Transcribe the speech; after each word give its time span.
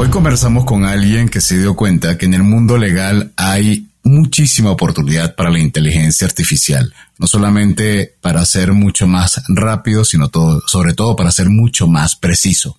Hoy 0.00 0.10
conversamos 0.10 0.64
con 0.64 0.84
alguien 0.84 1.28
que 1.28 1.40
se 1.40 1.58
dio 1.58 1.74
cuenta 1.74 2.16
que 2.16 2.26
en 2.26 2.34
el 2.34 2.44
mundo 2.44 2.78
legal 2.78 3.32
hay 3.34 3.88
muchísima 4.04 4.70
oportunidad 4.70 5.34
para 5.34 5.50
la 5.50 5.58
inteligencia 5.58 6.24
artificial, 6.24 6.94
no 7.18 7.26
solamente 7.26 8.14
para 8.20 8.44
ser 8.44 8.72
mucho 8.72 9.08
más 9.08 9.42
rápido, 9.48 10.04
sino 10.04 10.28
todo, 10.28 10.62
sobre 10.68 10.94
todo 10.94 11.16
para 11.16 11.32
ser 11.32 11.50
mucho 11.50 11.88
más 11.88 12.14
preciso. 12.14 12.78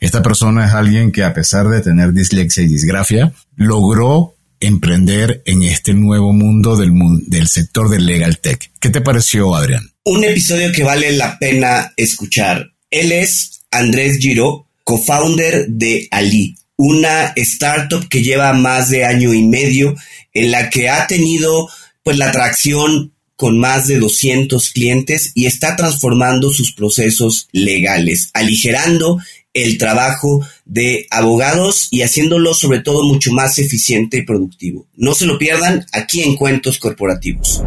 Esta 0.00 0.22
persona 0.22 0.66
es 0.66 0.74
alguien 0.74 1.12
que 1.12 1.22
a 1.22 1.32
pesar 1.32 1.68
de 1.68 1.82
tener 1.82 2.12
dislexia 2.12 2.64
y 2.64 2.66
disgrafia, 2.66 3.32
logró 3.54 4.34
emprender 4.58 5.42
en 5.44 5.62
este 5.62 5.94
nuevo 5.94 6.32
mundo 6.32 6.76
del, 6.76 7.46
sector 7.46 7.88
del 7.90 8.06
legal 8.06 8.38
tech. 8.40 8.72
¿Qué 8.80 8.90
te 8.90 9.00
pareció, 9.00 9.54
Adrián? 9.54 9.88
Un 10.04 10.24
episodio 10.24 10.72
que 10.72 10.82
vale 10.82 11.12
la 11.12 11.38
pena 11.38 11.92
escuchar. 11.96 12.72
Él 12.90 13.12
es 13.12 13.62
Andrés 13.70 14.18
Giro, 14.18 14.65
co-founder 14.86 15.66
de 15.66 16.06
Ali, 16.12 16.54
una 16.76 17.32
startup 17.34 18.08
que 18.08 18.22
lleva 18.22 18.52
más 18.52 18.88
de 18.88 19.04
año 19.04 19.34
y 19.34 19.42
medio, 19.42 19.96
en 20.32 20.52
la 20.52 20.70
que 20.70 20.88
ha 20.88 21.08
tenido 21.08 21.68
pues 22.04 22.16
la 22.18 22.28
atracción 22.28 23.12
con 23.34 23.58
más 23.58 23.88
de 23.88 23.98
200 23.98 24.70
clientes 24.70 25.32
y 25.34 25.46
está 25.46 25.74
transformando 25.74 26.52
sus 26.52 26.72
procesos 26.72 27.48
legales, 27.50 28.30
aligerando 28.32 29.18
el 29.54 29.76
trabajo 29.76 30.46
de 30.64 31.08
abogados 31.10 31.88
y 31.90 32.02
haciéndolo 32.02 32.54
sobre 32.54 32.78
todo 32.78 33.02
mucho 33.02 33.32
más 33.32 33.58
eficiente 33.58 34.18
y 34.18 34.22
productivo. 34.22 34.86
No 34.94 35.14
se 35.14 35.26
lo 35.26 35.36
pierdan 35.36 35.84
aquí 35.92 36.22
en 36.22 36.36
Cuentos 36.36 36.78
Corporativos. 36.78 37.60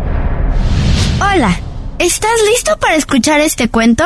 Hola, 1.20 1.60
¿estás 2.00 2.32
listo 2.54 2.80
para 2.80 2.96
escuchar 2.96 3.42
este 3.42 3.68
cuento? 3.68 4.06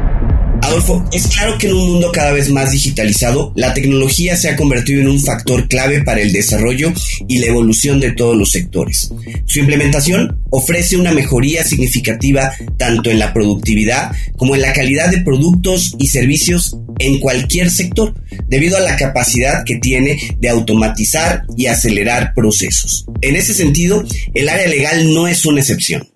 Adolfo, 0.61 1.03
es 1.11 1.27
claro 1.27 1.57
que 1.57 1.67
en 1.67 1.73
un 1.73 1.91
mundo 1.91 2.11
cada 2.11 2.31
vez 2.31 2.49
más 2.49 2.71
digitalizado, 2.71 3.51
la 3.55 3.73
tecnología 3.73 4.35
se 4.37 4.49
ha 4.49 4.55
convertido 4.55 5.01
en 5.01 5.09
un 5.09 5.19
factor 5.19 5.67
clave 5.67 6.03
para 6.03 6.21
el 6.21 6.31
desarrollo 6.31 6.93
y 7.27 7.39
la 7.39 7.47
evolución 7.47 7.99
de 7.99 8.11
todos 8.11 8.37
los 8.37 8.51
sectores. 8.51 9.11
Su 9.45 9.59
implementación 9.59 10.39
ofrece 10.49 10.97
una 10.97 11.11
mejoría 11.11 11.63
significativa 11.63 12.53
tanto 12.77 13.09
en 13.09 13.19
la 13.19 13.33
productividad 13.33 14.11
como 14.37 14.55
en 14.55 14.61
la 14.61 14.73
calidad 14.73 15.09
de 15.09 15.21
productos 15.21 15.95
y 15.97 16.07
servicios 16.07 16.77
en 16.99 17.19
cualquier 17.19 17.71
sector, 17.71 18.13
debido 18.47 18.77
a 18.77 18.81
la 18.81 18.95
capacidad 18.95 19.63
que 19.65 19.77
tiene 19.77 20.19
de 20.39 20.49
automatizar 20.49 21.43
y 21.57 21.65
acelerar 21.65 22.33
procesos. 22.35 23.05
En 23.21 23.35
ese 23.35 23.53
sentido, 23.53 24.03
el 24.33 24.49
área 24.49 24.67
legal 24.67 25.13
no 25.13 25.27
es 25.27 25.45
una 25.45 25.61
excepción. 25.61 26.07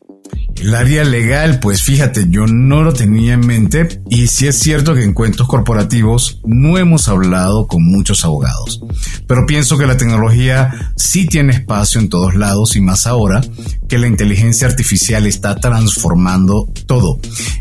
El 0.56 0.74
área 0.74 1.04
legal, 1.04 1.60
pues 1.60 1.84
fíjate, 1.84 2.28
yo 2.30 2.48
no 2.48 2.82
lo 2.82 2.94
tenía 2.94 3.34
en 3.34 3.46
mente 3.46 4.02
y 4.10 4.28
sí 4.28 4.48
es 4.48 4.58
cierto 4.58 4.96
que 4.96 5.04
en 5.04 5.14
cuentos 5.14 5.48
corporativos 5.48 6.40
no 6.46 6.78
hemos 6.78 7.08
hablado 7.10 7.68
con 7.68 7.84
muchos 7.84 8.24
abogados, 8.24 8.82
pero 9.28 9.46
pienso 9.46 9.78
que 9.78 9.86
la 9.86 9.98
tecnología 9.98 10.94
sí 10.96 11.26
tiene 11.28 11.54
espacio 11.54 12.00
en 12.00 12.10
todos 12.10 12.36
lados 12.36 12.76
y 12.76 12.82
más 12.82 13.06
ahora 13.06 13.42
que 13.88 13.98
la 13.98 14.08
inteligencia 14.08 14.68
artificial 14.68 15.28
está 15.28 15.56
transformando 15.56 16.68
todo. 16.86 17.20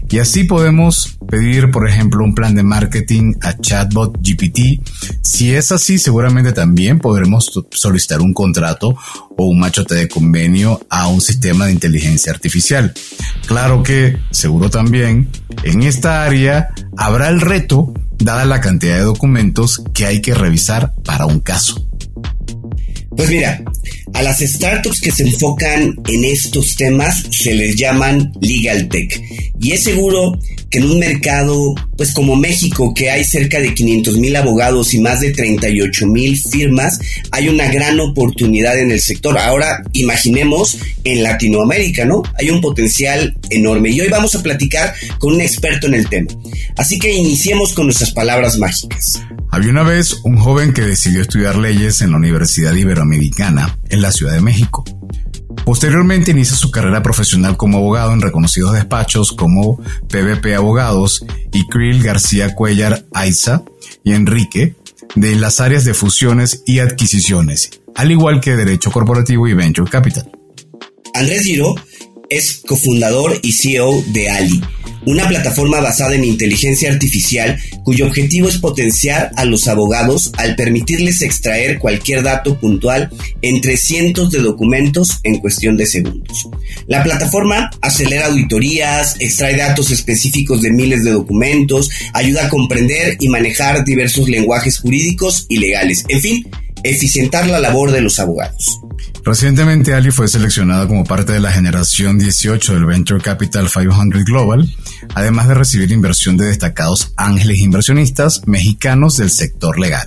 Y 0.08 0.18
así 0.18 0.44
podemos 0.44 1.18
pedir, 1.28 1.70
por 1.70 1.88
ejemplo, 1.88 2.24
un 2.24 2.34
plan 2.34 2.54
de 2.54 2.62
marketing 2.62 3.34
a 3.42 3.56
Chatbot 3.58 4.18
GPT. 4.18 4.80
Si 5.22 5.52
es 5.52 5.72
así, 5.72 5.98
seguramente 5.98 6.52
también 6.52 7.00
podremos 7.00 7.50
solicitar 7.72 8.20
un 8.20 8.32
contrato 8.32 8.96
o 9.36 9.46
un 9.46 9.58
machote 9.58 9.96
de 9.96 10.08
convenio 10.08 10.80
a 10.88 11.08
un 11.08 11.20
sistema 11.20 11.66
de 11.66 11.72
inteligencia 11.72 12.32
artificial. 12.32 12.83
Claro 13.46 13.82
que, 13.82 14.16
seguro 14.30 14.70
también, 14.70 15.28
en 15.62 15.82
esta 15.82 16.24
área 16.24 16.70
habrá 16.96 17.28
el 17.28 17.40
reto, 17.40 17.92
dada 18.18 18.44
la 18.44 18.60
cantidad 18.60 18.96
de 18.96 19.02
documentos 19.02 19.82
que 19.92 20.06
hay 20.06 20.20
que 20.20 20.34
revisar 20.34 20.94
para 21.04 21.26
un 21.26 21.40
caso. 21.40 21.86
Pues 23.16 23.28
mira, 23.28 23.62
a 24.14 24.22
las 24.22 24.38
startups 24.38 25.00
que 25.00 25.10
se 25.10 25.24
enfocan 25.24 25.96
en 26.08 26.24
estos 26.24 26.76
temas 26.76 27.24
se 27.30 27.52
les 27.52 27.76
llaman 27.76 28.32
legal 28.40 28.88
tech. 28.88 29.20
Y 29.60 29.72
es 29.72 29.82
seguro 29.82 30.38
que 30.70 30.78
en 30.78 30.90
un 30.90 30.98
mercado, 30.98 31.74
pues 31.96 32.12
como 32.12 32.36
México, 32.36 32.94
que 32.94 33.10
hay 33.10 33.24
cerca 33.24 33.60
de 33.60 33.74
500 33.74 34.18
mil 34.18 34.36
abogados 34.36 34.94
y 34.94 35.00
más 35.00 35.20
de 35.20 35.32
38 35.32 36.06
mil 36.06 36.38
firmas, 36.38 36.98
hay 37.32 37.48
una 37.48 37.68
gran 37.68 37.98
oportunidad 38.00 38.78
en 38.78 38.92
el 38.92 39.00
sector. 39.00 39.36
Ahora 39.36 39.82
imaginemos 39.92 40.78
en 41.02 41.22
Latinoamérica, 41.22 42.04
¿no? 42.04 42.22
Hay 42.38 42.50
un 42.50 42.60
potencial 42.60 43.36
enorme. 43.50 43.90
Y 43.90 44.00
hoy 44.00 44.08
vamos 44.08 44.34
a 44.34 44.42
platicar 44.42 44.94
con 45.18 45.34
un 45.34 45.40
experto 45.40 45.88
en 45.88 45.94
el 45.94 46.08
tema. 46.08 46.28
Así 46.76 46.98
que 46.98 47.12
iniciemos 47.12 47.72
con 47.72 47.86
nuestras 47.86 48.12
palabras 48.12 48.58
mágicas. 48.58 49.20
Había 49.50 49.70
una 49.70 49.84
vez 49.84 50.14
un 50.24 50.36
joven 50.36 50.72
que 50.72 50.82
decidió 50.82 51.22
estudiar 51.22 51.56
leyes 51.56 52.00
en 52.00 52.10
la 52.10 52.16
Universidad 52.16 52.74
Iberoamericana, 52.74 53.78
en 53.88 54.02
la 54.04 54.12
Ciudad 54.12 54.34
de 54.34 54.40
México. 54.40 54.84
Posteriormente 55.64 56.32
inicia 56.32 56.56
su 56.56 56.70
carrera 56.70 57.02
profesional 57.02 57.56
como 57.56 57.78
abogado 57.78 58.12
en 58.12 58.20
reconocidos 58.20 58.74
despachos 58.74 59.32
como 59.32 59.78
PVP 60.08 60.54
Abogados 60.54 61.24
y 61.52 61.66
Krill 61.68 62.02
García 62.02 62.54
Cuellar 62.54 63.06
Aiza 63.14 63.62
y 64.04 64.12
Enrique 64.12 64.74
de 65.14 65.36
las 65.36 65.60
áreas 65.60 65.84
de 65.84 65.94
fusiones 65.94 66.62
y 66.66 66.80
adquisiciones, 66.80 67.80
al 67.94 68.10
igual 68.10 68.40
que 68.40 68.56
Derecho 68.56 68.90
Corporativo 68.90 69.48
y 69.48 69.54
Venture 69.54 69.90
Capital. 69.90 70.30
Andrés 71.14 71.42
Giro 71.42 71.74
es 72.28 72.62
cofundador 72.66 73.38
y 73.42 73.52
CEO 73.52 74.02
de 74.08 74.30
Ali 74.30 74.62
una 75.06 75.28
plataforma 75.28 75.80
basada 75.80 76.14
en 76.14 76.24
inteligencia 76.24 76.90
artificial 76.90 77.58
cuyo 77.82 78.06
objetivo 78.06 78.48
es 78.48 78.58
potenciar 78.58 79.30
a 79.36 79.44
los 79.44 79.68
abogados 79.68 80.32
al 80.36 80.56
permitirles 80.56 81.22
extraer 81.22 81.78
cualquier 81.78 82.22
dato 82.22 82.58
puntual 82.58 83.10
entre 83.42 83.76
cientos 83.76 84.30
de 84.30 84.40
documentos 84.40 85.20
en 85.22 85.38
cuestión 85.38 85.76
de 85.76 85.86
segundos. 85.86 86.48
La 86.86 87.02
plataforma 87.02 87.70
acelera 87.80 88.26
auditorías, 88.26 89.16
extrae 89.20 89.56
datos 89.56 89.90
específicos 89.90 90.62
de 90.62 90.72
miles 90.72 91.04
de 91.04 91.10
documentos, 91.10 91.90
ayuda 92.12 92.46
a 92.46 92.48
comprender 92.48 93.16
y 93.20 93.28
manejar 93.28 93.84
diversos 93.84 94.28
lenguajes 94.28 94.78
jurídicos 94.78 95.46
y 95.48 95.58
legales, 95.58 96.04
en 96.08 96.20
fin, 96.20 96.46
eficientar 96.84 97.46
la 97.48 97.58
labor 97.58 97.90
de 97.90 98.00
los 98.00 98.18
abogados. 98.20 98.80
Recientemente 99.24 99.94
Ali 99.94 100.10
fue 100.10 100.28
seleccionada 100.28 100.86
como 100.86 101.04
parte 101.04 101.32
de 101.32 101.40
la 101.40 101.50
generación 101.50 102.18
18 102.18 102.74
del 102.74 102.84
Venture 102.84 103.22
Capital 103.22 103.68
500 103.70 104.24
Global, 104.24 104.68
además 105.14 105.48
de 105.48 105.54
recibir 105.54 105.90
inversión 105.90 106.36
de 106.36 106.46
destacados 106.46 107.12
ángeles 107.16 107.60
inversionistas 107.60 108.42
mexicanos 108.46 109.16
del 109.16 109.30
sector 109.30 109.78
legal. 109.78 110.06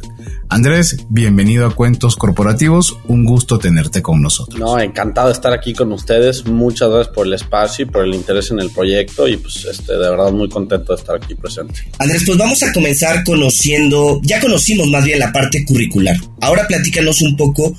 Andrés, 0.50 0.98
bienvenido 1.10 1.66
a 1.66 1.76
Cuentos 1.76 2.16
Corporativos, 2.16 2.98
un 3.08 3.26
gusto 3.26 3.60
tenerte 3.60 4.02
con 4.02 4.22
nosotros. 4.22 4.60
No, 4.60 4.80
encantado 4.80 5.28
de 5.28 5.34
estar 5.34 5.54
aquí 5.54 5.74
con 5.74 5.92
ustedes, 5.92 6.46
muchas 6.46 6.90
gracias 6.90 7.14
por 7.14 7.28
el 7.28 7.34
espacio 7.34 7.86
y 7.86 7.90
por 7.90 8.06
el 8.06 8.14
interés 8.14 8.52
en 8.52 8.60
el 8.60 8.70
proyecto 8.70 9.28
y 9.28 9.38
pues 9.38 9.66
este, 9.66 9.94
de 9.94 10.10
verdad 10.10 10.32
muy 10.32 10.50
contento 10.50 10.94
de 10.94 11.00
estar 11.00 11.16
aquí 11.18 11.36
presente. 11.36 11.82
Andrés, 12.00 12.24
pues 12.26 12.38
vamos 12.38 12.64
a 12.64 12.72
comenzar 12.72 13.24
conociendo, 13.24 14.20
ya 14.24 14.40
conocimos 14.40 14.88
más 14.90 15.04
bien 15.04 15.20
la 15.20 15.32
parte 15.32 15.66
curricular, 15.66 16.16
ahora 16.42 16.68
platícanos 16.68 17.22
un 17.22 17.36
poco 17.36 17.76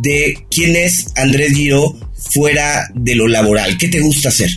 de 0.00 0.46
quién 0.50 0.76
es 0.76 1.12
Andrés 1.16 1.54
Giro 1.54 1.94
fuera 2.14 2.88
de 2.94 3.14
lo 3.14 3.26
laboral, 3.28 3.76
¿qué 3.78 3.88
te 3.88 4.00
gusta 4.00 4.28
hacer? 4.28 4.50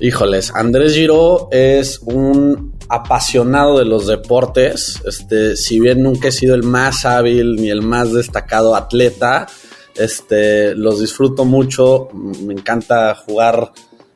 Híjoles, 0.00 0.52
Andrés 0.54 0.94
Giro 0.94 1.48
es 1.50 2.00
un 2.02 2.75
apasionado 2.88 3.78
de 3.78 3.84
los 3.84 4.06
deportes. 4.06 5.02
Este, 5.06 5.56
si 5.56 5.80
bien 5.80 6.02
nunca 6.02 6.28
he 6.28 6.32
sido 6.32 6.54
el 6.54 6.62
más 6.62 7.04
hábil 7.04 7.56
ni 7.56 7.70
el 7.70 7.82
más 7.82 8.12
destacado 8.12 8.74
atleta, 8.74 9.46
este, 9.94 10.74
los 10.74 11.00
disfruto 11.00 11.44
mucho. 11.44 12.08
Me 12.12 12.54
encanta 12.54 13.14
jugar 13.14 13.72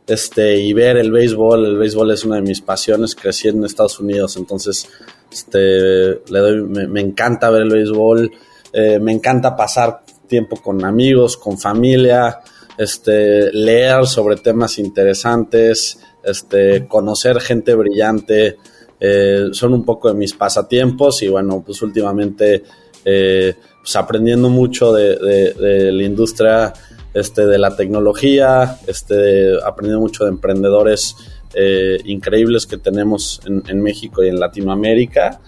este, 0.06 0.56
y 0.58 0.72
ver 0.72 0.96
el 0.96 1.10
béisbol. 1.10 1.64
El 1.64 1.78
béisbol 1.78 2.10
es 2.12 2.24
una 2.24 2.36
de 2.36 2.42
mis 2.42 2.60
pasiones. 2.60 3.14
Crecí 3.14 3.48
en 3.48 3.64
Estados 3.64 4.00
Unidos, 4.00 4.36
entonces 4.36 4.88
este, 5.30 5.58
le 5.58 6.38
doy, 6.38 6.62
me, 6.62 7.00
encanta 7.00 7.50
ver 7.50 7.62
el 7.62 7.70
béisbol. 7.70 8.30
Eh, 8.72 8.98
me 9.00 9.12
encanta 9.12 9.56
pasar 9.56 10.02
tiempo 10.28 10.56
con 10.56 10.84
amigos, 10.84 11.36
con 11.36 11.58
familia, 11.58 12.40
este, 12.78 13.52
leer 13.52 14.06
sobre 14.06 14.36
temas 14.36 14.78
interesantes 14.78 15.98
este, 16.22 16.86
conocer 16.86 17.40
gente 17.40 17.74
brillante, 17.74 18.56
eh, 18.98 19.48
son 19.52 19.72
un 19.72 19.84
poco 19.84 20.08
de 20.08 20.14
mis 20.14 20.34
pasatiempos 20.34 21.22
y 21.22 21.28
bueno, 21.28 21.62
pues 21.64 21.80
últimamente 21.80 22.62
eh, 23.04 23.54
pues 23.80 23.96
aprendiendo 23.96 24.50
mucho 24.50 24.92
de, 24.92 25.90
la 25.90 26.02
industria 26.02 26.72
este, 27.14 27.46
de 27.46 27.58
la 27.58 27.74
tecnología, 27.74 28.78
este, 28.86 29.54
aprendiendo 29.64 30.00
mucho 30.00 30.24
de 30.24 30.30
emprendedores 30.30 31.16
eh, 31.54 31.98
increíbles 32.04 32.66
que 32.66 32.76
tenemos 32.76 33.40
en, 33.46 33.82
México 33.82 34.22
y 34.22 34.28
en 34.28 34.38
Latinoamérica. 34.38 35.40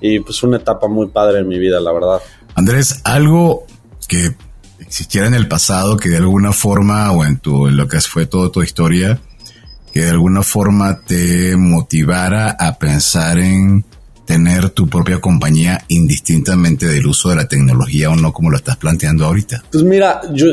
y 0.00 0.20
pues 0.20 0.42
una 0.42 0.58
etapa 0.58 0.86
muy 0.86 1.08
padre 1.08 1.40
en 1.40 1.48
mi 1.48 1.58
vida, 1.58 1.80
la 1.80 1.92
verdad. 1.92 2.20
Andrés, 2.54 3.00
algo 3.04 3.64
que 4.06 4.36
existiera 4.80 5.26
en 5.26 5.34
el 5.34 5.48
pasado 5.48 5.96
que 5.96 6.10
de 6.10 6.18
alguna 6.18 6.52
forma 6.52 7.10
o 7.12 7.24
en 7.24 7.38
tu 7.38 7.68
en 7.68 7.76
lo 7.76 7.88
que 7.88 8.00
fue 8.00 8.26
toda 8.26 8.52
tu 8.52 8.62
historia 8.62 9.18
que 9.98 10.04
de 10.04 10.10
alguna 10.10 10.44
forma 10.44 11.00
te 11.04 11.56
motivara 11.56 12.52
a 12.52 12.78
pensar 12.78 13.36
en 13.40 13.84
tener 14.24 14.70
tu 14.70 14.88
propia 14.88 15.20
compañía 15.20 15.84
indistintamente 15.88 16.86
del 16.86 17.04
uso 17.04 17.30
de 17.30 17.34
la 17.34 17.48
tecnología 17.48 18.08
o 18.08 18.14
no 18.14 18.32
como 18.32 18.48
lo 18.48 18.58
estás 18.58 18.76
planteando 18.76 19.24
ahorita? 19.24 19.64
Pues 19.72 19.82
mira, 19.82 20.20
yo 20.32 20.46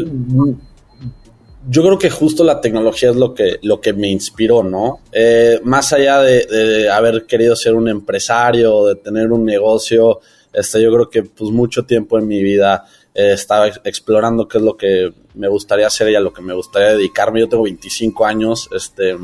yo 1.69 1.83
creo 1.83 1.99
que 1.99 2.09
justo 2.09 2.43
la 2.43 2.59
tecnología 2.59 3.11
es 3.11 3.17
lo 3.17 3.35
que, 3.35 3.59
lo 3.61 3.79
que 3.79 3.93
me 3.93 4.09
inspiró, 4.09 4.63
¿no? 4.63 5.01
Eh, 5.11 5.59
más 5.63 5.93
allá 5.93 6.21
de, 6.21 6.89
haber 6.89 7.27
querido 7.27 7.55
ser 7.55 7.75
un 7.75 7.87
empresario, 7.87 8.87
de 8.87 8.95
tener 8.95 9.31
un 9.31 9.45
negocio, 9.45 10.21
este, 10.53 10.81
yo 10.81 10.91
creo 10.91 11.07
que 11.07 11.21
pues 11.21 11.51
mucho 11.51 11.83
tiempo 11.85 12.17
en 12.17 12.27
mi 12.27 12.41
vida 12.41 12.83
eh, 13.15 13.33
estaba 13.33 13.67
explorando 13.67 14.47
qué 14.47 14.57
es 14.57 14.63
lo 14.63 14.75
que 14.75 15.11
me 15.33 15.47
gustaría 15.47 15.87
hacer 15.87 16.09
y 16.09 16.15
a 16.15 16.19
lo 16.19 16.33
que 16.33 16.41
me 16.41 16.53
gustaría 16.53 16.89
dedicarme. 16.89 17.39
Yo 17.39 17.49
tengo 17.49 17.63
25 17.63 18.25
años, 18.25 18.69
este, 18.73 19.15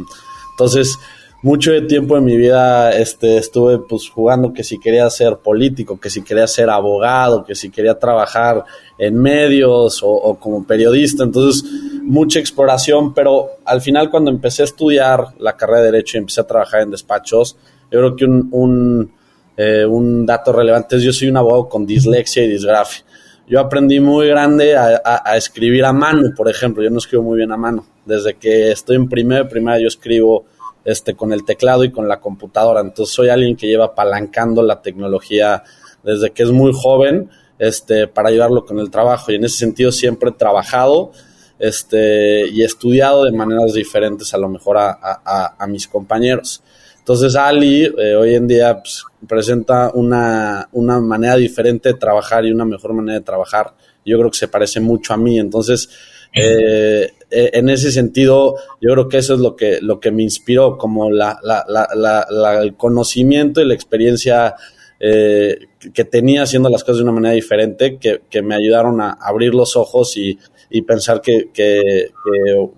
entonces 0.52 0.98
mucho 1.44 1.72
de 1.72 1.82
tiempo 1.82 2.18
en 2.18 2.24
mi 2.24 2.38
vida 2.38 2.92
este, 2.92 3.38
estuve 3.38 3.80
pues 3.80 4.08
jugando 4.10 4.54
que 4.54 4.64
si 4.64 4.80
quería 4.80 5.10
ser 5.10 5.38
político, 5.38 6.00
que 6.00 6.10
si 6.10 6.22
quería 6.22 6.46
ser 6.46 6.70
abogado, 6.70 7.44
que 7.44 7.56
si 7.56 7.72
quería 7.72 7.98
trabajar 7.98 8.64
en 8.98 9.18
medios 9.20 10.02
o, 10.04 10.38
como 10.40 10.66
periodista, 10.66 11.24
entonces 11.24 11.70
mucha 12.04 12.40
exploración, 12.40 13.14
pero 13.14 13.50
al 13.66 13.82
final 13.82 14.12
cuando 14.12 14.30
empecé 14.30 14.62
a 14.62 14.66
estudiar 14.66 15.30
la 15.40 15.58
carrera 15.58 15.80
de 15.80 15.92
Derecho 15.92 16.18
y 16.18 16.20
empecé 16.20 16.42
a 16.42 16.48
trabajar 16.48 16.82
en 16.82 16.92
despachos, 16.92 17.58
yo 17.92 18.00
creo 18.00 18.16
que 18.16 18.26
un, 18.26 18.48
un, 18.52 19.12
eh, 19.58 19.86
un 19.86 20.26
dato 20.26 20.54
relevante 20.54 20.98
es 20.98 21.04
yo 21.04 21.12
soy 21.12 21.30
un 21.30 21.38
abogado 21.38 21.68
con 21.68 21.86
dislexia 21.86 22.44
y 22.44 22.50
disgrafia. 22.50 23.04
Yo 23.48 23.60
aprendí 23.60 24.00
muy 24.00 24.28
grande 24.28 24.76
a, 24.78 25.36
escribir 25.36 25.84
a 25.84 25.92
mano, 25.92 26.30
por 26.36 26.50
ejemplo, 26.50 26.84
yo 26.84 26.90
no 26.90 27.00
escribo 27.00 27.24
muy 27.24 27.38
bien 27.38 27.52
a 27.52 27.58
mano. 27.58 27.86
Desde 28.06 28.36
que 28.36 28.72
estoy 28.72 28.96
en 28.96 29.10
primera, 29.10 29.48
primera 29.48 29.80
yo 29.80 29.88
escribo 29.88 30.46
este, 30.86 31.16
con 31.16 31.34
el 31.34 31.44
teclado 31.44 31.84
y 31.84 31.92
con 31.92 32.08
la 32.08 32.20
computadora. 32.20 32.82
Entonces 32.82 33.14
soy 33.14 33.30
alguien 33.30 33.56
que 33.56 33.68
lleva 33.68 33.86
apalancando 33.86 34.64
la 34.64 34.82
tecnología 34.82 35.64
desde 36.04 36.32
que 36.32 36.44
es 36.44 36.52
muy 36.52 36.72
joven 36.74 37.30
este, 37.60 38.08
para 38.08 38.30
ayudarlo 38.30 38.66
con 38.66 38.80
el 38.80 38.90
trabajo. 38.90 39.32
Y 39.32 39.36
en 39.36 39.46
ese 39.46 39.58
sentido 39.58 39.92
siempre 39.92 40.30
he 40.30 40.34
trabajado 40.34 41.12
este, 41.60 42.48
y 42.48 42.64
estudiado 42.64 43.24
de 43.24 43.32
maneras 43.32 43.74
diferentes 43.74 44.34
a 44.34 44.38
lo 44.38 44.50
mejor 44.50 44.78
a, 44.80 45.68
mis 45.68 45.88
compañeros. 45.88 46.64
Entonces 47.02 47.36
Ali 47.36 47.84
eh, 47.98 48.16
hoy 48.16 48.36
en 48.36 48.48
día 48.48 48.78
pues, 48.80 49.04
presenta 49.28 49.90
una, 49.96 50.70
una 50.72 51.00
manera 51.00 51.36
diferente 51.36 51.90
de 51.90 51.96
trabajar 51.96 52.46
y 52.46 52.52
una 52.52 52.64
mejor 52.64 52.94
manera 52.94 53.18
de 53.18 53.26
trabajar. 53.26 53.74
Yo 54.06 54.20
creo 54.20 54.30
que 54.30 54.38
se 54.38 54.48
parece 54.48 54.80
mucho 54.80 55.14
a 55.14 55.18
mí. 55.18 55.40
Entonces, 55.40 55.90
eh, 56.32 57.10
eh, 57.30 57.50
en 57.54 57.70
ese 57.70 57.92
sentido, 57.92 58.56
yo 58.80 58.92
creo 58.92 59.10
que 59.10 59.18
eso 59.18 59.34
es 59.34 59.40
lo 59.40 59.56
que, 59.56 59.80
lo 59.82 60.00
que 60.00 60.12
me 60.12 60.22
inspiró, 60.22 60.78
como 60.78 61.10
la, 61.10 61.40
la, 61.42 61.66
la, 61.68 62.62
el 62.62 62.76
conocimiento 62.76 63.62
y 63.62 63.68
la 63.68 63.74
experiencia 63.74 64.56
eh, 65.00 65.58
que 65.94 66.06
tenía 66.06 66.44
haciendo 66.44 66.70
las 66.70 66.84
cosas 66.84 66.98
de 66.98 67.04
una 67.04 67.14
manera 67.14 67.34
diferente, 67.34 67.98
que, 67.98 68.22
que 68.30 68.44
me 68.44 68.54
ayudaron 68.54 69.02
a 69.02 69.14
abrir 69.20 69.56
los 69.56 69.76
ojos 69.76 70.16
y, 70.18 70.38
y 70.72 70.82
pensar 70.84 71.22
que, 71.22 71.50
que, 71.54 71.82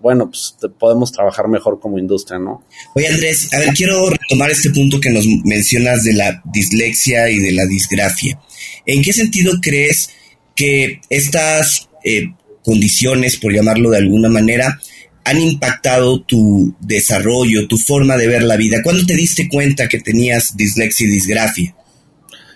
bueno, 0.02 0.30
pues 0.30 0.56
podemos 0.80 1.12
trabajar 1.12 1.48
mejor 1.48 1.80
como 1.80 2.00
industria, 2.00 2.40
¿no? 2.40 2.66
Oye, 2.96 3.08
Andrés, 3.08 3.54
a 3.54 3.60
ver, 3.60 3.70
quiero 3.70 4.10
retomar 4.10 4.50
este 4.50 4.72
punto 4.72 5.00
que 5.00 5.12
nos 5.12 5.26
mencionas 5.46 6.04
de 6.04 6.14
la 6.14 6.42
dislexia 6.52 7.30
y 7.30 7.40
de 7.40 7.52
la 7.52 7.66
disgrafia. 7.66 8.40
¿En 8.86 9.04
qué 9.04 9.14
sentido 9.14 9.54
crees 9.62 10.10
que 10.56 11.02
estas 11.10 11.90
eh, 12.04 12.34
condiciones, 12.64 13.38
por 13.38 13.54
llamarlo 13.54 13.92
de 13.92 13.98
alguna 13.98 14.30
manera, 14.30 14.80
han 15.26 15.40
impactado 15.40 16.22
tu 16.22 16.76
desarrollo, 16.80 17.68
tu 17.68 17.78
forma 17.78 18.18
de 18.18 18.28
ver 18.28 18.44
la 18.44 18.58
vida? 18.58 18.82
¿Cuándo 18.84 19.06
te 19.06 19.16
diste 19.16 19.48
cuenta 19.48 19.88
que 19.88 20.00
tenías 20.00 20.58
dislexia 20.58 21.08
y 21.08 21.12
disgrafia? 21.12 21.76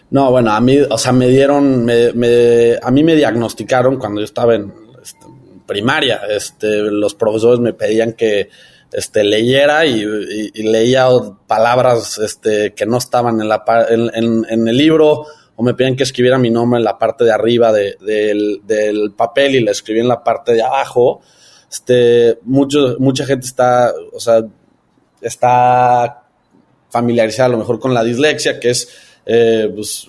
No, 0.09 0.31
bueno, 0.31 0.51
a 0.51 0.61
mí, 0.61 0.77
o 0.89 0.97
sea, 0.97 1.11
me 1.11 1.27
dieron, 1.27 1.85
me, 1.85 2.75
a 2.81 2.91
mí 2.91 3.03
me 3.03 3.15
diagnosticaron 3.15 3.97
cuando 3.97 4.21
yo 4.21 4.25
estaba 4.25 4.55
en 4.55 4.86
primaria. 5.67 6.21
Este, 6.29 6.81
los 6.81 7.13
profesores 7.13 7.59
me 7.59 7.73
pedían 7.73 8.13
que 8.13 8.49
este, 8.91 9.23
leyera 9.23 9.85
y, 9.85 10.03
leía 10.63 11.07
palabras 11.45 12.17
este, 12.17 12.73
que 12.73 12.85
no 12.85 12.97
estaban 12.97 13.41
en, 13.41 13.49
la, 13.49 13.63
en, 13.89 14.67
el 14.67 14.77
libro 14.77 15.25
o 15.55 15.63
me 15.63 15.73
piden 15.73 15.95
que 15.95 16.03
escribiera 16.03 16.37
mi 16.37 16.49
nombre 16.49 16.77
en 16.79 16.83
la 16.83 16.97
parte 16.97 17.23
de 17.23 17.31
arriba 17.31 17.73
del, 17.73 19.13
papel 19.15 19.55
y 19.55 19.59
la 19.61 19.71
escribí 19.71 19.99
en 19.99 20.07
la 20.07 20.23
parte 20.23 20.53
de 20.53 20.61
abajo, 20.61 21.21
este, 21.69 22.39
mucho, 22.43 22.95
mucha 22.99 23.25
gente 23.25 23.45
está, 23.45 23.93
o 24.13 24.19
sea, 24.19 24.41
está 25.19 26.23
familiarizada 26.89 27.47
a 27.47 27.51
lo 27.51 27.57
mejor 27.57 27.79
con 27.79 27.93
la 27.93 28.03
dislexia, 28.03 28.59
que 28.59 28.69
es, 28.69 28.87
eh, 29.25 29.69
pues, 29.73 30.07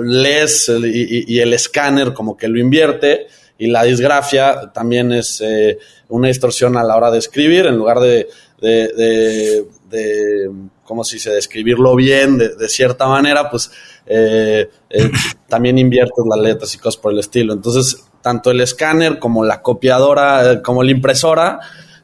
lees 0.00 0.68
y, 0.68 1.38
el 1.38 1.52
escáner 1.52 2.12
como 2.14 2.36
que 2.36 2.48
lo 2.48 2.58
invierte, 2.58 3.28
y 3.58 3.66
la 3.66 3.82
disgrafia 3.82 4.70
también 4.72 5.12
es 5.12 5.40
eh, 5.40 5.78
una 6.08 6.28
distorsión 6.28 6.76
a 6.76 6.84
la 6.84 6.96
hora 6.96 7.10
de 7.10 7.18
escribir, 7.18 7.66
en 7.66 7.76
lugar 7.76 7.98
de, 7.98 8.28
de, 8.60 9.66
de, 9.90 10.50
¿cómo 10.84 11.02
se 11.02 11.16
dice?, 11.16 11.30
de 11.30 11.40
escribirlo 11.40 11.96
bien, 11.96 12.38
de, 12.38 12.68
cierta 12.68 13.08
manera, 13.08 13.50
pues 13.50 13.72
eh, 14.06 14.70
eh, 14.88 15.10
también 15.48 15.76
inviertes 15.76 16.24
las 16.30 16.38
letras 16.38 16.74
y 16.76 16.78
cosas 16.78 17.00
por 17.00 17.12
el 17.12 17.18
estilo. 17.18 17.52
Entonces, 17.52 18.04
tanto 18.22 18.52
el 18.52 18.60
escáner 18.60 19.18
como 19.18 19.44
la 19.44 19.60
copiadora, 19.60 20.62
como 20.62 20.84
la 20.84 20.92
impresora, 20.92 21.58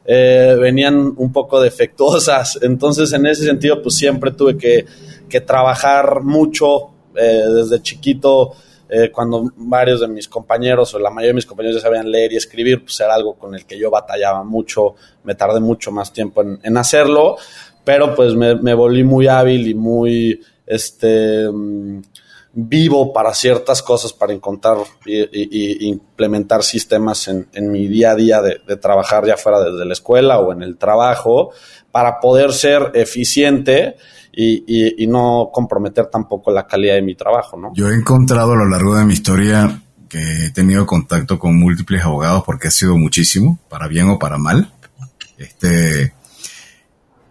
venían 0.05 1.13
un 1.15 1.31
poco 1.31 1.61
defectuosas. 1.61 2.59
Entonces, 2.61 3.11
en 3.13 3.25
ese 3.25 3.45
sentido, 3.45 3.81
pues 3.81 3.95
siempre 3.95 4.31
tuve 4.31 4.57
que, 4.57 4.85
que 5.29 5.41
trabajar 5.41 6.21
mucho 6.21 6.91
desde 7.13 7.81
chiquito. 7.81 8.55
Cuando 9.11 9.51
varios 9.55 10.01
de 10.01 10.07
mis 10.07 10.27
compañeros 10.27 10.93
o 10.93 10.99
la 10.99 11.09
mayoría 11.09 11.29
de 11.29 11.35
mis 11.35 11.45
compañeros 11.45 11.77
ya 11.77 11.81
sabían 11.81 12.09
leer 12.09 12.33
y 12.33 12.37
escribir, 12.37 12.83
pues 12.83 12.99
era 12.99 13.15
algo 13.15 13.35
con 13.35 13.55
el 13.55 13.65
que 13.65 13.77
yo 13.77 13.89
batallaba 13.89 14.43
mucho, 14.43 14.95
me 15.23 15.35
tardé 15.35 15.59
mucho 15.59 15.91
más 15.91 16.13
tiempo 16.13 16.41
en, 16.41 16.77
hacerlo, 16.77 17.37
pero 17.83 18.15
pues 18.15 18.33
me, 18.35 18.55
me 18.55 18.73
volví 18.73 19.03
muy 19.03 19.27
hábil 19.27 19.67
y 19.67 19.73
muy 19.73 20.41
este, 20.65 21.49
mm, 21.49 22.01
vivo 22.57 23.11
para 23.11 23.33
ciertas 23.33 23.83
cosas, 23.83 24.13
para 24.13 24.31
encontrar 24.31 24.77
y, 25.05 25.87
implementar 25.87 26.63
sistemas 26.63 27.27
en, 27.27 27.71
mi 27.71 27.87
día 27.87 28.11
a 28.11 28.15
día 28.15 28.41
de, 28.41 28.77
trabajar 28.77 29.25
ya 29.25 29.35
fuera 29.35 29.59
desde 29.59 29.85
la 29.85 29.93
escuela 29.93 30.39
o 30.39 30.53
en 30.53 30.63
el 30.63 30.77
trabajo, 30.77 31.51
para 31.91 32.19
poder 32.21 32.53
ser 32.53 32.91
eficiente 32.93 33.97
y, 34.35 35.07
no 35.07 35.49
comprometer 35.53 36.07
tampoco 36.07 36.51
la 36.51 36.67
calidad 36.67 36.95
de 36.95 37.01
mi 37.01 37.15
trabajo, 37.15 37.57
¿no? 37.57 37.71
Yo 37.73 37.89
he 37.89 37.95
encontrado 37.95 38.53
a 38.53 38.55
lo 38.55 38.65
largo 38.65 38.95
de 38.95 39.05
mi 39.05 39.13
historia 39.13 39.81
que 40.09 40.45
he 40.45 40.51
tenido 40.51 40.85
contacto 40.85 41.39
con 41.39 41.57
múltiples 41.57 42.03
abogados 42.03 42.43
porque 42.45 42.67
ha 42.67 42.71
sido 42.71 42.97
muchísimo, 42.97 43.59
para 43.69 43.87
bien 43.87 44.09
o 44.09 44.19
para 44.19 44.37
mal. 44.37 44.71
Este, 45.37 46.13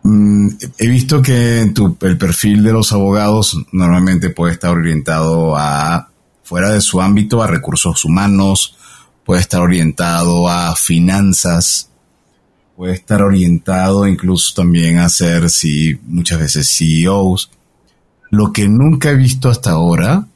Mm, 0.05 0.49
he 0.77 0.87
visto 0.87 1.23
que 1.23 1.63
el 1.63 2.19
perfil 2.19 2.63
de 2.63 2.73
los 2.75 2.93
abogados 2.93 3.57
normalmente 3.73 4.29
puede 4.29 4.53
estar 4.53 4.71
orientado 4.71 5.57
a, 5.57 6.11
fuera 6.43 6.71
de 6.71 6.83
su 6.83 7.01
ámbito, 7.01 7.43
a 7.43 7.47
recursos 7.47 8.05
humanos, 8.05 8.77
puede 9.25 9.41
estar 9.41 9.63
orientado 9.63 10.47
a 10.47 10.77
finanzas, 10.77 11.91
puede 12.77 12.95
estar 12.95 13.23
orientado 13.23 14.07
incluso 14.07 14.55
también 14.55 14.99
a 14.99 15.09
ser, 15.09 15.51
si 15.51 15.99
muchas 16.07 16.41
veces 16.41 16.77
CEOs. 16.77 17.51
Lo 18.31 18.53
que 18.53 18.69
nunca 18.69 19.11
he 19.11 19.15
visto 19.15 19.49
hasta 19.49 19.71
ahora 19.71 20.27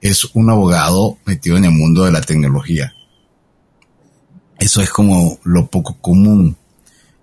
es 0.00 0.24
un 0.34 0.50
abogado 0.50 1.18
metido 1.24 1.56
en 1.56 1.64
el 1.64 1.70
mundo 1.70 2.04
de 2.04 2.12
la 2.12 2.20
tecnología. 2.20 2.92
Eso 4.58 4.80
es 4.80 4.90
como 4.90 5.38
lo 5.44 5.66
poco 5.66 5.96
común. 6.00 6.56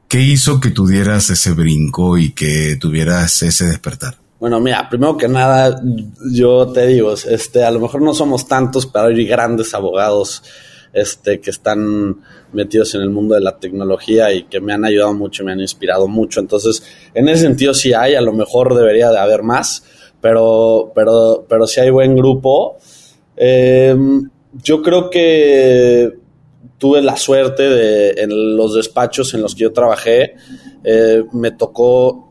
¿Qué 0.07 0.21
hizo 0.21 0.59
que 0.59 0.71
tuvieras 0.71 1.29
ese 1.29 1.51
brinco 1.51 2.17
y 2.17 2.31
que 2.31 2.77
tuvieras 2.79 3.41
ese 3.43 3.65
despertar? 3.65 4.17
Bueno, 4.39 4.59
mira, 4.59 4.89
primero 4.89 5.15
que 5.17 5.27
nada, 5.27 5.79
yo 6.31 6.71
te 6.71 6.88
digo, 6.88 7.13
este, 7.13 7.63
a 7.63 7.71
lo 7.71 7.79
mejor 7.79 8.01
no 8.01 8.13
somos 8.13 8.47
tantos, 8.47 8.88
pero 8.88 9.05
hay 9.05 9.25
grandes 9.25 9.73
abogados 9.73 10.43
este, 10.93 11.39
que 11.39 11.50
están 11.50 12.21
metidos 12.51 12.95
en 12.95 13.01
el 13.01 13.10
mundo 13.10 13.36
de 13.36 13.41
la 13.41 13.57
tecnología 13.57 14.31
y 14.33 14.43
que 14.43 14.60
me 14.60 14.74
han 14.74 14.86
ayudado 14.86 15.13
mucho, 15.13 15.43
me 15.43 15.51
han 15.51 15.60
inspirado 15.60 16.07
mucho. 16.07 16.39
Entonces, 16.39 16.83
en 17.13 17.29
ese 17.29 17.43
sentido 17.43 17.74
sí 17.74 17.93
hay, 17.93 18.15
a 18.15 18.21
lo 18.21 18.33
mejor 18.33 18.75
debería 18.75 19.10
de 19.10 19.19
haber 19.19 19.43
más, 19.43 19.83
pero, 20.19 20.91
pero, 20.93 21.45
pero 21.48 21.67
sí 21.67 21.79
hay 21.79 21.89
buen 21.89 22.15
grupo. 22.15 22.77
Eh, 23.38 23.95
yo 24.62 24.81
creo 24.81 25.10
que 25.10 26.13
tuve 26.77 27.01
la 27.01 27.15
suerte 27.15 27.69
de 27.69 28.10
en 28.24 28.57
los 28.57 28.75
despachos 28.75 29.33
en 29.33 29.41
los 29.41 29.55
que 29.55 29.62
yo 29.62 29.71
trabajé, 29.71 30.36
eh, 30.83 31.24
me 31.31 31.51
tocó 31.51 32.30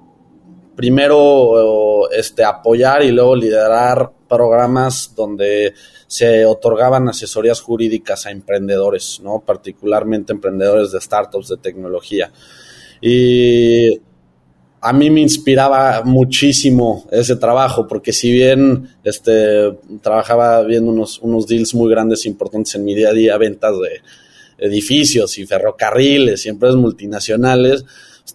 primero 0.80 2.10
este, 2.10 2.42
apoyar 2.42 3.02
y 3.02 3.10
luego 3.10 3.36
liderar 3.36 4.12
programas 4.26 5.12
donde 5.14 5.74
se 6.06 6.46
otorgaban 6.46 7.06
asesorías 7.06 7.60
jurídicas 7.60 8.24
a 8.24 8.30
emprendedores, 8.30 9.20
¿no? 9.22 9.40
Particularmente 9.44 10.32
emprendedores 10.32 10.90
de 10.90 10.98
startups 11.02 11.48
de 11.48 11.58
tecnología. 11.58 12.32
Y 13.02 14.00
a 14.80 14.92
mí 14.94 15.10
me 15.10 15.20
inspiraba 15.20 16.00
muchísimo 16.02 17.06
ese 17.10 17.36
trabajo, 17.36 17.86
porque 17.86 18.14
si 18.14 18.32
bien 18.32 18.88
este, 19.04 19.76
trabajaba 20.00 20.62
viendo 20.62 20.90
unos, 20.90 21.18
unos 21.18 21.46
deals 21.46 21.74
muy 21.74 21.90
grandes 21.90 22.24
e 22.24 22.30
importantes 22.30 22.74
en 22.74 22.86
mi 22.86 22.94
día 22.94 23.10
a 23.10 23.12
día, 23.12 23.36
ventas 23.36 23.74
de 23.78 24.00
edificios 24.66 25.36
y 25.36 25.44
ferrocarriles 25.44 26.46
y 26.46 26.48
empresas 26.48 26.76
multinacionales, 26.76 27.84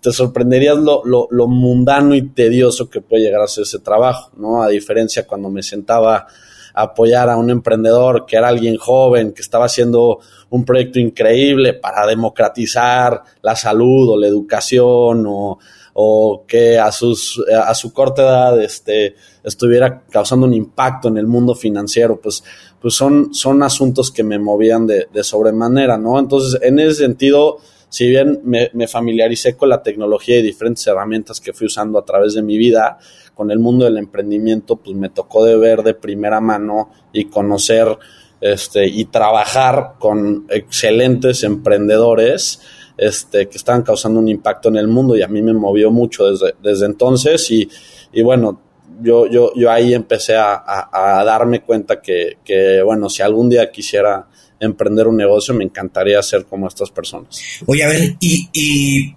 te 0.02 0.12
sorprenderías 0.12 0.78
lo, 0.78 1.04
lo, 1.06 1.28
lo, 1.32 1.48
mundano 1.48 2.16
y 2.16 2.22
tedioso 2.30 2.90
que 2.90 3.02
puede 3.02 3.24
llegar 3.24 3.42
a 3.42 3.48
ser 3.48 3.64
ese 3.64 3.80
trabajo, 3.80 4.32
¿no? 4.38 4.62
A 4.62 4.68
diferencia 4.68 5.26
cuando 5.28 5.50
me 5.50 5.64
sentaba 5.64 6.28
a 6.74 6.82
apoyar 6.82 7.30
a 7.30 7.38
un 7.38 7.50
emprendedor 7.50 8.26
que 8.26 8.36
era 8.36 8.50
alguien 8.50 8.78
joven, 8.78 9.32
que 9.32 9.42
estaba 9.42 9.66
haciendo 9.66 10.20
un 10.50 10.66
proyecto 10.66 11.00
increíble 11.00 11.74
para 11.74 12.06
democratizar 12.06 13.24
la 13.42 13.56
salud 13.56 14.10
o 14.10 14.18
la 14.18 14.28
educación 14.28 15.26
o, 15.26 15.58
o 15.94 16.44
que 16.46 16.78
a, 16.78 16.92
sus, 16.92 17.42
a 17.50 17.74
su 17.74 17.94
corta 17.94 18.24
edad 18.24 18.62
este, 18.62 19.16
estuviera 19.44 20.04
causando 20.10 20.46
un 20.46 20.54
impacto 20.54 21.08
en 21.08 21.18
el 21.18 21.28
mundo 21.28 21.56
financiero, 21.56 22.20
pues, 22.20 22.44
pues 22.82 22.94
son, 22.94 23.34
son 23.34 23.64
asuntos 23.64 24.12
que 24.12 24.24
me 24.24 24.38
movían 24.38 24.86
de, 24.86 25.08
de 25.14 25.24
sobremanera, 25.24 25.98
¿no? 25.98 26.20
Entonces, 26.20 26.60
en 26.62 26.80
ese 26.80 26.96
sentido, 26.96 27.60
si 27.90 28.10
bien 28.10 28.42
me, 28.44 28.88
familiaricé 28.88 29.56
con 29.56 29.70
la 29.70 29.82
tecnología 29.82 30.38
y 30.38 30.42
diferentes 30.42 30.86
herramientas 30.88 31.40
que 31.40 31.54
fui 31.54 31.68
usando 31.68 32.00
a 32.00 32.06
través 32.06 32.34
de 32.34 32.42
mi 32.42 32.58
vida, 32.58 32.98
con 33.34 33.52
el 33.52 33.60
mundo 33.60 33.86
del 33.86 33.98
emprendimiento, 33.98 34.78
pues 34.78 34.96
me 34.96 35.10
tocó 35.10 35.44
de 35.44 35.58
ver 35.58 35.84
de 35.84 35.94
primera 35.94 36.40
mano 36.40 36.92
y 37.12 37.26
conocer 37.26 37.98
este, 38.40 38.88
y 38.88 39.06
trabajar 39.06 39.94
con 40.00 40.46
excelentes 40.50 41.44
emprendedores 41.44 42.62
este, 42.98 43.50
que 43.50 43.58
estaban 43.58 43.84
causando 43.84 44.20
un 44.20 44.30
impacto 44.30 44.70
en 44.70 44.78
el 44.78 44.88
mundo 44.88 45.18
y 45.18 45.22
a 45.22 45.28
mí 45.28 45.42
me 45.42 45.54
movió 45.54 45.92
mucho 45.92 46.32
desde, 46.32 46.56
desde 46.62 46.86
entonces. 46.86 47.50
Y, 47.52 47.70
y 48.14 48.22
bueno, 48.22 48.62
yo, 49.02 49.28
yo, 49.28 49.52
yo 49.56 49.70
ahí 49.70 49.94
empecé 49.94 50.36
a, 50.36 50.54
a, 50.56 51.20
a 51.20 51.24
darme 51.26 51.62
cuenta 51.62 52.02
que, 52.02 52.38
que, 52.44 52.82
bueno, 52.82 53.10
si 53.10 53.22
algún 53.22 53.50
día 53.50 53.70
quisiera 53.72 54.28
emprender 54.60 55.08
un 55.08 55.18
negocio, 55.18 55.54
me 55.54 55.64
encantaría 55.64 56.22
ser 56.24 56.46
como 56.46 56.68
estas 56.68 56.90
personas. 56.92 57.40
Oye, 57.66 57.84
a 57.84 57.88
ver, 57.88 58.16
y, 58.20 58.50
y 58.54 59.16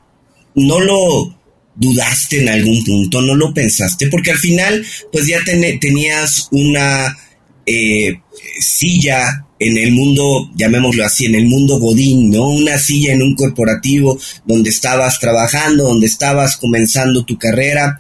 no 0.55 0.81
lo 0.81 1.37
dudaste 1.75 2.43
en 2.43 2.49
algún 2.49 2.85
punto, 2.85 3.23
no 3.23 3.35
lo 3.35 3.55
pensaste, 3.55 4.09
porque 4.09 4.33
al 4.33 4.39
final, 4.39 4.85
pues 5.13 5.27
ya 5.27 5.39
ten, 5.45 5.79
tenías 5.79 6.49
una 6.51 7.17
eh, 7.65 8.21
silla 8.59 9.47
en 9.61 9.77
el 9.77 9.93
mundo, 9.93 10.51
llamémoslo 10.57 11.05
así, 11.05 11.27
en 11.27 11.35
el 11.35 11.47
mundo 11.47 11.79
godín, 11.79 12.31
¿no? 12.31 12.49
Una 12.49 12.79
silla 12.79 13.13
en 13.13 13.23
un 13.23 13.35
corporativo 13.35 14.19
donde 14.45 14.71
estabas 14.71 15.19
trabajando, 15.19 15.85
donde 15.85 16.07
estabas 16.07 16.57
comenzando 16.57 17.25
tu 17.25 17.39
carrera 17.39 17.99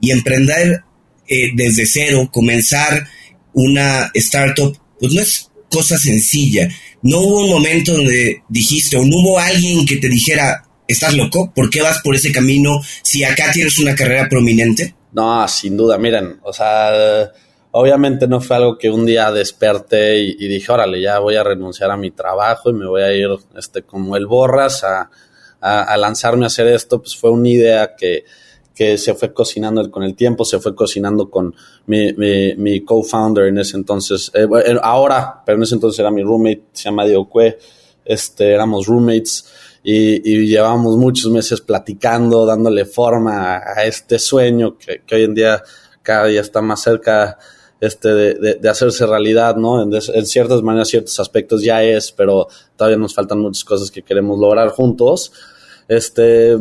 y 0.00 0.10
emprender 0.10 0.82
eh, 1.26 1.50
desde 1.54 1.86
cero, 1.86 2.28
comenzar 2.32 3.06
una 3.52 4.10
startup, 4.14 4.78
pues 5.00 5.12
no 5.12 5.20
es 5.20 5.47
cosa 5.70 5.96
sencilla. 5.98 6.68
No 7.02 7.20
hubo 7.20 7.44
un 7.44 7.50
momento 7.50 7.92
donde 7.92 8.42
dijiste, 8.48 8.96
o 8.96 9.04
no 9.04 9.16
hubo 9.16 9.38
alguien 9.38 9.86
que 9.86 9.96
te 9.96 10.08
dijera, 10.08 10.64
¿estás 10.86 11.14
loco? 11.14 11.52
¿Por 11.54 11.70
qué 11.70 11.82
vas 11.82 12.00
por 12.02 12.14
ese 12.14 12.32
camino 12.32 12.80
si 13.02 13.24
acá 13.24 13.52
tienes 13.52 13.78
una 13.78 13.94
carrera 13.94 14.28
prominente? 14.28 14.94
No, 15.12 15.46
sin 15.48 15.76
duda, 15.76 15.98
miren, 15.98 16.38
o 16.42 16.52
sea, 16.52 17.30
obviamente 17.70 18.26
no 18.26 18.40
fue 18.40 18.56
algo 18.56 18.78
que 18.78 18.90
un 18.90 19.06
día 19.06 19.30
desperté 19.32 20.18
y, 20.18 20.48
dije, 20.48 20.70
órale, 20.70 21.00
ya 21.00 21.18
voy 21.18 21.36
a 21.36 21.44
renunciar 21.44 21.90
a 21.90 21.96
mi 21.96 22.10
trabajo 22.10 22.70
y 22.70 22.74
me 22.74 22.86
voy 22.86 23.02
a 23.02 23.12
ir 23.12 23.28
este, 23.56 23.82
como 23.82 24.16
el 24.16 24.26
borras 24.26 24.84
a, 24.84 25.10
a, 25.60 25.82
a 25.82 25.96
lanzarme 25.96 26.44
a 26.44 26.48
hacer 26.48 26.66
esto, 26.68 27.00
pues 27.00 27.16
fue 27.16 27.30
una 27.30 27.48
idea 27.48 27.94
que, 27.96 28.24
que 28.78 28.96
se 28.96 29.12
fue 29.14 29.32
cocinando 29.32 29.90
con 29.90 30.04
el 30.04 30.14
tiempo, 30.14 30.44
se 30.44 30.60
fue 30.60 30.72
cocinando 30.72 31.28
con 31.28 31.52
mi, 31.86 32.12
mi, 32.12 32.54
mi 32.54 32.84
co-founder 32.84 33.48
en 33.48 33.58
ese 33.58 33.76
entonces, 33.76 34.30
eh, 34.34 34.46
ahora, 34.80 35.42
pero 35.44 35.56
en 35.56 35.64
ese 35.64 35.74
entonces 35.74 35.98
era 35.98 36.12
mi 36.12 36.22
roommate, 36.22 36.62
se 36.72 36.84
llama 36.84 37.04
Diego 37.04 37.28
Cue, 37.28 37.58
este, 38.04 38.52
éramos 38.52 38.86
roommates 38.86 39.46
y, 39.82 40.32
y 40.32 40.46
llevábamos 40.46 40.96
muchos 40.96 41.28
meses 41.32 41.60
platicando, 41.60 42.46
dándole 42.46 42.84
forma 42.84 43.56
a, 43.56 43.80
a 43.80 43.84
este 43.84 44.20
sueño 44.20 44.78
que, 44.78 45.02
que, 45.04 45.16
hoy 45.16 45.24
en 45.24 45.34
día 45.34 45.60
cada 46.00 46.26
día 46.26 46.40
está 46.40 46.62
más 46.62 46.80
cerca 46.80 47.36
este, 47.80 48.10
de, 48.10 48.34
de, 48.34 48.54
de 48.54 48.68
hacerse 48.68 49.06
realidad, 49.06 49.56
¿no? 49.56 49.82
En, 49.82 49.92
en, 49.92 50.26
ciertas 50.26 50.62
maneras, 50.62 50.86
ciertos 50.86 51.18
aspectos 51.18 51.64
ya 51.64 51.82
es, 51.82 52.12
pero 52.12 52.46
todavía 52.76 52.96
nos 52.96 53.12
faltan 53.12 53.40
muchas 53.40 53.64
cosas 53.64 53.90
que 53.90 54.02
queremos 54.02 54.38
lograr 54.38 54.68
juntos. 54.68 55.32
Este, 55.88 56.56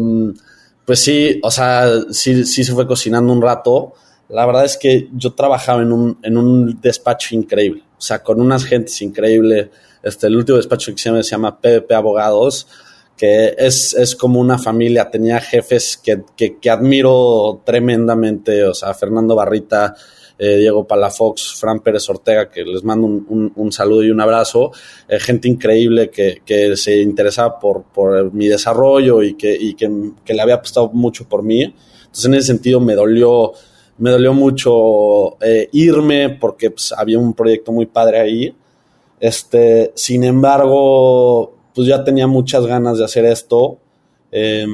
pues 0.88 1.02
sí, 1.02 1.38
o 1.44 1.52
sea, 1.52 1.86
sí, 2.12 2.46
sí 2.46 2.64
se 2.64 2.72
fue 2.72 2.88
cocinando 2.88 3.34
un 3.34 3.42
rato. 3.42 3.94
La 4.30 4.46
verdad 4.46 4.64
es 4.64 4.78
que 4.78 5.10
yo 5.12 5.34
trabajaba 5.34 5.82
en 5.82 5.92
un, 5.92 6.18
en 6.24 6.38
un 6.38 6.80
despacho 6.80 7.36
increíble, 7.36 7.84
o 7.98 8.02
sea, 8.02 8.24
con 8.24 8.40
unas 8.40 8.64
gentes 8.64 9.02
increíbles. 9.02 9.68
Este, 10.02 10.28
el 10.28 10.38
último 10.38 10.56
despacho 10.56 10.94
que 10.94 10.98
se 10.98 11.10
llama, 11.10 11.24
se 11.24 11.32
llama 11.32 11.60
PVP 11.60 11.94
Abogados, 11.94 12.70
que 13.18 13.54
es, 13.58 13.96
es 13.96 14.16
como 14.16 14.40
una 14.40 14.58
familia, 14.58 15.12
tenía 15.12 15.42
jefes 15.42 16.00
que, 16.02 16.22
que, 16.38 16.58
que 16.58 16.70
admiro 16.70 17.62
tremendamente, 17.66 18.64
o 18.64 18.74
sea, 18.74 18.94
Fernando 18.94 19.36
Barrita, 19.36 19.94
eh, 20.40 20.58
Diego 20.58 20.86
Palafox, 20.86 21.56
Fran 21.60 21.80
Pérez 21.80 22.08
Ortega, 22.10 22.50
que 22.50 22.64
les 22.64 22.84
mando 22.84 23.08
un, 23.08 23.52
un, 23.56 23.72
saludo 23.72 24.04
y 24.04 24.12
un 24.12 24.22
abrazo, 24.22 24.72
eh, 25.08 25.20
gente 25.20 25.48
increíble 25.48 26.10
que, 26.10 26.42
que, 26.46 26.76
se 26.78 27.02
interesaba 27.02 27.60
por, 27.60 27.84
por 27.84 28.32
mi 28.34 28.48
desarrollo 28.48 29.24
y, 29.24 29.34
que, 29.34 29.56
y 29.60 29.74
que, 29.74 29.90
que, 30.24 30.34
le 30.34 30.42
había 30.42 30.56
apostado 30.56 30.90
mucho 30.90 31.28
por 31.28 31.44
mí. 31.44 31.64
Entonces, 31.64 32.26
en 32.26 32.34
ese 32.36 32.48
sentido, 32.48 32.80
me 32.80 32.94
dolió, 32.94 33.54
me 33.98 34.12
dolió 34.12 34.34
mucho 34.34 35.42
eh, 35.42 35.70
irme 35.72 36.30
porque 36.30 36.72
pues, 36.72 36.92
había 36.92 37.18
un 37.18 37.34
proyecto 37.34 37.72
muy 37.72 37.88
padre 37.88 38.20
ahí. 38.20 38.56
Este, 39.20 39.92
sin 39.96 40.24
embargo, 40.24 41.58
pues 41.74 41.88
ya 41.88 42.04
tenía 42.04 42.28
muchas 42.28 42.66
ganas 42.68 43.00
de 43.00 43.06
hacer 43.06 43.26
esto. 43.26 43.80
Eh, 44.32 44.66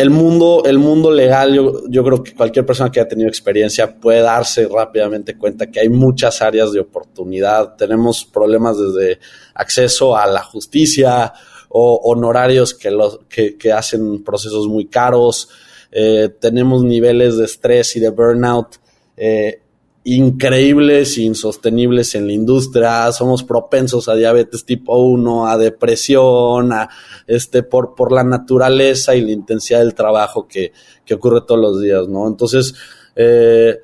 el 0.00 0.10
mundo, 0.10 0.62
el 0.64 0.78
mundo 0.78 1.10
legal, 1.10 1.52
yo, 1.52 1.82
yo, 1.88 2.02
creo 2.02 2.22
que 2.22 2.34
cualquier 2.34 2.64
persona 2.64 2.90
que 2.90 3.00
haya 3.00 3.08
tenido 3.08 3.28
experiencia 3.28 3.94
puede 3.98 4.20
darse 4.20 4.66
rápidamente 4.66 5.36
cuenta 5.36 5.66
que 5.66 5.80
hay 5.80 5.88
muchas 5.88 6.40
áreas 6.40 6.72
de 6.72 6.80
oportunidad. 6.80 7.76
Tenemos 7.76 8.24
problemas 8.24 8.78
desde 8.78 9.18
acceso 9.54 10.16
a 10.16 10.26
la 10.26 10.42
justicia 10.42 11.32
o 11.68 12.00
honorarios 12.04 12.72
que, 12.74 12.90
los, 12.90 13.20
que, 13.28 13.58
que 13.58 13.72
hacen 13.72 14.24
procesos 14.24 14.66
muy 14.68 14.86
caros. 14.86 15.48
Eh, 15.92 16.30
tenemos 16.40 16.82
niveles 16.82 17.36
de 17.36 17.44
estrés 17.44 17.94
y 17.96 18.00
de 18.00 18.10
burnout 18.10 18.76
eh, 19.16 19.60
increíbles 20.04 21.18
insostenibles 21.18 22.14
en 22.14 22.26
la 22.26 22.32
industria, 22.32 23.12
somos 23.12 23.44
propensos 23.44 24.08
a 24.08 24.14
diabetes 24.14 24.64
tipo 24.64 24.98
1, 24.98 25.46
a 25.46 25.58
depresión, 25.58 26.72
a 26.72 26.88
este 27.26 27.62
por, 27.62 27.94
por 27.94 28.10
la 28.10 28.24
naturaleza 28.24 29.14
y 29.14 29.20
la 29.20 29.32
intensidad 29.32 29.80
del 29.80 29.94
trabajo 29.94 30.48
que, 30.48 30.72
que 31.04 31.14
ocurre 31.14 31.42
todos 31.46 31.60
los 31.60 31.82
días, 31.82 32.08
¿no? 32.08 32.26
Entonces, 32.26 32.74
eh, 33.14 33.78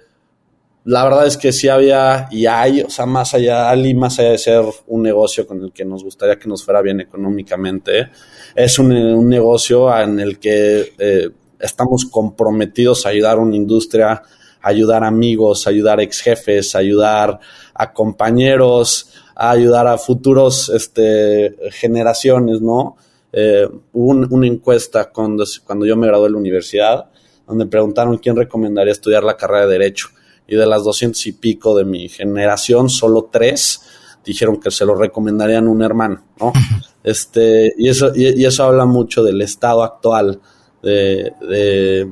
la 0.85 1.05
verdad 1.05 1.27
es 1.27 1.37
que 1.37 1.53
sí 1.53 1.69
había 1.69 2.29
y 2.31 2.47
hay, 2.47 2.81
o 2.81 2.89
sea, 2.89 3.05
más 3.05 3.35
allá, 3.35 3.69
Ali, 3.69 3.93
más 3.93 4.19
allá 4.19 4.31
de 4.31 4.39
ser 4.39 4.65
un 4.87 5.03
negocio 5.03 5.47
con 5.47 5.63
el 5.63 5.73
que 5.73 5.85
nos 5.85 6.03
gustaría 6.03 6.39
que 6.39 6.49
nos 6.49 6.65
fuera 6.65 6.81
bien 6.81 7.01
económicamente, 7.01 8.09
es 8.55 8.79
un, 8.79 8.93
un 8.93 9.29
negocio 9.29 9.95
en 9.99 10.21
el 10.21 10.39
que 10.39 10.93
eh, 10.99 11.29
estamos 11.59 12.07
comprometidos 12.07 13.05
a 13.05 13.11
ayudar 13.11 13.37
a 13.37 13.41
una 13.41 13.57
industria 13.57 14.23
ayudar 14.67 15.05
a 15.05 15.09
amigos, 15.09 15.67
ayudar 15.67 16.01
a 16.01 16.03
ex 16.03 16.21
jefes, 16.21 16.75
ayudar 16.75 17.39
a 17.73 17.93
compañeros, 17.93 19.13
a 19.35 19.51
ayudar 19.51 19.87
a 19.87 19.97
futuros 19.97 20.69
este, 20.71 21.57
generaciones, 21.71 22.61
¿no? 22.61 22.97
Eh, 23.33 23.69
hubo 23.93 24.11
un, 24.11 24.27
una 24.31 24.47
encuesta 24.47 25.11
cuando, 25.11 25.45
cuando 25.65 25.87
yo 25.87 25.97
me 25.97 26.07
gradué 26.09 26.25
de 26.25 26.33
la 26.33 26.39
universidad, 26.39 27.07
donde 27.47 27.67
preguntaron 27.67 28.19
quién 28.19 28.35
recomendaría 28.35 28.93
estudiar 28.93 29.23
la 29.23 29.37
carrera 29.37 29.67
de 29.67 29.73
Derecho. 29.73 30.09
Y 30.49 30.57
de 30.57 30.67
las 30.67 30.85
doscientos 30.85 31.27
y 31.27 31.33
pico 31.33 31.77
de 31.77 31.85
mi 31.85 32.09
generación, 32.09 32.89
solo 32.89 33.29
tres 33.31 33.83
dijeron 34.25 34.59
que 34.59 34.71
se 34.71 34.85
lo 34.85 34.95
recomendarían 34.97 35.67
a 35.67 35.71
un 35.71 35.83
hermano, 35.83 36.25
¿no? 36.41 36.53
Este, 37.05 37.73
y 37.79 37.89
eso, 37.89 38.11
y, 38.17 38.43
y 38.43 38.45
eso 38.45 38.65
habla 38.65 38.85
mucho 38.85 39.23
del 39.23 39.41
estado 39.41 39.85
actual 39.85 40.41
de, 40.83 41.33
de, 41.41 42.11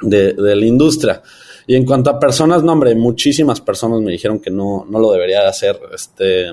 de, 0.00 0.32
de 0.32 0.56
la 0.56 0.64
industria. 0.64 1.22
Y 1.66 1.76
en 1.76 1.84
cuanto 1.84 2.10
a 2.10 2.18
personas, 2.18 2.62
no, 2.62 2.72
hombre, 2.72 2.94
muchísimas 2.94 3.60
personas 3.60 4.00
me 4.00 4.12
dijeron 4.12 4.40
que 4.40 4.50
no, 4.50 4.86
no 4.88 4.98
lo 4.98 5.12
debería 5.12 5.40
de 5.40 5.48
hacer. 5.48 5.80
Este, 5.94 6.46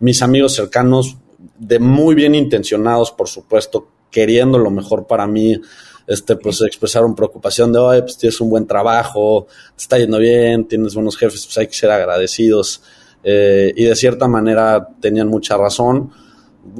mis 0.00 0.22
amigos 0.22 0.54
cercanos, 0.54 1.16
de 1.58 1.78
muy 1.78 2.14
bien 2.14 2.34
intencionados, 2.34 3.12
por 3.12 3.28
supuesto, 3.28 3.88
queriendo 4.10 4.58
lo 4.58 4.70
mejor 4.70 5.06
para 5.06 5.26
mí, 5.26 5.60
este, 6.06 6.36
pues 6.36 6.60
expresaron 6.62 7.14
preocupación 7.14 7.72
de, 7.72 7.78
oye, 7.78 8.02
pues 8.02 8.18
tienes 8.18 8.40
un 8.40 8.50
buen 8.50 8.66
trabajo, 8.66 9.46
te 9.76 9.82
está 9.82 9.98
yendo 9.98 10.18
bien, 10.18 10.66
tienes 10.66 10.94
buenos 10.94 11.16
jefes, 11.16 11.44
pues 11.46 11.58
hay 11.58 11.66
que 11.66 11.74
ser 11.74 11.90
agradecidos. 11.90 12.82
Eh, 13.24 13.72
y 13.76 13.84
de 13.84 13.94
cierta 13.94 14.26
manera 14.26 14.88
tenían 15.00 15.28
mucha 15.28 15.56
razón. 15.56 16.10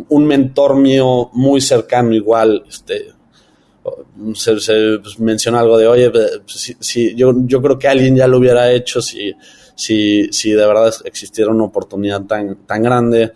Un 0.09 0.27
mentor 0.27 0.77
mío 0.77 1.31
muy 1.33 1.61
cercano 1.61 2.15
igual, 2.15 2.65
este, 2.69 3.12
se, 4.35 4.99
pues, 4.99 5.19
menciona 5.19 5.61
algo 5.61 5.77
de, 5.79 5.87
oye, 5.87 6.13
si, 6.47 6.77
si, 6.79 7.15
yo, 7.15 7.33
yo 7.45 7.61
creo 7.61 7.79
que 7.79 7.89
alguien 7.89 8.17
ya 8.17 8.27
lo 8.27 8.39
hubiera 8.39 8.71
hecho 8.71 9.03
si, 9.03 9.33
si, 9.75 10.29
si 10.31 10.53
de 10.53 10.67
verdad 10.67 10.95
existiera 11.05 11.51
una 11.51 11.65
oportunidad 11.65 12.23
tan, 12.23 12.67
tan 12.67 12.83
grande. 12.83 13.33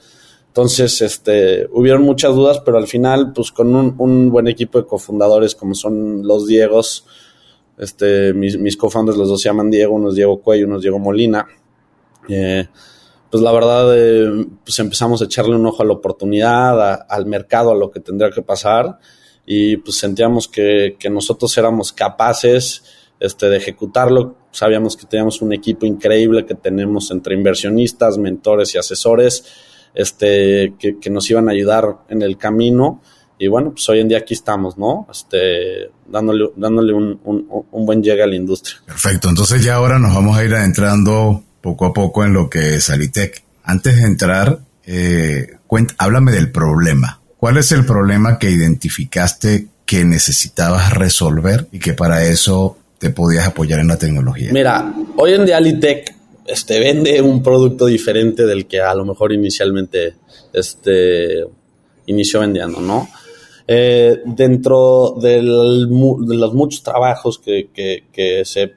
Entonces, 0.48 1.02
este, 1.02 1.68
hubieron 1.72 2.02
muchas 2.02 2.34
dudas, 2.34 2.60
pero 2.64 2.78
al 2.78 2.86
final, 2.86 3.32
pues 3.32 3.52
con 3.52 3.74
un, 3.74 4.30
buen 4.30 4.48
equipo 4.48 4.78
de 4.78 4.86
cofundadores 4.86 5.54
como 5.54 5.74
son 5.74 6.26
los 6.26 6.46
Diegos, 6.46 7.04
este, 7.76 8.32
mis, 8.32 8.58
mis 8.58 8.76
cofundadores, 8.76 9.18
los 9.18 9.28
dos 9.28 9.42
se 9.42 9.50
llaman 9.50 9.70
Diego, 9.70 9.94
uno 9.94 10.08
es 10.08 10.14
Diego 10.14 10.40
Cuello, 10.40 10.66
uno 10.66 10.76
es 10.76 10.82
Diego 10.82 10.98
Molina. 10.98 11.46
Eh, 12.28 12.66
pues 13.30 13.42
la 13.42 13.52
verdad, 13.52 13.94
eh, 13.94 14.46
pues 14.64 14.78
empezamos 14.78 15.20
a 15.20 15.26
echarle 15.26 15.56
un 15.56 15.66
ojo 15.66 15.82
a 15.82 15.86
la 15.86 15.92
oportunidad, 15.92 17.04
al 17.08 17.26
mercado, 17.26 17.72
a 17.72 17.74
lo 17.74 17.90
que 17.90 18.00
tendría 18.00 18.30
que 18.30 18.42
pasar, 18.42 18.98
y 19.46 19.76
pues 19.76 19.98
sentíamos 19.98 20.48
que, 20.48 20.96
que 20.98 21.08
nosotros 21.08 21.56
éramos 21.56 21.92
capaces 21.92 22.82
este, 23.20 23.48
de 23.48 23.56
ejecutarlo. 23.56 24.36
Sabíamos 24.50 24.96
que 24.96 25.06
teníamos 25.06 25.40
un 25.40 25.52
equipo 25.52 25.86
increíble 25.86 26.44
que 26.44 26.54
tenemos 26.54 27.10
entre 27.10 27.34
inversionistas, 27.34 28.18
mentores 28.18 28.74
y 28.74 28.78
asesores 28.78 29.44
este, 29.94 30.74
que, 30.78 31.10
nos 31.10 31.28
iban 31.30 31.48
a 31.48 31.52
ayudar 31.52 31.98
en 32.08 32.22
el 32.22 32.36
camino. 32.36 33.02
Y 33.38 33.48
bueno, 33.48 33.72
pues 33.72 33.88
hoy 33.88 34.00
en 34.00 34.08
día 34.08 34.18
aquí 34.18 34.34
estamos, 34.34 34.78
¿no? 34.78 35.06
Este, 35.10 35.90
dándole, 36.06 36.50
dándole 36.56 36.92
un, 36.92 37.20
buen 37.70 38.02
llegue 38.02 38.22
a 38.22 38.26
la 38.26 38.36
industria. 38.36 38.76
Perfecto. 38.86 39.28
Entonces 39.28 39.62
ya 39.62 39.74
ahora 39.74 39.98
nos 39.98 40.14
vamos 40.14 40.36
a 40.36 40.44
ir 40.44 40.54
adentrando 40.54 41.42
poco 41.60 41.86
a 41.86 41.92
poco 41.92 42.24
en 42.24 42.32
lo 42.32 42.48
que 42.48 42.76
es 42.76 42.90
Alitec. 42.90 43.44
Antes 43.64 43.96
de 43.96 44.02
entrar, 44.02 44.60
eh, 44.84 45.48
háblame 45.98 46.32
del 46.32 46.50
problema. 46.50 47.20
¿Cuál 47.46 47.58
es 47.58 47.70
el 47.70 47.86
problema 47.86 48.40
que 48.40 48.50
identificaste 48.50 49.68
que 49.84 50.04
necesitabas 50.04 50.92
resolver 50.92 51.68
y 51.70 51.78
que 51.78 51.92
para 51.92 52.24
eso 52.24 52.76
te 52.98 53.10
podías 53.10 53.46
apoyar 53.46 53.78
en 53.78 53.86
la 53.86 53.96
tecnología? 53.96 54.50
Mira, 54.52 54.92
hoy 55.16 55.34
en 55.34 55.46
día 55.46 55.58
Alitec 55.58 56.12
este, 56.44 56.80
vende 56.80 57.22
un 57.22 57.44
producto 57.44 57.86
diferente 57.86 58.44
del 58.46 58.66
que 58.66 58.80
a 58.80 58.92
lo 58.96 59.04
mejor 59.04 59.32
inicialmente 59.32 60.16
este, 60.52 61.44
inició 62.06 62.40
vendiendo, 62.40 62.80
¿no? 62.80 63.08
Eh, 63.68 64.22
dentro 64.24 65.14
de 65.22 65.40
los 65.40 66.52
muchos 66.52 66.82
trabajos 66.82 67.38
que, 67.38 68.42
se 68.44 68.72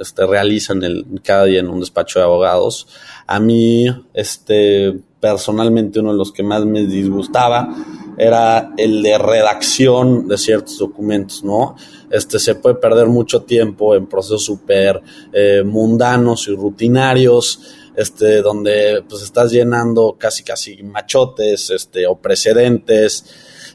este, 0.00 0.26
realizan 0.26 0.80
cada 1.22 1.44
día 1.44 1.60
en 1.60 1.68
un 1.68 1.80
despacho 1.80 2.18
de 2.18 2.24
abogados, 2.24 2.88
a 3.26 3.38
mí, 3.40 3.84
este, 4.14 5.00
personalmente, 5.20 6.00
uno 6.00 6.12
de 6.12 6.18
los 6.18 6.32
que 6.32 6.42
más 6.42 6.64
me 6.64 6.86
disgustaba 6.86 7.68
era 8.16 8.72
el 8.76 9.02
de 9.02 9.18
redacción 9.18 10.26
de 10.26 10.38
ciertos 10.38 10.78
documentos, 10.78 11.44
¿no? 11.44 11.76
Este, 12.10 12.38
se 12.38 12.54
puede 12.54 12.76
perder 12.76 13.06
mucho 13.06 13.42
tiempo 13.42 13.94
en 13.94 14.06
procesos 14.06 14.44
súper 14.44 15.00
eh, 15.32 15.62
mundanos 15.64 16.48
y 16.48 16.54
rutinarios, 16.54 17.60
este, 17.94 18.42
donde 18.42 19.04
pues 19.08 19.22
estás 19.22 19.52
llenando 19.52 20.16
casi 20.18 20.42
casi 20.42 20.82
machotes, 20.82 21.70
este, 21.70 22.06
o 22.06 22.16
precedentes, 22.16 23.24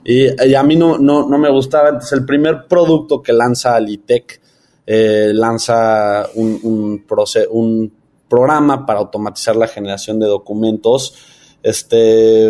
y, 0.03 0.53
a 0.53 0.61
mí 0.61 0.75
no, 0.75 0.99
no, 0.99 1.27
no, 1.27 1.37
me 1.39 1.49
gustaba, 1.49 1.89
entonces 1.89 2.11
el 2.11 2.25
primer 2.25 2.67
producto 2.67 3.23
que 3.23 3.33
lanza 3.33 3.75
Alitec, 3.75 4.39
eh, 4.85 5.31
lanza 5.33 6.29
un, 6.35 6.59
un, 6.61 7.05
un 7.49 7.93
programa 8.29 8.85
para 8.85 8.99
automatizar 8.99 9.55
la 9.55 9.67
generación 9.67 10.19
de 10.19 10.27
documentos, 10.27 11.15
este, 11.65 12.47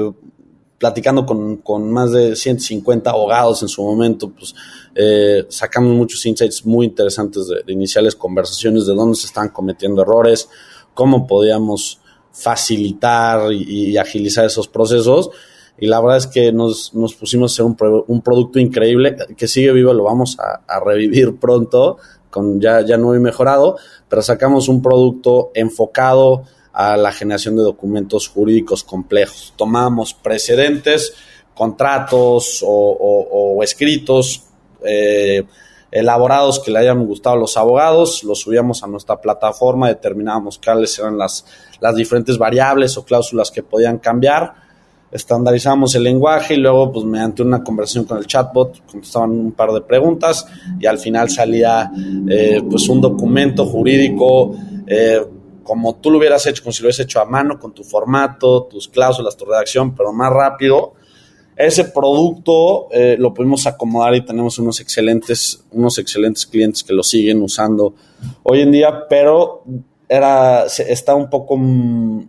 platicando 0.78 1.26
con, 1.26 1.58
con, 1.58 1.90
más 1.90 2.12
de 2.12 2.36
150 2.36 3.10
abogados 3.10 3.62
en 3.62 3.70
su 3.70 3.82
momento, 3.82 4.30
pues 4.30 4.54
eh, 4.94 5.46
sacamos 5.48 5.96
muchos 5.96 6.26
insights 6.26 6.66
muy 6.66 6.88
interesantes 6.88 7.48
de, 7.48 7.72
iniciales 7.72 8.14
conversaciones 8.14 8.86
de 8.86 8.94
dónde 8.94 9.16
se 9.16 9.28
están 9.28 9.50
cometiendo 9.50 10.02
errores, 10.02 10.50
cómo 10.94 11.26
podíamos 11.26 12.02
facilitar 12.34 13.54
y, 13.54 13.96
agilizar 13.96 14.44
esos 14.44 14.68
procesos. 14.68 15.30
Y 15.78 15.88
la 15.88 16.02
verdad 16.02 16.18
es 16.18 16.28
que 16.28 16.52
nos, 16.52 16.94
nos 16.94 17.16
pusimos 17.16 17.52
a 17.52 17.64
hacer 17.64 17.66
un, 18.08 18.22
producto 18.22 18.60
increíble 18.60 19.16
que 19.38 19.48
sigue 19.48 19.72
vivo, 19.72 19.94
lo 19.94 20.04
vamos 20.04 20.38
a, 20.40 20.62
a 20.68 20.82
revivir 20.82 21.38
pronto, 21.38 22.00
con 22.30 22.60
ya, 22.60 22.82
ya 22.82 22.98
nuevo 22.98 23.16
y 23.16 23.20
mejorado, 23.22 23.78
pero 24.10 24.22
sacamos 24.22 24.68
un 24.68 24.82
producto 24.82 25.52
enfocado 25.54 26.44
a 26.76 26.98
la 26.98 27.14
generación 27.14 27.56
de 27.56 27.64
documentos 27.64 28.28
jurídicos 28.28 28.84
complejos. 28.84 29.54
Tomamos 29.56 30.14
precedentes, 30.14 31.14
contratos 31.54 32.62
o, 32.68 33.60
escritos 33.64 34.44
eh, 34.84 35.44
elaborados 35.90 36.60
que 36.60 36.72
le 36.72 36.80
hayan 36.80 37.06
gustado 37.06 37.38
a 37.38 37.40
los 37.40 37.56
abogados, 37.56 38.26
los 38.26 38.42
subíamos 38.42 38.84
a 38.84 38.88
nuestra 38.88 39.22
plataforma, 39.22 39.88
determinábamos 39.88 40.60
cuáles 40.64 41.00
eran 41.00 41.18
las, 41.18 41.46
las 41.80 41.96
diferentes 41.96 42.38
variables 42.38 42.98
o 42.98 43.06
cláusulas 43.06 43.50
que 43.52 43.64
podían 43.64 44.00
cambiar, 44.00 44.56
estandarizamos 45.10 45.96
el 45.96 46.04
lenguaje 46.04 46.56
y 46.56 46.58
luego, 46.58 46.92
pues 46.92 47.06
mediante 47.06 47.42
una 47.42 47.64
conversación 47.64 48.04
con 48.04 48.18
el 48.18 48.28
chatbot, 48.28 48.86
contestaban 48.86 49.32
un 49.32 49.54
par 49.54 49.72
de 49.72 49.80
preguntas 49.80 50.46
y 50.78 50.86
al 50.86 51.00
final 51.00 51.30
salía 51.30 51.90
eh, 52.30 52.62
pues 52.70 52.90
un 52.90 53.00
documento 53.00 53.66
jurídico 53.66 54.54
eh, 54.86 55.22
como 55.66 55.96
tú 55.96 56.12
lo 56.12 56.20
hubieras 56.20 56.46
hecho, 56.46 56.62
como 56.62 56.72
si 56.72 56.84
lo 56.84 56.86
hubieras 56.86 57.00
hecho 57.00 57.20
a 57.20 57.26
mano, 57.26 57.60
con 57.60 57.74
tu 57.74 57.84
formato, 57.84 58.64
tus 58.66 58.88
cláusulas, 58.88 59.36
tu 59.36 59.46
redacción, 59.46 59.96
pero 59.96 60.14
más 60.14 60.32
rápido. 60.32 60.94
Ese 61.58 61.86
producto 61.86 62.88
eh, 62.92 63.16
lo 63.18 63.34
pudimos 63.34 63.66
acomodar 63.66 64.14
y 64.14 64.24
tenemos 64.24 64.60
unos 64.60 64.80
excelentes, 64.80 65.66
unos 65.72 65.98
excelentes 65.98 66.46
clientes 66.46 66.84
que 66.84 66.94
lo 66.94 67.02
siguen 67.02 67.42
usando 67.42 67.96
hoy 68.44 68.62
en 68.62 68.72
día, 68.72 69.08
pero 69.10 69.64
era, 70.08 70.66
está 70.66 71.16
un 71.16 71.30
poco 71.30 71.58
mm, 71.58 72.28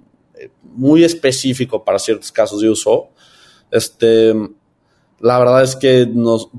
muy 0.74 1.04
específico 1.04 1.84
para 1.84 1.98
ciertos 1.98 2.32
casos 2.32 2.62
de 2.62 2.70
uso. 2.70 3.08
Este, 3.70 4.32
la 5.20 5.38
verdad 5.38 5.62
es 5.62 5.76
que 5.76 6.06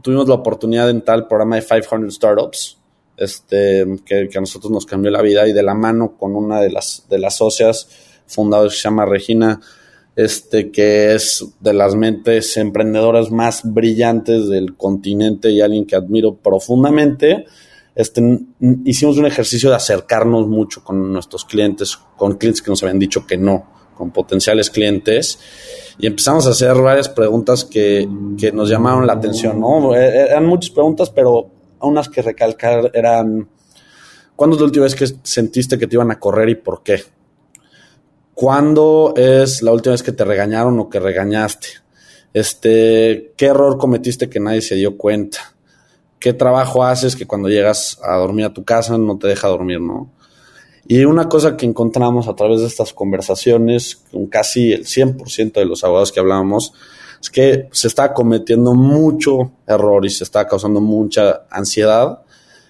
tuvimos 0.04 0.28
la 0.28 0.36
oportunidad 0.36 0.86
de 0.86 0.92
entrar 0.92 1.16
al 1.16 1.28
programa 1.28 1.56
de 1.56 1.66
500 1.66 2.14
Startups, 2.14 2.77
este, 3.18 3.86
que, 4.06 4.30
a 4.34 4.40
nosotros 4.40 4.72
nos 4.72 4.86
cambió 4.86 5.12
la 5.12 5.22
vida 5.22 5.48
y 5.48 5.54
de 5.54 5.64
la 5.64 5.74
mano 5.74 6.16
con 6.18 6.36
una 6.36 6.62
de 6.62 6.70
las, 6.70 7.06
de 7.10 7.18
las 7.18 7.38
socias 7.38 7.90
fundadoras 8.28 8.74
que 8.74 8.78
se 8.78 8.84
llama 8.84 9.06
Regina, 9.06 9.60
este, 10.16 10.72
que 10.72 11.14
es 11.16 11.46
de 11.60 11.74
las 11.74 11.96
mentes 11.96 12.56
emprendedoras 12.58 13.32
más 13.32 13.62
brillantes 13.64 14.48
del 14.48 14.76
continente 14.76 15.50
y 15.50 15.62
alguien 15.62 15.86
que 15.86 15.96
admiro 15.96 16.36
profundamente. 16.36 17.46
Este, 17.96 18.22
hicimos 18.86 19.18
un 19.18 19.26
ejercicio 19.26 19.70
de 19.70 19.76
acercarnos 19.76 20.48
mucho 20.48 20.84
con 20.84 21.12
nuestros 21.12 21.46
clientes, 21.46 21.98
con 22.16 22.38
clientes 22.38 22.62
que 22.62 22.70
nos 22.70 22.84
habían 22.84 23.00
dicho 23.00 23.26
que 23.26 23.38
no, 23.38 23.66
con 23.96 24.12
potenciales 24.12 24.70
clientes, 24.70 25.40
y 25.98 26.06
empezamos 26.06 26.46
a 26.46 26.52
hacer 26.52 26.76
varias 26.76 27.10
preguntas 27.10 27.66
que, 27.66 28.08
que 28.38 28.52
nos 28.52 28.70
llamaron 28.70 29.08
la 29.08 29.14
atención, 29.14 29.60
¿no? 29.60 29.96
E, 29.96 30.00
e, 30.00 30.22
eran 30.30 30.46
muchas 30.46 30.70
preguntas, 30.70 31.10
pero 31.10 31.57
unas 31.82 32.10
que 32.10 32.22
recalcar 32.22 32.92
eran, 32.94 33.48
¿cuándo 34.36 34.56
es 34.56 34.62
la 34.62 34.66
última 34.66 34.84
vez 34.84 34.96
que 34.96 35.08
sentiste 35.24 35.78
que 35.78 35.88
te 35.88 35.96
iban 35.96 36.12
a 36.12 36.20
correr 36.20 36.50
y 36.50 36.56
por 36.56 36.84
qué? 36.84 37.02
¿Cuándo 38.34 39.14
es 39.16 39.62
la 39.62 39.72
última 39.72 39.94
vez 39.94 40.04
que 40.04 40.12
te 40.12 40.24
regañaron 40.24 40.80
o 40.80 40.90
que 40.90 41.00
regañaste? 41.00 41.68
Este, 42.34 43.34
¿qué 43.36 43.48
error 43.48 43.78
cometiste 43.78 44.30
que 44.30 44.40
nadie 44.40 44.62
se 44.62 44.76
dio 44.76 44.96
cuenta? 44.96 45.56
¿Qué 46.20 46.34
trabajo 46.34 46.84
haces 46.84 47.16
que 47.16 47.26
cuando 47.26 47.50
llegas 47.50 48.00
a 48.04 48.16
dormir 48.18 48.46
a 48.46 48.54
tu 48.54 48.64
casa 48.64 48.98
no 48.98 49.18
te 49.18 49.28
deja 49.28 49.48
dormir, 49.48 49.82
no? 49.82 50.12
Y 50.88 51.04
una 51.04 51.28
cosa 51.28 51.58
que 51.58 51.66
encontramos 51.66 52.28
a 52.28 52.36
través 52.36 52.62
de 52.62 52.68
estas 52.68 52.94
conversaciones 52.94 54.04
con 54.12 54.28
casi 54.28 54.72
el 54.72 54.86
100% 54.86 55.54
de 55.54 55.66
los 55.66 55.84
abogados 55.84 56.12
que 56.12 56.20
hablábamos 56.22 56.74
es 57.22 57.30
que 57.30 57.68
se 57.72 57.88
está 57.88 58.14
cometiendo 58.14 58.74
mucho 58.74 59.52
error 59.66 60.06
y 60.06 60.10
se 60.10 60.24
está 60.24 60.48
causando 60.48 60.80
mucha 60.82 61.48
ansiedad 61.50 62.22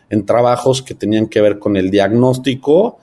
en 0.09 0.25
trabajos 0.25 0.81
que 0.81 0.93
tenían 0.93 1.27
que 1.27 1.41
ver 1.41 1.59
con 1.59 1.75
el 1.75 1.91
diagnóstico 1.91 2.99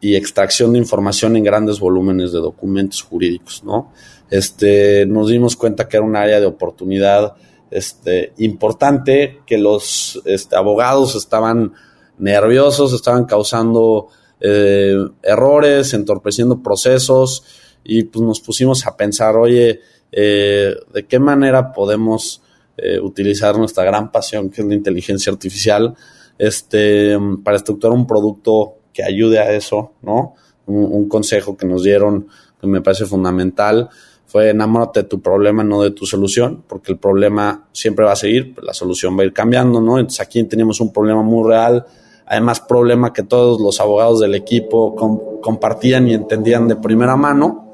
y 0.00 0.16
extracción 0.16 0.72
de 0.72 0.78
información 0.78 1.36
en 1.36 1.44
grandes 1.44 1.80
volúmenes 1.80 2.32
de 2.32 2.38
documentos 2.38 3.02
jurídicos, 3.02 3.62
¿no? 3.64 3.92
Este, 4.30 5.06
nos 5.06 5.28
dimos 5.28 5.56
cuenta 5.56 5.88
que 5.88 5.98
era 5.98 6.06
un 6.06 6.16
área 6.16 6.40
de 6.40 6.46
oportunidad 6.46 7.34
este, 7.70 8.32
importante, 8.38 9.40
que 9.46 9.58
los 9.58 10.20
este, 10.24 10.56
abogados 10.56 11.14
estaban 11.14 11.74
nerviosos, 12.18 12.92
estaban 12.92 13.24
causando 13.24 14.08
eh, 14.40 14.96
errores, 15.22 15.94
entorpeciendo 15.94 16.62
procesos 16.62 17.44
y 17.84 18.04
pues 18.04 18.24
nos 18.24 18.40
pusimos 18.40 18.86
a 18.86 18.96
pensar, 18.96 19.36
oye, 19.36 19.80
eh, 20.18 20.74
de 20.94 21.06
qué 21.06 21.18
manera 21.18 21.74
podemos 21.74 22.40
eh, 22.78 22.98
utilizar 22.98 23.58
nuestra 23.58 23.84
gran 23.84 24.10
pasión 24.10 24.48
que 24.48 24.62
es 24.62 24.66
la 24.66 24.74
inteligencia 24.74 25.30
artificial 25.30 25.94
este, 26.38 27.18
para 27.44 27.58
estructurar 27.58 27.94
un 27.94 28.06
producto 28.06 28.76
que 28.94 29.04
ayude 29.04 29.38
a 29.38 29.52
eso, 29.52 29.92
¿no? 30.00 30.32
Un, 30.64 31.06
consejo 31.06 31.54
que 31.54 31.66
nos 31.66 31.82
dieron 31.82 32.28
que 32.58 32.66
me 32.66 32.80
parece 32.80 33.04
fundamental 33.04 33.90
fue 34.24 34.48
enamórate 34.48 35.02
de 35.02 35.08
tu 35.08 35.20
problema, 35.20 35.62
no 35.62 35.82
de 35.82 35.90
tu 35.90 36.06
solución, 36.06 36.64
porque 36.66 36.92
el 36.92 36.98
problema 36.98 37.68
siempre 37.72 38.06
va 38.06 38.12
a 38.12 38.16
seguir, 38.16 38.54
la 38.62 38.72
solución 38.72 39.18
va 39.18 39.22
a 39.22 39.26
ir 39.26 39.34
cambiando, 39.34 39.82
¿no? 39.82 39.98
Entonces 39.98 40.20
aquí 40.20 40.42
tenemos 40.44 40.80
un 40.80 40.94
problema 40.94 41.22
muy 41.22 41.46
real, 41.46 41.84
además 42.24 42.60
problema 42.60 43.12
que 43.12 43.22
todos 43.22 43.60
los 43.60 43.80
abogados 43.80 44.20
del 44.20 44.34
equipo 44.34 44.96
compartían 45.42 46.08
y 46.08 46.14
entendían 46.14 46.66
de 46.68 46.76
primera 46.76 47.16
mano, 47.16 47.64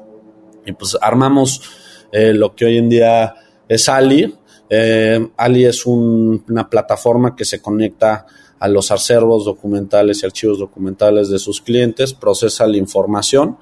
y 0.65 0.73
pues 0.73 0.97
armamos 1.01 1.61
eh, 2.13 2.33
lo 2.33 2.55
que 2.55 2.65
hoy 2.65 2.77
en 2.77 2.87
día 2.87 3.33
es 3.67 3.89
Ali. 3.89 4.33
Eh, 4.69 5.27
Ali 5.35 5.65
es 5.65 5.85
una 5.85 6.69
plataforma 6.69 7.35
que 7.35 7.43
se 7.43 7.61
conecta 7.61 8.25
a 8.59 8.67
los 8.69 8.91
acervos 8.91 9.43
documentales 9.43 10.23
y 10.23 10.25
archivos 10.25 10.59
documentales 10.59 11.29
de 11.29 11.39
sus 11.39 11.59
clientes, 11.59 12.13
procesa 12.13 12.65
la 12.65 12.77
información 12.77 13.57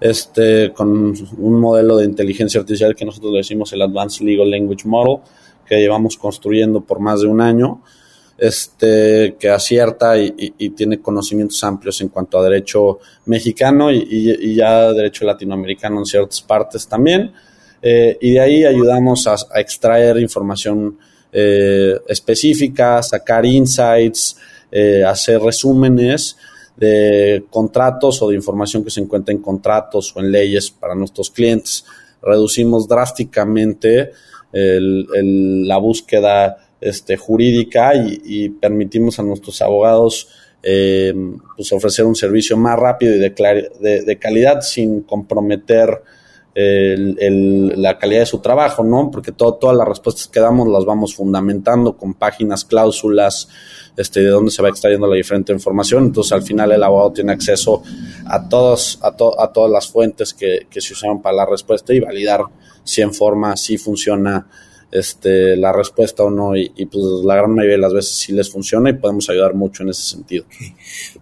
este, 0.00 0.72
con 0.72 1.14
un 1.38 1.60
modelo 1.60 1.96
de 1.98 2.04
inteligencia 2.04 2.60
artificial 2.60 2.94
que 2.94 3.04
nosotros 3.04 3.32
le 3.32 3.38
decimos 3.38 3.72
el 3.72 3.82
Advanced 3.82 4.24
Legal 4.24 4.50
Language 4.50 4.86
Model, 4.86 5.18
que 5.66 5.76
llevamos 5.76 6.16
construyendo 6.16 6.80
por 6.80 7.00
más 7.00 7.20
de 7.20 7.28
un 7.28 7.40
año, 7.40 7.82
este, 8.36 9.36
que 9.38 9.48
acierta 9.50 10.18
y, 10.18 10.50
tiene 10.70 11.00
conocimientos 11.00 11.62
amplios 11.62 12.00
en 12.00 12.08
cuanto 12.08 12.38
a 12.38 12.42
derecho 12.42 12.98
mexicano 13.26 13.92
y, 13.92 14.54
ya 14.56 14.92
derecho 14.92 15.24
latinoamericano 15.24 15.98
en 16.00 16.06
ciertas 16.06 16.42
partes 16.42 16.88
también. 16.88 17.32
Eh, 17.86 18.16
y 18.18 18.32
de 18.32 18.40
ahí 18.40 18.64
ayudamos 18.64 19.26
a, 19.26 19.36
extraer 19.60 20.16
información 20.16 20.98
eh, 21.30 22.00
específica, 22.08 23.02
sacar 23.02 23.44
insights, 23.44 24.38
eh, 24.72 25.04
hacer 25.04 25.38
resúmenes 25.42 26.34
de 26.78 27.44
contratos 27.50 28.22
o 28.22 28.30
de 28.30 28.36
información 28.36 28.82
que 28.82 28.90
se 28.90 29.02
encuentra 29.02 29.34
en 29.34 29.42
contratos 29.42 30.16
o 30.16 30.20
en 30.20 30.32
leyes 30.32 30.70
para 30.70 30.94
nuestros 30.94 31.30
clientes. 31.30 31.84
Reducimos 32.22 32.88
drásticamente 32.88 34.12
la 34.50 35.76
búsqueda 35.78 36.56
este, 36.80 37.16
jurídica 37.16 37.92
y, 37.94 38.48
permitimos 38.48 39.18
a 39.18 39.24
nuestros 39.24 39.60
abogados 39.60 40.28
pues 40.62 41.72
ofrecer 41.72 42.06
un 42.06 42.14
servicio 42.14 42.56
más 42.56 42.78
rápido 42.78 43.16
y 43.16 43.18
de, 43.18 44.18
calidad 44.18 44.62
sin 44.62 45.02
comprometer 45.02 46.00
la 46.54 47.98
calidad 47.98 48.20
de 48.20 48.26
su 48.26 48.38
trabajo, 48.38 48.84
¿no? 48.84 49.10
Porque 49.10 49.32
todas 49.32 49.76
las 49.76 49.88
respuestas 49.88 50.28
que 50.28 50.40
damos 50.40 50.68
las 50.68 50.84
vamos 50.84 51.14
fundamentando 51.14 51.96
con 51.96 52.14
páginas, 52.14 52.64
cláusulas, 52.64 53.48
este, 53.96 54.20
de 54.20 54.28
dónde 54.28 54.50
se 54.50 54.62
va 54.62 54.68
extrayendo 54.68 55.06
la 55.06 55.16
diferente 55.16 55.52
información. 55.52 56.04
Entonces, 56.04 56.32
al 56.32 56.42
final, 56.42 56.72
el 56.72 56.82
abogado 56.82 57.12
tiene 57.12 57.32
acceso 57.32 57.82
a, 58.26 58.48
todos, 58.48 58.98
a, 59.02 59.08
a 59.08 59.52
todas 59.52 59.70
las 59.70 59.88
fuentes 59.88 60.34
que, 60.34 60.66
se 60.70 60.92
usaron 60.92 61.22
para 61.22 61.36
la 61.36 61.46
respuesta 61.46 61.92
y 61.94 62.00
validar 62.00 62.42
si 62.82 63.02
en 63.02 63.14
forma, 63.14 63.56
si 63.56 63.78
funciona 63.78 64.46
este, 64.90 65.56
la 65.56 65.72
respuesta 65.72 66.22
o 66.22 66.30
no, 66.30 66.54
y, 66.54 66.68
pues 66.86 67.04
la 67.24 67.34
gran 67.34 67.52
mayoría 67.52 67.76
de 67.76 67.82
las 67.82 67.92
veces 67.92 68.12
sí 68.12 68.32
les 68.32 68.48
funciona 68.50 68.90
y 68.90 68.92
podemos 68.92 69.28
ayudar 69.28 69.54
mucho 69.54 69.82
en 69.82 69.88
ese 69.88 70.02
sentido. 70.02 70.44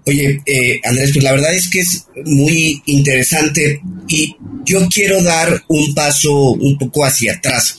Oye, 0.04 0.42
eh, 0.46 0.80
Andrés, 0.84 1.12
pues 1.12 1.24
la 1.24 1.32
verdad 1.32 1.54
es 1.54 1.68
que 1.68 1.80
es 1.80 2.06
muy 2.24 2.82
interesante 2.86 3.80
y 4.08 4.34
yo 4.64 4.86
quiero 4.88 5.22
dar 5.22 5.62
un 5.68 5.94
paso 5.94 6.52
un 6.52 6.76
poco 6.76 7.04
hacia 7.04 7.34
atrás. 7.34 7.78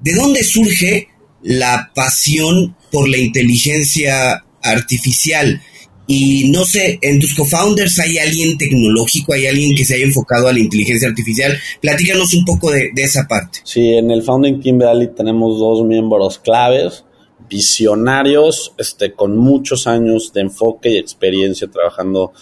¿De 0.00 0.14
dónde 0.14 0.44
surge 0.44 1.08
la 1.42 1.90
pasión 1.94 2.76
por 2.92 3.08
la 3.08 3.16
inteligencia 3.16 4.44
artificial? 4.62 5.60
Y 6.08 6.50
no 6.50 6.64
sé, 6.64 7.00
en 7.02 7.18
tus 7.18 7.34
co-founders 7.34 7.98
hay 7.98 8.18
alguien 8.18 8.56
tecnológico, 8.56 9.32
hay 9.32 9.46
alguien 9.46 9.74
que 9.74 9.84
se 9.84 9.96
haya 9.96 10.04
enfocado 10.04 10.46
a 10.46 10.52
la 10.52 10.60
inteligencia 10.60 11.08
artificial. 11.08 11.58
Platícanos 11.80 12.32
un 12.34 12.44
poco 12.44 12.70
de, 12.70 12.92
esa 12.96 13.26
parte. 13.26 13.58
Sí, 13.64 13.94
en 13.94 14.12
el 14.12 14.22
founding 14.22 14.60
team 14.60 14.80
Ali 14.82 15.08
tenemos 15.08 15.58
dos 15.58 15.84
miembros 15.84 16.38
claves, 16.38 17.04
visionarios, 17.48 18.72
este, 18.78 19.12
con 19.12 19.36
muchos 19.36 19.86
años 19.86 20.32
de 20.32 20.42
enfoque 20.42 20.90
y 20.90 20.96
experiencia 20.96 21.68
trabajando 21.68 22.32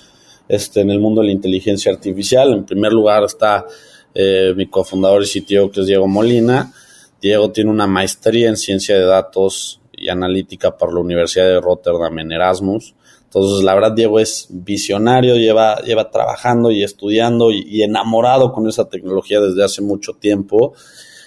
este, 0.49 0.81
en 0.81 0.91
el 0.91 1.01
mundo 1.01 1.21
de 1.21 1.29
la 1.29 1.33
inteligencia 1.33 1.93
artificial. 1.93 2.53
En 2.53 2.65
primer 2.65 2.93
lugar 2.93 3.25
está 3.25 3.67
eh, 4.15 4.53
mi 4.57 4.69
cofundador 4.69 5.23
y 5.23 5.27
sitio 5.27 5.71
que 5.71 5.81
es 5.81 5.87
Diego 5.87 6.07
Molina. 6.07 6.73
Diego 7.21 7.51
tiene 7.51 7.71
una 7.71 7.87
maestría 7.87 8.49
en 8.49 8.57
ciencia 8.57 8.97
de 8.97 9.05
datos 9.05 9.81
y 9.93 10.09
analítica 10.09 10.77
por 10.77 10.93
la 10.93 11.01
Universidad 11.01 11.47
de 11.47 11.61
Rotterdam 11.61 12.19
en 12.19 12.33
Erasmus. 12.33 12.95
Entonces, 13.35 13.65
la 13.65 13.75
verdad, 13.75 13.93
Diego 13.93 14.21
es 14.21 14.47
visionario, 14.49 15.35
lleva, 15.35 15.81
lleva 15.81 16.09
trabajando 16.11 16.71
y 16.71 16.85
estudiando 16.85 17.51
y, 17.51 17.83
enamorado 17.83 18.53
con 18.53 18.69
esa 18.69 18.89
tecnología 18.89 19.41
desde 19.41 19.65
hace 19.65 19.83
mucho 19.83 20.13
tiempo. 20.13 20.75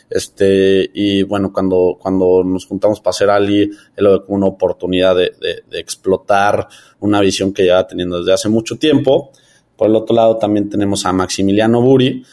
Este, 0.10 0.90
y 0.94 1.24
bueno, 1.24 1.52
cuando, 1.52 1.98
cuando 2.00 2.44
nos 2.44 2.66
juntamos 2.66 3.02
para 3.02 3.12
hacer 3.12 3.30
Ali, 3.30 3.70
él 3.96 4.22
como 4.26 4.38
una 4.38 4.48
oportunidad 4.48 5.16
de, 5.16 5.32
de, 5.40 5.80
explotar 5.80 6.68
una 7.00 7.20
visión 7.20 7.54
que 7.54 7.64
lleva 7.64 7.86
teniendo 7.86 8.20
desde 8.20 8.34
hace 8.34 8.50
mucho 8.50 8.78
tiempo. 8.78 9.32
Por 9.76 9.90
el 9.90 9.96
otro 9.96 10.16
lado, 10.16 10.38
también 10.38 10.70
tenemos 10.70 11.06
a 11.06 11.12
Maximiliano 11.12 11.82
Buri, 11.82 12.24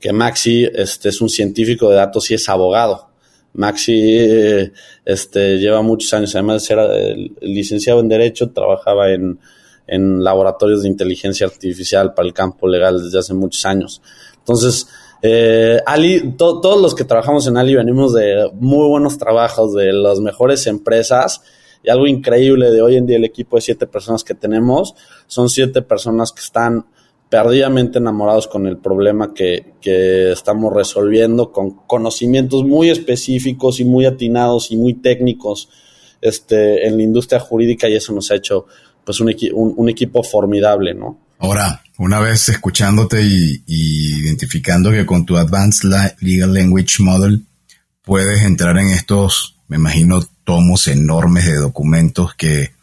que 0.00 0.12
Maxi 0.12 0.68
este, 0.72 1.08
es 1.08 1.20
un 1.20 1.28
científico 1.28 1.88
de 1.88 1.96
datos 1.96 2.30
y 2.30 2.34
es 2.34 2.48
abogado. 2.48 3.08
Maxi 3.54 4.18
este, 5.04 5.58
lleva 5.58 5.80
muchos 5.82 6.12
años, 6.12 6.34
además 6.34 6.68
era 6.68 6.88
licenciado 7.40 8.00
en 8.00 8.08
Derecho, 8.08 8.50
trabajaba 8.50 9.12
en, 9.12 9.38
laboratorios 9.86 10.82
de 10.82 10.88
inteligencia 10.88 11.46
artificial 11.46 12.14
para 12.14 12.26
el 12.26 12.34
campo 12.34 12.66
legal 12.66 13.02
desde 13.02 13.18
hace 13.18 13.34
muchos 13.34 13.64
años. 13.66 14.02
Entonces, 14.38 14.88
eh, 15.26 15.80
Ali, 15.86 16.34
todos 16.36 16.82
los 16.82 16.94
que 16.94 17.04
trabajamos 17.04 17.46
en 17.46 17.56
Ali 17.56 17.74
venimos 17.74 18.12
de 18.12 18.50
muy 18.60 18.86
buenos 18.86 19.16
trabajos, 19.16 19.72
de 19.72 19.90
las 19.90 20.20
mejores 20.20 20.66
empresas. 20.66 21.40
Y 21.82 21.88
algo 21.88 22.06
increíble 22.06 22.70
de 22.70 22.82
hoy 22.82 22.96
en 22.96 23.06
día 23.06 23.16
el 23.16 23.24
equipo 23.24 23.56
de 23.56 23.62
siete 23.62 23.86
personas 23.86 24.22
que 24.22 24.34
tenemos 24.34 24.94
son 25.26 25.48
siete 25.48 25.80
personas 25.80 26.30
que 26.30 26.42
están 26.42 26.84
perdidamente 27.30 28.00
enamorados 28.00 28.48
con 28.48 28.66
el 28.66 28.76
problema 28.76 29.32
que, 29.32 29.72
estamos 30.30 30.74
resolviendo, 30.74 31.52
con 31.52 31.70
conocimientos 31.86 32.62
muy 32.64 32.90
específicos 32.90 33.80
y 33.80 33.86
muy 33.86 34.04
atinados 34.04 34.70
y 34.72 34.76
muy 34.76 34.92
técnicos 34.92 35.70
este, 36.20 36.86
en 36.86 36.98
la 36.98 37.02
industria 37.02 37.40
jurídica 37.40 37.88
y 37.88 37.94
eso 37.94 38.12
nos 38.12 38.30
ha 38.30 38.34
hecho 38.34 38.66
pues 39.02 39.20
un, 39.20 39.34
un, 39.54 39.88
equipo 39.88 40.22
formidable, 40.22 40.92
¿no? 40.92 41.18
Ahora, 41.38 41.82
una 41.98 42.20
vez 42.20 42.48
escuchándote 42.48 43.22
y, 43.22 43.62
identificando 43.66 44.90
que 44.90 45.06
con 45.06 45.24
tu 45.24 45.36
Advanced 45.36 45.88
Legal 46.20 46.54
Language 46.54 47.02
Model 47.02 47.44
puedes 48.02 48.42
entrar 48.42 48.78
en 48.78 48.88
estos, 48.88 49.56
me 49.68 49.76
imagino, 49.76 50.22
tomos 50.44 50.88
enormes 50.88 51.46
de 51.46 51.56
documentos 51.56 52.34
que 52.34 52.74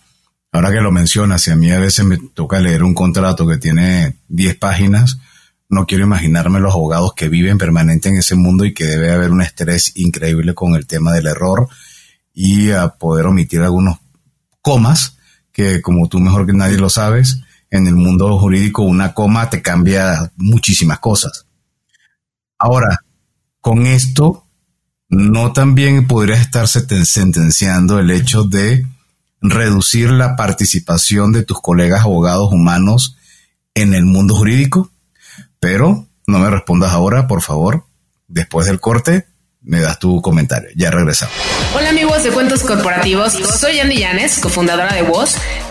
Ahora 0.54 0.72
que 0.72 0.82
lo 0.82 0.92
mencionas, 0.92 1.44
si 1.44 1.52
a 1.52 1.56
mí 1.56 1.72
a 1.72 1.80
veces 1.80 2.04
me 2.04 2.18
toca 2.18 2.60
leer 2.60 2.84
un 2.84 2.94
contrato 2.94 3.48
que 3.48 3.58
tiene 3.58 4.18
10 4.28 4.58
páginas, 4.58 5.18
no 5.70 5.86
quiero 5.86 6.04
imaginarme 6.04 6.60
los 6.60 6.74
abogados 6.74 7.14
que 7.14 7.30
viven 7.30 7.58
permanente 7.58 8.10
en 8.10 8.18
ese 8.18 8.36
mundo 8.36 8.66
y 8.66 8.74
que 8.74 8.84
debe 8.84 9.12
haber 9.12 9.32
un 9.32 9.42
estrés 9.42 9.94
increíble 9.96 10.54
con 10.54 10.76
el 10.76 10.88
tema 10.88 11.14
del 11.14 11.28
error 11.28 11.70
y 12.34 12.72
a 12.72 12.90
poder 12.90 13.28
omitir 13.28 13.62
algunos 13.62 14.00
comas 14.62 15.18
que 15.54 15.82
como 15.82 16.10
tú 16.10 16.20
mejor 16.20 16.46
que 16.46 16.54
nadie 16.54 16.78
lo 16.78 16.90
sabes, 16.90 17.40
en 17.72 17.88
el 17.88 17.96
mundo 17.96 18.38
jurídico 18.38 18.84
una 18.84 19.14
coma 19.14 19.50
te 19.50 19.62
cambia 19.62 20.32
muchísimas 20.36 21.00
cosas. 21.00 21.48
Ahora, 22.60 23.00
con 23.62 23.88
esto, 23.88 24.46
no 25.10 25.54
también 25.54 26.08
podrías 26.08 26.42
estar 26.42 26.68
sentenciando 26.68 28.00
el 28.00 28.12
hecho 28.12 28.44
de 28.44 28.86
reducir 29.42 30.12
la 30.12 30.36
participación 30.36 31.32
de 31.32 31.44
tus 31.44 31.62
colegas 31.62 32.02
abogados 32.02 32.52
humanos 32.52 33.18
en 33.74 33.94
el 33.94 34.06
mundo 34.06 34.36
jurídico? 34.36 34.92
Pero 35.60 36.08
no 36.28 36.40
me 36.40 36.50
respondas 36.50 36.92
ahora, 36.92 37.28
por 37.28 37.42
favor. 37.42 37.86
Después 38.28 38.68
del 38.68 38.80
corte, 38.80 39.28
me 39.62 39.80
das 39.80 40.00
tu 40.00 40.22
comentario. 40.22 40.70
Ya 40.76 40.92
regresamos. 40.92 41.36
Hola 41.76 41.90
amigos 41.90 42.24
de 42.24 42.32
Cuentos 42.32 42.62
Corporativos, 42.62 43.34
soy 43.34 43.80
Andy 43.80 43.98
Llanes, 43.98 44.40
cofundadora 44.40 44.94
de 44.94 45.04
Voz 45.04 45.38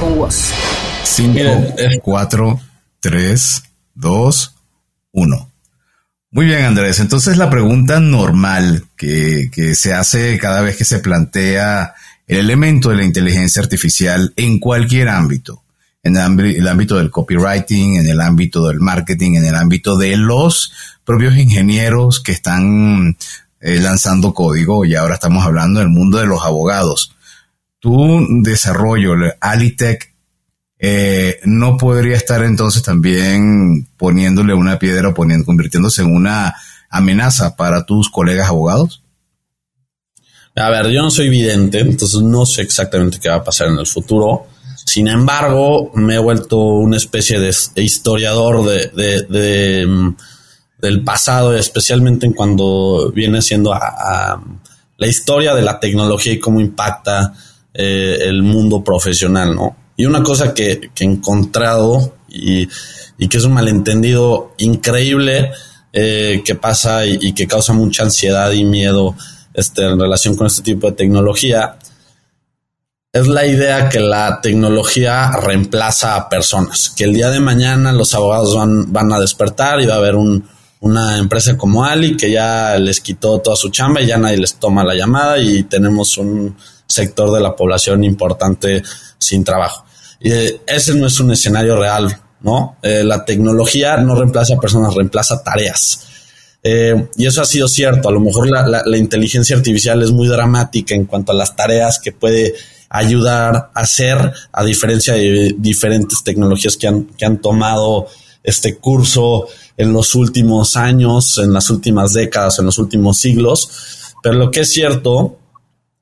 con 0.00 0.18
WOS. 0.18 0.52
5, 1.04 1.40
4, 2.02 2.60
3, 3.00 3.62
2, 3.94 4.54
1. 5.12 5.50
Muy 6.30 6.46
bien, 6.46 6.64
Andrés. 6.64 7.00
Entonces 7.00 7.36
la 7.36 7.50
pregunta 7.50 8.00
normal 8.00 8.84
que, 8.96 9.50
que, 9.52 9.74
se 9.74 9.92
hace 9.92 10.38
cada 10.38 10.60
vez 10.62 10.76
que 10.76 10.84
se 10.84 11.00
plantea 11.00 11.94
el 12.26 12.38
elemento 12.38 12.90
de 12.90 12.96
la 12.96 13.04
inteligencia 13.04 13.62
artificial 13.62 14.32
en 14.36 14.58
cualquier 14.58 15.08
ámbito, 15.08 15.62
en 16.02 16.16
el 16.16 16.68
ámbito 16.68 16.96
del 16.96 17.10
copywriting, 17.10 17.96
en 17.96 18.06
el 18.06 18.20
ámbito 18.20 18.68
del 18.68 18.80
marketing, 18.80 19.34
en 19.34 19.46
el 19.46 19.54
ámbito 19.54 19.96
de 19.96 20.16
los 20.16 20.72
propios 21.04 21.36
ingenieros 21.36 22.20
que 22.20 22.32
están 22.32 23.16
eh, 23.60 23.80
lanzando 23.80 24.34
código 24.34 24.84
y 24.84 24.94
ahora 24.94 25.14
estamos 25.14 25.44
hablando 25.44 25.80
del 25.80 25.88
mundo 25.88 26.18
de 26.18 26.26
los 26.26 26.44
abogados. 26.44 27.14
Tu 27.80 28.42
desarrollo, 28.42 29.14
Alitech, 29.40 30.14
eh, 30.80 31.40
no 31.44 31.76
podría 31.76 32.16
estar 32.16 32.42
entonces 32.44 32.82
también 32.82 33.88
poniéndole 33.96 34.54
una 34.54 34.78
piedra 34.78 35.08
o 35.08 35.14
poniendo, 35.14 35.44
convirtiéndose 35.44 36.02
en 36.02 36.14
una 36.14 36.54
amenaza 36.90 37.56
para 37.56 37.84
tus 37.84 38.08
colegas 38.10 38.48
abogados? 38.48 39.02
A 40.56 40.70
ver, 40.70 40.88
yo 40.88 41.02
no 41.02 41.10
soy 41.10 41.28
vidente, 41.28 41.78
entonces 41.80 42.20
no 42.20 42.44
sé 42.44 42.62
exactamente 42.62 43.18
qué 43.20 43.28
va 43.28 43.36
a 43.36 43.44
pasar 43.44 43.68
en 43.68 43.78
el 43.78 43.86
futuro. 43.86 44.46
Sin 44.84 45.06
embargo, 45.06 45.92
me 45.94 46.14
he 46.14 46.18
vuelto 46.18 46.58
una 46.58 46.96
especie 46.96 47.38
de 47.38 47.82
historiador 47.82 48.64
de, 48.64 49.86
mm, 49.86 50.16
del 50.80 51.04
pasado, 51.04 51.54
especialmente 51.56 52.26
en 52.26 52.32
cuando 52.32 53.12
viene 53.12 53.42
siendo 53.42 53.72
a, 53.72 54.42
la 54.96 55.06
historia 55.06 55.54
de 55.54 55.62
la 55.62 55.78
tecnología 55.78 56.32
y 56.32 56.40
cómo 56.40 56.60
impacta 56.60 57.32
eh, 57.74 58.18
el 58.22 58.42
mundo 58.42 58.82
profesional, 58.82 59.54
¿no? 59.54 59.76
Y 59.96 60.06
una 60.06 60.22
cosa 60.22 60.54
que, 60.54 60.90
he 60.98 61.04
encontrado 61.04 62.16
y, 62.28 62.66
que 62.66 63.36
es 63.36 63.44
un 63.44 63.52
malentendido 63.52 64.52
increíble 64.58 65.50
eh, 65.92 66.42
que 66.44 66.54
pasa 66.54 67.04
y, 67.04 67.32
que 67.32 67.46
causa 67.46 67.72
mucha 67.72 68.04
ansiedad 68.04 68.52
y 68.52 68.64
miedo 68.64 69.16
este, 69.54 69.84
en 69.84 69.98
relación 69.98 70.36
con 70.36 70.46
este 70.46 70.62
tipo 70.62 70.88
de 70.88 70.96
tecnología 70.96 71.78
es 73.12 73.26
la 73.26 73.46
idea 73.46 73.88
que 73.88 74.00
la 74.00 74.40
tecnología 74.40 75.30
reemplaza 75.32 76.14
a 76.14 76.28
personas, 76.28 76.90
que 76.90 77.04
el 77.04 77.14
día 77.14 77.30
de 77.30 77.40
mañana 77.40 77.92
los 77.92 78.14
abogados 78.14 78.54
van, 78.54 78.92
van 78.92 79.12
a 79.12 79.18
despertar 79.18 79.80
y 79.80 79.86
va 79.86 79.94
a 79.94 79.98
haber 79.98 80.14
una 80.80 81.18
empresa 81.18 81.56
como 81.56 81.84
Ali 81.84 82.16
que 82.16 82.30
ya 82.30 82.76
les 82.78 83.00
quitó 83.00 83.40
toda 83.40 83.56
su 83.56 83.70
chamba 83.70 84.02
y 84.02 84.06
ya 84.06 84.18
nadie 84.18 84.36
les 84.36 84.54
toma 84.56 84.84
la 84.84 84.94
llamada 84.94 85.38
y 85.38 85.62
tenemos 85.64 86.18
un 86.18 86.54
sector 86.88 87.30
de 87.32 87.40
la 87.40 87.54
población 87.54 88.02
importante 88.02 88.82
sin 89.18 89.44
trabajo. 89.44 89.84
Eh, 90.20 90.60
ese 90.66 90.94
no 90.94 91.06
es 91.06 91.20
un 91.20 91.30
escenario 91.30 91.78
real, 91.78 92.20
¿no? 92.40 92.78
Eh, 92.82 93.04
la 93.04 93.24
tecnología 93.24 93.96
no 93.98 94.14
reemplaza 94.14 94.58
personas, 94.58 94.94
reemplaza 94.94 95.42
tareas. 95.42 96.06
Eh, 96.62 97.08
y 97.16 97.26
eso 97.26 97.40
ha 97.40 97.44
sido 97.44 97.68
cierto. 97.68 98.08
A 98.08 98.12
lo 98.12 98.20
mejor 98.20 98.48
la, 98.48 98.82
la 98.84 98.96
inteligencia 98.96 99.56
artificial 99.56 100.02
es 100.02 100.10
muy 100.10 100.26
dramática 100.26 100.94
en 100.94 101.04
cuanto 101.04 101.32
a 101.32 101.34
las 101.34 101.54
tareas 101.54 102.00
que 102.00 102.12
puede 102.12 102.54
ayudar 102.88 103.70
a 103.74 103.80
hacer, 103.80 104.32
a 104.52 104.64
diferencia 104.64 105.14
de 105.14 105.54
diferentes 105.58 106.22
tecnologías 106.24 106.76
que 106.76 106.88
han, 106.88 107.04
que 107.04 107.24
han 107.26 107.40
tomado 107.40 108.08
este 108.42 108.76
curso 108.76 109.46
en 109.76 109.92
los 109.92 110.14
últimos 110.14 110.76
años, 110.76 111.38
en 111.38 111.52
las 111.52 111.70
últimas 111.70 112.14
décadas, 112.14 112.58
en 112.58 112.66
los 112.66 112.78
últimos 112.78 113.18
siglos. 113.18 114.14
Pero 114.22 114.36
lo 114.36 114.50
que 114.50 114.60
es 114.60 114.72
cierto 114.72 115.38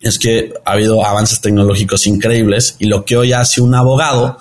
es 0.00 0.18
que 0.18 0.52
ha 0.64 0.72
habido 0.72 1.04
avances 1.04 1.40
tecnológicos 1.40 2.06
increíbles 2.06 2.76
y 2.78 2.86
lo 2.86 3.04
que 3.04 3.16
hoy 3.16 3.32
hace 3.32 3.60
un 3.60 3.74
abogado 3.74 4.38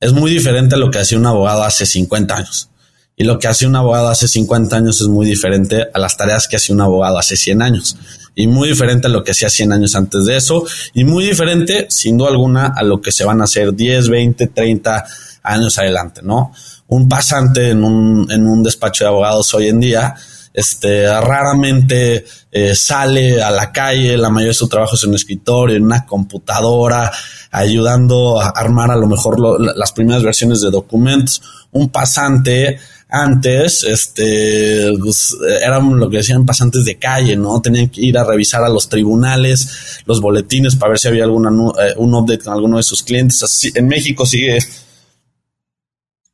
es 0.00 0.12
muy 0.12 0.30
diferente 0.30 0.74
a 0.74 0.78
lo 0.78 0.90
que 0.90 0.98
hacía 0.98 1.18
un 1.18 1.26
abogado 1.26 1.62
hace 1.62 1.86
50 1.86 2.36
años. 2.36 2.68
Y 3.16 3.24
lo 3.24 3.38
que 3.38 3.48
hace 3.48 3.66
un 3.66 3.74
abogado 3.74 4.08
hace 4.08 4.28
50 4.28 4.76
años 4.76 5.00
es 5.00 5.08
muy 5.08 5.26
diferente 5.26 5.86
a 5.92 5.98
las 5.98 6.16
tareas 6.18 6.46
que 6.46 6.56
hace 6.56 6.72
un 6.72 6.82
abogado 6.82 7.18
hace 7.18 7.36
100 7.36 7.62
años 7.62 7.96
y 8.34 8.46
muy 8.46 8.68
diferente 8.68 9.06
a 9.06 9.10
lo 9.10 9.24
que 9.24 9.30
hacía 9.30 9.48
100 9.48 9.72
años 9.72 9.94
antes 9.96 10.26
de 10.26 10.36
eso 10.36 10.64
y 10.92 11.04
muy 11.04 11.24
diferente, 11.24 11.86
sin 11.88 12.18
duda 12.18 12.28
alguna, 12.28 12.66
a 12.66 12.82
lo 12.82 13.00
que 13.00 13.10
se 13.10 13.24
van 13.24 13.40
a 13.40 13.44
hacer 13.44 13.74
10, 13.74 14.10
20, 14.10 14.46
30 14.48 15.04
años 15.42 15.78
adelante, 15.78 16.20
¿no? 16.22 16.52
Un 16.88 17.08
pasante 17.08 17.70
en 17.70 17.82
un, 17.82 18.30
en 18.30 18.46
un 18.46 18.62
despacho 18.62 19.04
de 19.04 19.08
abogados 19.08 19.54
hoy 19.54 19.68
en 19.68 19.80
día, 19.80 20.14
este, 20.56 21.06
raramente 21.20 22.24
eh, 22.50 22.74
sale 22.74 23.42
a 23.42 23.50
la 23.50 23.70
calle, 23.70 24.16
la 24.16 24.30
mayoría 24.30 24.52
de 24.52 24.54
su 24.54 24.68
trabajo 24.68 24.94
es 24.96 25.02
en 25.02 25.10
un 25.10 25.16
escritorio, 25.16 25.76
en 25.76 25.84
una 25.84 26.06
computadora, 26.06 27.12
ayudando 27.50 28.40
a 28.40 28.48
armar 28.48 28.90
a 28.90 28.96
lo 28.96 29.06
mejor 29.06 29.38
las 29.60 29.92
primeras 29.92 30.22
versiones 30.22 30.62
de 30.62 30.70
documentos. 30.70 31.42
Un 31.72 31.90
pasante 31.90 32.78
antes, 33.10 33.84
este, 33.84 34.90
pues, 34.98 35.36
eran 35.62 36.00
lo 36.00 36.08
que 36.08 36.16
decían 36.16 36.46
pasantes 36.46 36.86
de 36.86 36.98
calle, 36.98 37.36
¿no? 37.36 37.60
Tenían 37.60 37.90
que 37.90 38.00
ir 38.00 38.16
a 38.16 38.24
revisar 38.24 38.64
a 38.64 38.70
los 38.70 38.88
tribunales, 38.88 40.00
los 40.06 40.22
boletines 40.22 40.74
para 40.74 40.92
ver 40.92 40.98
si 40.98 41.08
había 41.08 41.24
alguna, 41.24 41.50
eh, 41.50 41.92
un 41.98 42.14
update 42.14 42.44
con 42.44 42.54
alguno 42.54 42.78
de 42.78 42.82
sus 42.82 43.02
clientes. 43.02 43.42
Así, 43.42 43.70
en 43.74 43.88
México 43.88 44.24
sigue, 44.24 44.58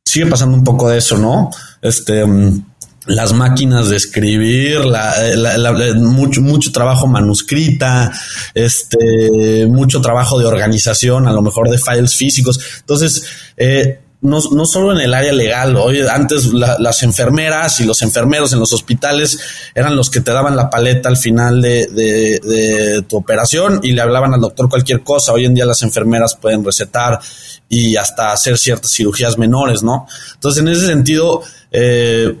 sigue 0.05 0.27
pasando 0.27 0.55
un 0.55 0.63
poco 0.63 0.89
de 0.89 0.99
eso, 0.99 1.17
¿no? 1.17 1.51
Este, 1.81 2.25
mm, 2.25 2.72
las 3.05 3.33
máquinas 3.33 3.89
de 3.89 3.97
escribir, 3.97 4.81
eh, 5.17 5.93
mucho, 5.95 6.41
mucho 6.41 6.71
trabajo 6.71 7.07
manuscrita, 7.07 8.11
este, 8.53 9.65
mucho 9.67 10.01
trabajo 10.01 10.39
de 10.39 10.45
organización, 10.45 11.27
a 11.27 11.33
lo 11.33 11.41
mejor 11.41 11.69
de 11.69 11.77
files 11.77 12.15
físicos. 12.15 12.59
Entonces, 12.79 13.25
eh, 13.57 13.99
no, 14.23 14.39
no 14.53 14.65
solo 14.65 14.93
en 14.93 15.01
el 15.01 15.13
área 15.13 15.33
legal, 15.33 15.75
hoy 15.75 15.99
antes 15.99 16.45
las 16.53 17.03
enfermeras 17.03 17.81
y 17.81 17.83
los 17.83 18.01
enfermeros 18.01 18.53
en 18.53 18.59
los 18.59 18.71
hospitales 18.71 19.37
eran 19.75 19.97
los 19.97 20.09
que 20.09 20.21
te 20.21 20.31
daban 20.31 20.55
la 20.55 20.69
paleta 20.69 21.09
al 21.09 21.17
final 21.17 21.61
de, 21.61 21.87
de, 21.87 23.03
tu 23.05 23.17
operación 23.17 23.81
y 23.83 23.91
le 23.91 24.01
hablaban 24.01 24.33
al 24.33 24.39
doctor 24.39 24.69
cualquier 24.69 25.03
cosa. 25.03 25.33
Hoy 25.33 25.43
en 25.43 25.53
día 25.53 25.65
las 25.65 25.83
enfermeras 25.83 26.37
pueden 26.37 26.63
recetar 26.63 27.19
y 27.67 27.97
hasta 27.97 28.31
hacer 28.31 28.57
ciertas 28.57 28.91
cirugías 28.91 29.37
menores, 29.37 29.83
¿no? 29.83 30.07
Entonces, 30.35 30.61
en 30.61 30.69
ese 30.69 30.87
sentido, 30.87 31.43
eh, 31.69 32.33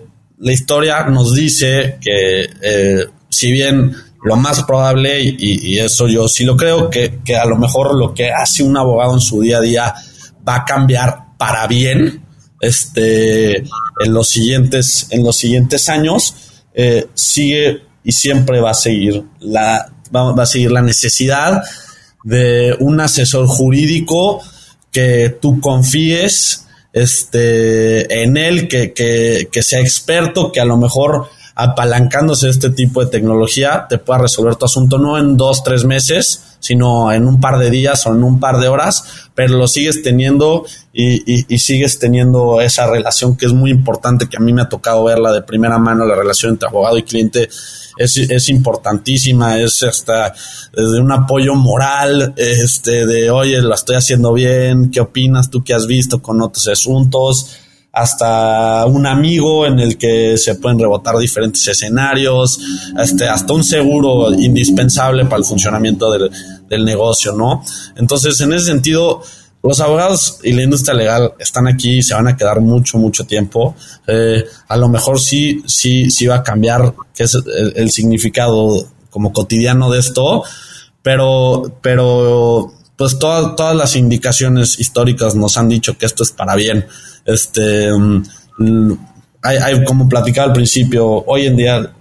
la 0.43 0.51
historia 0.51 1.05
nos 1.05 1.33
dice 1.33 1.97
que 2.01 2.49
eh, 2.61 3.05
si 3.29 3.51
bien 3.51 3.95
lo 4.23 4.35
más 4.35 4.63
probable, 4.63 5.19
y, 5.21 5.79
eso 5.79 6.07
yo 6.07 6.27
sí 6.27 6.43
lo 6.43 6.55
creo, 6.55 6.89
que, 6.89 7.19
que 7.23 7.35
a 7.35 7.45
lo 7.45 7.57
mejor 7.57 7.95
lo 7.95 8.13
que 8.13 8.29
hace 8.29 8.61
un 8.61 8.77
abogado 8.77 9.13
en 9.13 9.21
su 9.21 9.41
día 9.41 9.57
a 9.57 9.61
día 9.61 9.93
va 10.47 10.57
a 10.57 10.65
cambiar 10.65 11.37
para 11.37 11.65
bien 11.67 12.25
este, 12.59 13.57
en, 13.57 14.13
los 14.13 14.29
siguientes, 14.29 15.07
en 15.11 15.23
los 15.23 15.37
siguientes 15.37 15.87
años, 15.87 16.35
eh, 16.73 17.07
sigue 17.13 17.81
y 18.03 18.11
siempre 18.11 18.59
va 18.59 18.71
a 18.71 18.75
seguir 18.75 19.23
la, 19.39 19.93
va, 20.13 20.41
a 20.41 20.45
seguir 20.45 20.71
la 20.71 20.81
necesidad 20.81 21.63
de 22.23 22.75
un 22.79 22.99
asesor 22.99 23.47
jurídico 23.47 24.41
que 24.91 25.37
tú 25.41 25.61
confíes 25.61 26.65
este, 26.93 28.23
en 28.23 28.37
él, 28.37 28.67
que, 28.67 28.93
que, 28.93 29.49
que 29.51 29.63
sea 29.63 29.81
experto, 29.81 30.51
que 30.51 30.61
a 30.61 30.65
lo 30.65 30.77
mejor 30.77 31.27
apalancándose 31.55 32.49
este 32.49 32.71
tipo 32.71 33.03
de 33.03 33.11
tecnología 33.11 33.85
te 33.87 33.99
pueda 33.99 34.21
resolver 34.21 34.55
tu 34.55 34.65
asunto 34.65 34.97
no 34.97 35.17
en 35.17 35.37
dos, 35.37 35.63
tres 35.63 35.85
meses, 35.85 36.57
sino 36.59 37.11
en 37.11 37.27
un 37.27 37.39
par 37.39 37.59
de 37.59 37.69
días 37.69 38.05
o 38.07 38.11
en 38.11 38.23
un 38.23 38.39
par 38.39 38.59
de 38.59 38.67
horas, 38.67 39.29
pero 39.35 39.57
lo 39.57 39.67
sigues 39.67 40.01
teniendo 40.01 40.65
y, 40.93 41.43
sigues 41.59 41.99
teniendo 41.99 42.61
esa 42.61 42.87
relación 42.87 43.37
que 43.37 43.45
es 43.45 43.53
muy 43.53 43.69
importante, 43.69 44.27
que 44.29 44.37
a 44.37 44.39
mí 44.39 44.53
me 44.53 44.63
ha 44.63 44.69
tocado 44.69 45.03
verla 45.03 45.31
de 45.31 45.41
primera 45.41 45.77
mano, 45.77 46.05
la 46.05 46.15
relación 46.15 46.53
entre 46.53 46.69
abogado 46.69 46.97
y 46.97 47.03
cliente 47.03 47.49
es, 47.97 48.17
es 48.17 48.49
importantísima, 48.49 49.59
es 49.59 49.83
hasta 49.83 50.33
desde 50.75 50.99
un 50.99 51.11
apoyo 51.11 51.55
moral, 51.55 52.33
este, 52.37 53.05
de 53.05 53.29
oye, 53.29 53.61
lo 53.61 53.73
estoy 53.73 53.95
haciendo 53.95 54.33
bien, 54.33 54.91
¿qué 54.91 55.01
opinas 55.01 55.49
tú 55.49 55.63
que 55.63 55.73
has 55.73 55.87
visto 55.87 56.21
con 56.21 56.41
otros 56.41 56.67
asuntos? 56.67 57.57
hasta 57.93 58.87
un 58.87 59.05
amigo 59.05 59.67
en 59.67 59.79
el 59.79 59.99
que 59.99 60.35
se 60.39 60.55
pueden 60.55 60.79
rebotar 60.79 61.15
diferentes 61.15 61.67
escenarios, 61.67 62.59
este, 62.99 63.27
hasta 63.27 63.53
un 63.53 63.63
seguro 63.63 64.33
indispensable 64.33 65.25
para 65.25 65.37
el 65.37 65.45
funcionamiento 65.45 66.11
del, 66.11 66.31
negocio, 66.83 67.33
¿no? 67.33 67.63
Entonces, 67.95 68.41
en 68.41 68.51
ese 68.51 68.65
sentido, 68.65 69.21
los 69.63 69.79
abogados 69.79 70.39
y 70.43 70.51
la 70.51 70.63
industria 70.63 70.93
legal 70.93 71.33
están 71.39 71.67
aquí 71.67 71.97
y 71.97 72.03
se 72.03 72.13
van 72.13 72.27
a 72.27 72.35
quedar 72.35 72.59
mucho, 72.59 72.97
mucho 72.97 73.25
tiempo. 73.25 73.75
Eh, 74.05 74.43
a 74.67 74.75
lo 74.75 74.89
mejor 74.89 75.19
sí, 75.19 75.63
sí, 75.65 76.11
sí 76.11 76.27
va 76.27 76.35
a 76.35 76.43
cambiar 76.43 76.93
qué 77.15 77.23
es 77.23 77.37
el, 77.75 77.89
significado 77.89 78.85
como 79.09 79.31
cotidiano 79.31 79.89
de 79.89 79.99
esto, 79.99 80.43
pero, 81.01 81.79
pero 81.81 82.73
pues 82.97 83.17
todas, 83.17 83.55
todas 83.55 83.75
las 83.75 83.95
indicaciones 83.95 84.79
históricas 84.79 85.33
nos 85.33 85.57
han 85.57 85.69
dicho 85.69 85.97
que 85.97 86.07
esto 86.07 86.23
es 86.23 86.31
para 86.31 86.55
bien. 86.55 86.85
Este, 87.23 87.89
mm, 87.93 88.91
hay, 89.43 89.57
hay, 89.57 89.83
como 89.85 90.09
platicaba 90.09 90.47
al 90.47 90.53
principio, 90.53 91.23
hoy 91.25 91.45
en 91.45 91.55
día 91.55 91.93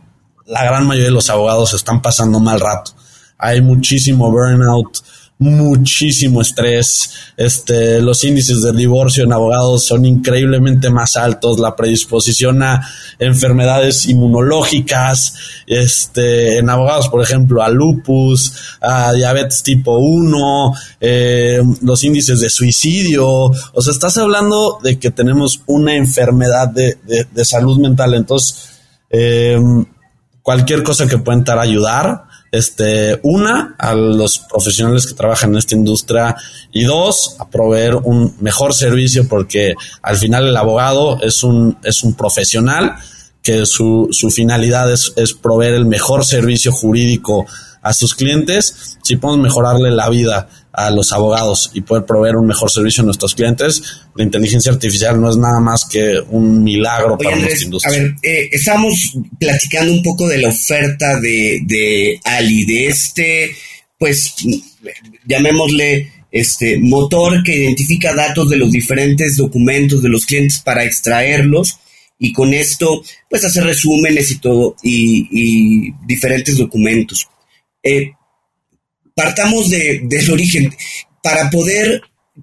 la 0.46 0.64
gran 0.64 0.84
mayoría 0.84 1.08
de 1.08 1.14
los 1.14 1.30
abogados 1.30 1.74
están 1.74 2.02
pasando 2.02 2.40
mal 2.40 2.58
rato. 2.58 2.90
Hay 3.38 3.60
muchísimo 3.60 4.30
burnout, 4.30 4.98
muchísimo 5.42 6.40
estrés. 6.40 7.10
Este, 7.36 8.00
los 8.00 8.22
índices 8.24 8.62
de 8.62 8.72
divorcio 8.72 9.24
en 9.24 9.32
abogados 9.32 9.84
son 9.84 10.04
increíblemente 10.06 10.90
más 10.90 11.16
altos. 11.16 11.58
La 11.58 11.76
predisposición 11.76 12.62
a 12.62 12.86
enfermedades 13.18 14.06
inmunológicas, 14.06 15.34
este, 15.66 16.58
en 16.58 16.70
abogados, 16.70 17.08
por 17.08 17.22
ejemplo, 17.22 17.62
a 17.62 17.68
lupus, 17.68 18.54
a 18.80 19.12
diabetes 19.12 19.62
tipo 19.62 19.98
1, 19.98 20.74
eh, 21.00 21.60
los 21.82 22.04
índices 22.04 22.40
de 22.40 22.50
suicidio. 22.50 23.26
O 23.26 23.82
sea, 23.82 23.92
estás 23.92 24.16
hablando 24.16 24.78
de 24.82 24.98
que 24.98 25.10
tenemos 25.10 25.62
una 25.66 25.94
enfermedad 25.94 26.68
de, 26.68 26.96
salud 27.44 27.78
mental. 27.78 28.14
Entonces, 28.14 28.70
eh, 29.10 29.58
cualquier 30.42 30.82
cosa 30.82 31.06
que 31.06 31.18
pueda 31.18 31.60
ayudar 31.60 32.31
este, 32.52 33.18
una, 33.22 33.74
a 33.78 33.94
los 33.94 34.38
profesionales 34.38 35.06
que 35.06 35.14
trabajan 35.14 35.50
en 35.50 35.56
esta 35.56 35.74
industria 35.74 36.36
y 36.70 36.84
dos, 36.84 37.36
a 37.38 37.48
proveer 37.48 37.96
un 37.96 38.36
mejor 38.40 38.74
servicio 38.74 39.26
porque 39.26 39.74
al 40.02 40.16
final 40.16 40.46
el 40.46 40.56
abogado 40.56 41.18
es 41.22 41.42
un, 41.42 41.78
es 41.82 42.04
un 42.04 42.14
profesional 42.14 42.94
que 43.42 43.66
su, 43.66 44.08
su 44.12 44.30
finalidad 44.30 44.92
es, 44.92 45.12
es 45.16 45.34
proveer 45.34 45.74
el 45.74 45.86
mejor 45.86 46.24
servicio 46.24 46.72
jurídico 46.72 47.46
a 47.82 47.92
sus 47.92 48.14
clientes. 48.14 48.96
Si 49.02 49.16
podemos 49.16 49.42
mejorarle 49.42 49.90
la 49.90 50.08
vida 50.08 50.48
a 50.72 50.90
los 50.90 51.12
abogados 51.12 51.70
y 51.74 51.82
poder 51.82 52.06
proveer 52.06 52.36
un 52.36 52.46
mejor 52.46 52.70
servicio 52.70 53.02
a 53.02 53.04
nuestros 53.04 53.34
clientes, 53.34 53.82
la 54.14 54.24
inteligencia 54.24 54.72
artificial 54.72 55.20
no 55.20 55.28
es 55.28 55.36
nada 55.36 55.60
más 55.60 55.84
que 55.84 56.18
un 56.30 56.62
milagro 56.62 57.18
para 57.18 57.36
nuestra 57.36 57.64
industria. 57.64 57.94
A 57.94 58.00
ver, 58.00 58.14
eh, 58.22 58.48
estamos 58.52 59.12
platicando 59.38 59.92
un 59.92 60.02
poco 60.02 60.28
de 60.28 60.38
la 60.38 60.48
oferta 60.48 61.20
de, 61.20 61.60
de 61.66 62.20
Ali, 62.24 62.64
de 62.64 62.86
este, 62.86 63.50
pues, 63.98 64.34
llamémosle 65.26 66.12
este 66.30 66.78
motor 66.78 67.42
que 67.42 67.54
identifica 67.54 68.14
datos 68.14 68.48
de 68.48 68.56
los 68.56 68.70
diferentes 68.70 69.36
documentos 69.36 70.02
de 70.02 70.08
los 70.08 70.24
clientes 70.24 70.60
para 70.60 70.84
extraerlos 70.84 71.78
y 72.22 72.32
con 72.32 72.54
esto 72.54 73.02
pues 73.28 73.44
hacer 73.44 73.64
resúmenes 73.64 74.30
y 74.30 74.38
todo 74.38 74.76
y, 74.82 75.92
diferentes 76.06 76.56
documentos. 76.56 77.28
Eh, 77.82 78.12
partamos 79.14 79.68
de, 79.68 80.02
del 80.04 80.30
origen. 80.30 80.72
Para 81.20 81.50
poder 81.50 82.00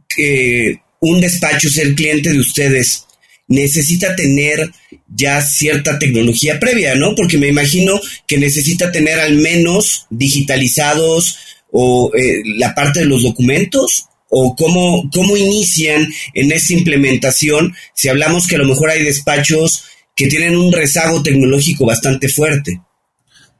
que 0.07 0.81
un 0.99 1.21
despacho 1.21 1.69
ser 1.69 1.95
cliente 1.95 2.29
de 2.29 2.39
ustedes, 2.39 3.05
necesita 3.47 4.15
tener 4.15 4.69
ya 5.07 5.41
cierta 5.41 5.97
tecnología 5.97 6.59
previa, 6.59 6.95
¿no? 6.95 7.15
Porque 7.15 7.37
me 7.37 7.47
imagino 7.47 7.99
que 8.27 8.37
necesita 8.37 8.91
tener 8.91 9.17
al 9.19 9.35
menos 9.35 10.07
digitalizados 10.09 11.37
o 11.71 12.11
eh, 12.15 12.41
la 12.57 12.75
parte 12.75 12.99
de 12.99 13.05
los 13.05 13.23
documentos 13.23 14.07
o 14.29 14.55
cómo, 14.55 15.09
cómo 15.13 15.35
inician 15.35 16.07
en 16.33 16.51
esa 16.51 16.73
implementación 16.73 17.73
si 17.93 18.09
hablamos 18.09 18.47
que 18.47 18.55
a 18.55 18.59
lo 18.59 18.67
mejor 18.67 18.91
hay 18.91 19.03
despachos 19.03 19.83
que 20.15 20.27
tienen 20.27 20.55
un 20.57 20.71
rezago 20.71 21.23
tecnológico 21.23 21.85
bastante 21.85 22.29
fuerte. 22.29 22.81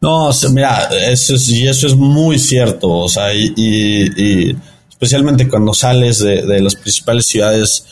No, 0.02 0.30
mira, 0.52 0.90
eso 1.10 1.36
es, 1.36 1.50
y 1.50 1.68
eso 1.68 1.88
es 1.88 1.96
muy 1.96 2.40
cierto, 2.40 2.90
o 2.90 3.10
sea, 3.10 3.34
y, 3.34 4.56
especialmente 4.90 5.48
cuando 5.48 5.74
sales 5.74 6.20
de, 6.20 6.62
las 6.62 6.76
principales 6.76 7.26
ciudades, 7.26 7.84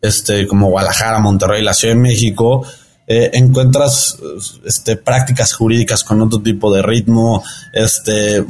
este, 0.00 0.46
como 0.46 0.70
Guadalajara, 0.70 1.18
Monterrey, 1.18 1.62
la 1.62 1.74
Ciudad 1.74 1.94
de 1.94 2.00
México, 2.00 2.64
eh, 3.08 3.30
encuentras 3.34 4.18
este, 4.64 4.96
prácticas 4.96 5.52
jurídicas 5.52 6.04
con 6.04 6.20
otro 6.22 6.40
tipo 6.40 6.72
de 6.72 6.82
ritmo, 6.82 7.42
este, 7.72 8.44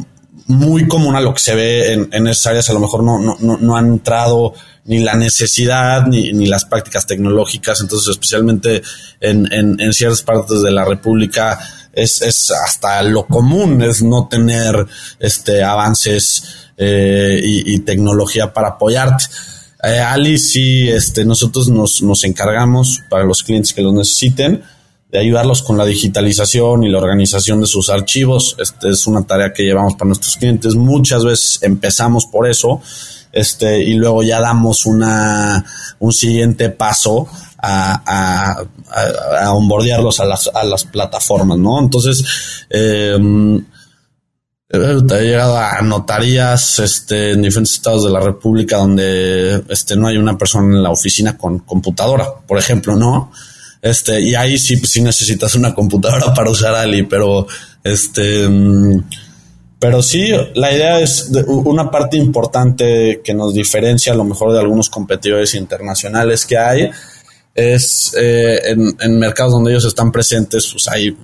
muy 0.49 0.87
común 0.87 1.17
a 1.17 1.21
lo 1.21 1.35
que 1.35 1.41
se 1.41 1.55
ve 1.55 1.93
en, 1.93 2.09
en 2.13 2.27
esas 2.29 2.47
áreas, 2.47 2.71
a 2.71 2.73
lo 2.73 2.81
mejor 2.81 3.03
no, 3.03 3.19
no, 3.19 3.37
no, 3.41 3.59
no 3.59 3.77
han 3.77 3.87
entrado 3.87 4.55
ni 4.85 5.01
la 5.01 5.15
necesidad 5.15 6.07
ni, 6.07 6.33
ni, 6.33 6.47
las 6.47 6.65
prácticas 6.65 7.07
tecnológicas, 7.07 7.81
entonces 7.81 8.11
especialmente 8.11 8.83
en, 9.21 9.53
en, 9.53 9.81
en 9.81 9.93
ciertas 9.93 10.23
partes 10.23 10.63
de 10.63 10.71
la 10.71 10.85
República, 10.85 11.59
es, 11.97 12.23
es 12.23 12.51
hasta 12.51 13.03
lo 13.03 13.27
común, 13.27 13.83
es 13.83 14.03
no 14.03 14.29
tener 14.29 14.87
este, 15.19 15.65
avances 15.65 16.45
eh, 16.77 17.41
y, 17.43 17.79
tecnología 17.81 18.53
para 18.53 18.69
apoyarte. 18.69 19.25
Eh, 19.83 19.99
Ali, 19.99 20.39
sí, 20.39 20.89
este, 20.89 21.25
nosotros 21.25 21.69
nos, 21.69 22.03
nos 22.03 22.23
encargamos 22.25 23.01
para 23.09 23.25
los 23.25 23.43
clientes 23.43 23.73
que 23.73 23.83
lo 23.83 23.93
necesiten 23.93 24.63
de 25.11 25.19
ayudarlos 25.19 25.63
con 25.63 25.79
la 25.79 25.85
digitalización 25.85 26.85
y 26.85 26.91
la 26.91 26.99
organización 26.99 27.61
de 27.61 27.67
sus 27.67 27.91
archivos. 27.91 28.57
Este 28.59 28.91
es 28.91 29.07
una 29.07 29.23
tarea 29.27 29.53
que 29.53 29.63
llevamos 29.63 29.95
para 29.95 30.09
nuestros 30.09 30.37
clientes. 30.37 30.75
Muchas 30.75 31.25
veces 31.25 31.59
empezamos 31.63 32.27
por 32.27 32.49
eso, 32.49 32.81
este, 33.33 33.83
y 33.83 33.95
luego 33.95 34.23
ya 34.23 34.41
damos 34.41 34.87
una, 34.87 35.65
un 35.99 36.13
siguiente 36.13 36.71
paso 36.71 37.29
a, 37.59 38.03
a, 38.07 38.65
a 38.91 39.51
a 39.51 40.25
las, 40.25 40.51
a 40.53 40.65
las 40.65 40.85
plataformas, 40.85 41.59
¿no? 41.59 41.79
Entonces, 41.79 42.25
eh, 42.71 43.17
he 44.69 45.23
llegado 45.23 45.57
a 45.57 45.81
notarías 45.83 46.81
este, 46.81 47.33
en 47.33 47.43
diferentes 47.43 47.75
estados 47.75 48.05
de 48.05 48.11
la 48.11 48.21
República 48.21 48.79
donde 48.79 49.63
este, 49.69 49.97
no 49.97 50.09
hay 50.09 50.17
una 50.17 50.37
persona 50.37 50.77
en 50.77 50.83
la 50.83 50.91
oficina 50.91 51.39
con 51.39 51.61
computadora, 51.61 52.27
por 52.47 52.59
ejemplo, 52.59 52.97
¿no? 52.97 53.31
Este, 53.87 54.21
y 54.21 54.35
ahí 54.35 54.59
sí, 54.59 54.77
pues, 54.79 54.93
sí 54.93 55.01
necesitas 55.01 55.55
una 55.55 55.75
computadora 55.75 56.35
para 56.35 56.51
usar 56.51 56.75
Ali, 56.75 57.05
pero 57.05 57.47
este, 57.85 58.49
pero 59.79 60.03
sí, 60.03 60.33
la 60.55 60.73
idea 60.73 61.01
es 61.01 61.31
una 61.47 61.91
parte 61.91 62.17
importante 62.17 63.21
que 63.23 63.35
nos 63.35 63.55
diferencia 63.55 64.13
a 64.13 64.17
lo 64.17 64.25
mejor 64.25 64.53
de 64.53 64.59
algunos 64.59 64.91
competidores 64.91 65.55
internacionales 65.55 66.47
que 66.47 66.59
hay 66.59 66.91
es 67.55 68.13
eh, 68.19 68.75
en, 68.99 69.19
mercados 69.19 69.53
donde 69.53 69.71
ellos 69.71 69.85
están 69.85 70.11
presentes, 70.11 70.69
pues 70.73 70.89
hay 70.89 71.17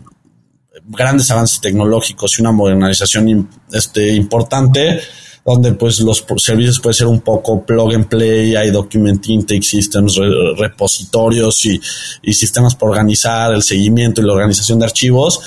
grandes 0.86 1.30
avances 1.30 1.60
tecnológicos 1.60 2.38
y 2.38 2.42
una 2.42 2.52
modernización 2.52 3.48
este, 3.72 4.12
importante, 4.14 5.00
donde 5.44 5.72
pues 5.72 6.00
los 6.00 6.24
servicios 6.38 6.78
pueden 6.80 6.94
ser 6.94 7.06
un 7.08 7.20
poco 7.20 7.64
plug 7.64 7.94
and 7.94 8.06
play, 8.06 8.54
hay 8.54 8.70
document 8.70 9.26
intake 9.28 9.62
systems, 9.62 10.16
repositorios 10.56 11.64
y, 11.66 11.80
y 12.22 12.32
sistemas 12.32 12.76
para 12.76 12.90
organizar 12.90 13.52
el 13.52 13.62
seguimiento 13.62 14.20
y 14.20 14.24
la 14.24 14.34
organización 14.34 14.78
de 14.78 14.84
archivos, 14.84 15.40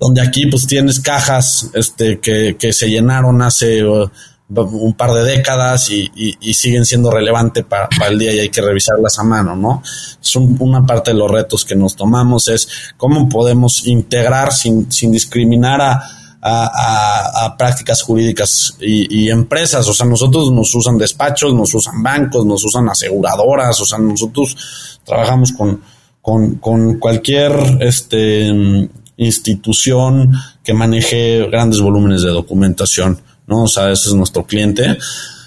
donde 0.00 0.22
aquí 0.22 0.46
pues 0.46 0.66
tienes 0.66 1.00
cajas 1.00 1.70
este, 1.74 2.18
que, 2.18 2.56
que 2.58 2.72
se 2.72 2.88
llenaron 2.88 3.40
hace 3.42 3.84
un 3.84 4.94
par 4.94 5.12
de 5.12 5.22
décadas 5.24 5.90
y, 5.90 6.10
siguen 6.52 6.84
siendo 6.84 7.10
relevantes 7.10 7.64
para, 7.64 7.88
el 8.08 8.18
día 8.18 8.32
y 8.32 8.40
hay 8.40 8.48
que 8.48 8.62
revisarlas 8.62 9.18
a 9.18 9.22
mano, 9.22 9.54
¿no? 9.54 9.82
Es 10.20 10.34
una 10.34 10.84
parte 10.84 11.12
de 11.12 11.18
los 11.18 11.30
retos 11.30 11.64
que 11.64 11.76
nos 11.76 11.94
tomamos 11.94 12.48
es 12.48 12.68
cómo 12.96 13.28
podemos 13.28 13.86
integrar 13.86 14.52
sin, 14.52 14.90
sin 14.90 15.12
discriminar 15.12 15.80
a, 15.80 16.02
a, 16.40 17.54
prácticas 17.58 18.02
jurídicas 18.02 18.76
y, 18.80 19.28
empresas. 19.30 19.86
O 19.88 19.94
sea, 19.94 20.06
nosotros 20.06 20.52
nos 20.52 20.74
usan 20.74 20.98
despachos, 20.98 21.54
nos 21.54 21.74
usan 21.74 22.02
bancos, 22.02 22.44
nos 22.44 22.64
usan 22.64 22.88
aseguradoras, 22.88 23.80
o 23.80 23.84
sea, 23.84 23.98
nosotros 23.98 24.56
trabajamos 25.04 25.52
con, 25.52 25.82
con, 26.22 26.56
con 26.56 26.98
cualquier 26.98 27.52
este, 27.80 28.88
institución 29.16 30.32
que 30.62 30.74
maneje 30.74 31.46
grandes 31.50 31.80
volúmenes 31.80 32.22
de 32.22 32.30
documentación. 32.30 33.20
¿no? 33.46 33.64
O 33.64 33.68
sea, 33.68 33.90
ese 33.90 34.10
es 34.10 34.14
nuestro 34.14 34.44
cliente. 34.44 34.96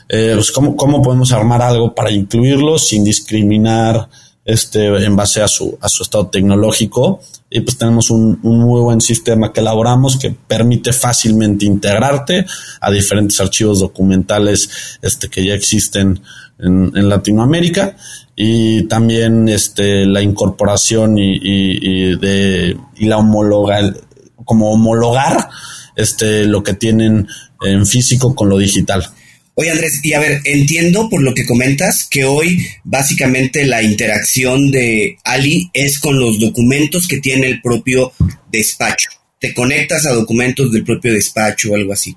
Eh, 0.09 0.33
pues, 0.35 0.51
¿cómo, 0.51 0.75
¿cómo, 0.75 1.01
podemos 1.01 1.31
armar 1.31 1.61
algo 1.61 1.95
para 1.95 2.11
incluirlo 2.11 2.77
sin 2.77 3.03
discriminar 3.03 4.09
este, 4.45 4.87
en 5.03 5.15
base 5.15 5.41
a 5.41 5.47
su, 5.47 5.77
a 5.81 5.89
su 5.89 6.03
estado 6.03 6.27
tecnológico? 6.27 7.21
Y 7.49 7.61
pues 7.61 7.77
tenemos 7.77 8.09
un, 8.09 8.39
un, 8.43 8.59
muy 8.59 8.81
buen 8.81 9.01
sistema 9.01 9.51
que 9.51 9.59
elaboramos 9.59 10.17
que 10.17 10.31
permite 10.31 10.93
fácilmente 10.93 11.65
integrarte 11.65 12.45
a 12.79 12.91
diferentes 12.91 13.39
archivos 13.41 13.79
documentales 13.81 14.97
este, 15.01 15.27
que 15.27 15.45
ya 15.45 15.53
existen 15.53 16.21
en, 16.59 16.91
en 16.95 17.09
Latinoamérica 17.09 17.97
y 18.35 18.83
también 18.83 19.49
este, 19.49 20.05
la 20.05 20.21
incorporación 20.21 21.17
y, 21.17 21.33
y, 21.33 21.79
y 21.81 22.15
de, 22.17 22.77
y 22.95 23.05
la 23.05 23.17
homologa, 23.17 23.93
como 24.45 24.71
homologar 24.71 25.49
este, 25.95 26.45
lo 26.45 26.63
que 26.63 26.73
tienen 26.73 27.27
en 27.61 27.85
físico 27.85 28.33
con 28.33 28.49
lo 28.49 28.57
digital. 28.57 29.05
Oye 29.55 29.69
Andrés, 29.69 29.99
y 30.01 30.13
a 30.13 30.19
ver, 30.19 30.41
entiendo 30.45 31.09
por 31.09 31.21
lo 31.21 31.33
que 31.33 31.45
comentas 31.45 32.07
que 32.09 32.23
hoy 32.23 32.65
básicamente 32.83 33.65
la 33.65 33.83
interacción 33.83 34.71
de 34.71 35.17
Ali 35.23 35.69
es 35.73 35.99
con 35.99 36.19
los 36.19 36.39
documentos 36.39 37.07
que 37.07 37.19
tiene 37.19 37.47
el 37.47 37.61
propio 37.61 38.13
despacho. 38.51 39.09
Te 39.39 39.53
conectas 39.53 40.05
a 40.05 40.13
documentos 40.13 40.71
del 40.71 40.85
propio 40.85 41.13
despacho 41.13 41.71
o 41.71 41.75
algo 41.75 41.91
así. 41.91 42.15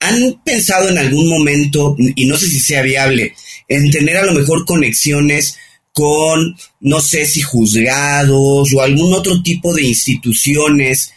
¿Han 0.00 0.40
pensado 0.44 0.88
en 0.88 0.98
algún 0.98 1.28
momento, 1.28 1.96
y 1.98 2.26
no 2.26 2.36
sé 2.36 2.46
si 2.46 2.60
sea 2.60 2.82
viable, 2.82 3.34
en 3.66 3.90
tener 3.90 4.16
a 4.16 4.24
lo 4.24 4.32
mejor 4.32 4.64
conexiones 4.64 5.56
con, 5.92 6.56
no 6.80 7.00
sé 7.00 7.26
si 7.26 7.42
juzgados 7.42 8.72
o 8.72 8.80
algún 8.80 9.12
otro 9.14 9.42
tipo 9.42 9.74
de 9.74 9.82
instituciones 9.82 11.12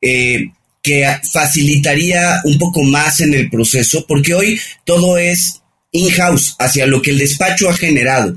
eh, 0.00 0.50
que 0.84 1.06
facilitaría 1.32 2.42
un 2.44 2.58
poco 2.58 2.82
más 2.82 3.20
en 3.20 3.32
el 3.32 3.48
proceso, 3.48 4.04
porque 4.06 4.34
hoy 4.34 4.60
todo 4.84 5.16
es 5.16 5.62
in-house, 5.90 6.54
hacia 6.58 6.86
lo 6.86 7.00
que 7.00 7.10
el 7.10 7.18
despacho 7.18 7.70
ha 7.70 7.74
generado. 7.74 8.36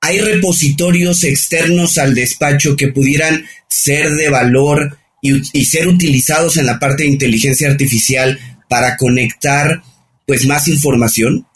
Hay 0.00 0.20
repositorios 0.20 1.22
externos 1.22 1.98
al 1.98 2.14
despacho 2.14 2.76
que 2.76 2.88
pudieran 2.88 3.44
ser 3.68 4.10
de 4.14 4.30
valor 4.30 4.96
y, 5.20 5.64
ser 5.66 5.88
utilizados 5.88 6.56
en 6.56 6.66
la 6.66 6.78
parte 6.78 7.02
de 7.02 7.10
inteligencia 7.10 7.68
artificial 7.68 8.38
para 8.70 8.96
conectar 8.96 9.82
pues 10.26 10.46
más 10.46 10.68
información. 10.68 11.46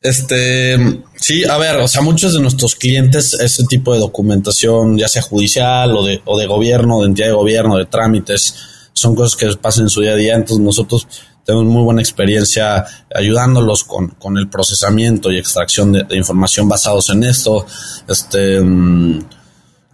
Este, 0.00 0.78
sí, 1.16 1.44
a 1.44 1.58
ver, 1.58 1.76
o 1.76 1.88
sea, 1.88 2.00
muchos 2.00 2.32
de 2.32 2.40
nuestros 2.40 2.74
clientes, 2.74 3.34
ese 3.34 3.64
tipo 3.64 3.92
de 3.92 3.98
documentación, 3.98 4.96
ya 4.96 5.08
sea 5.08 5.22
judicial 5.22 5.94
o 5.94 6.06
de, 6.06 6.22
o 6.24 6.38
de 6.38 6.46
gobierno, 6.46 7.00
de 7.00 7.08
entidad 7.08 7.26
de 7.26 7.34
gobierno, 7.34 7.76
de 7.76 7.86
trámites, 7.86 8.54
son 8.98 9.14
cosas 9.14 9.36
que 9.36 9.56
pasan 9.56 9.84
en 9.84 9.90
su 9.90 10.00
día 10.00 10.12
a 10.12 10.16
día, 10.16 10.34
entonces 10.34 10.64
nosotros 10.64 11.06
tenemos 11.44 11.66
muy 11.66 11.82
buena 11.82 12.02
experiencia 12.02 12.84
ayudándolos 13.14 13.84
con, 13.84 14.08
con 14.08 14.36
el 14.36 14.48
procesamiento 14.50 15.32
y 15.32 15.38
extracción 15.38 15.92
de, 15.92 16.04
información 16.14 16.68
basados 16.68 17.08
en 17.08 17.24
esto, 17.24 17.64
este, 18.06 18.60
mm, 18.60 19.24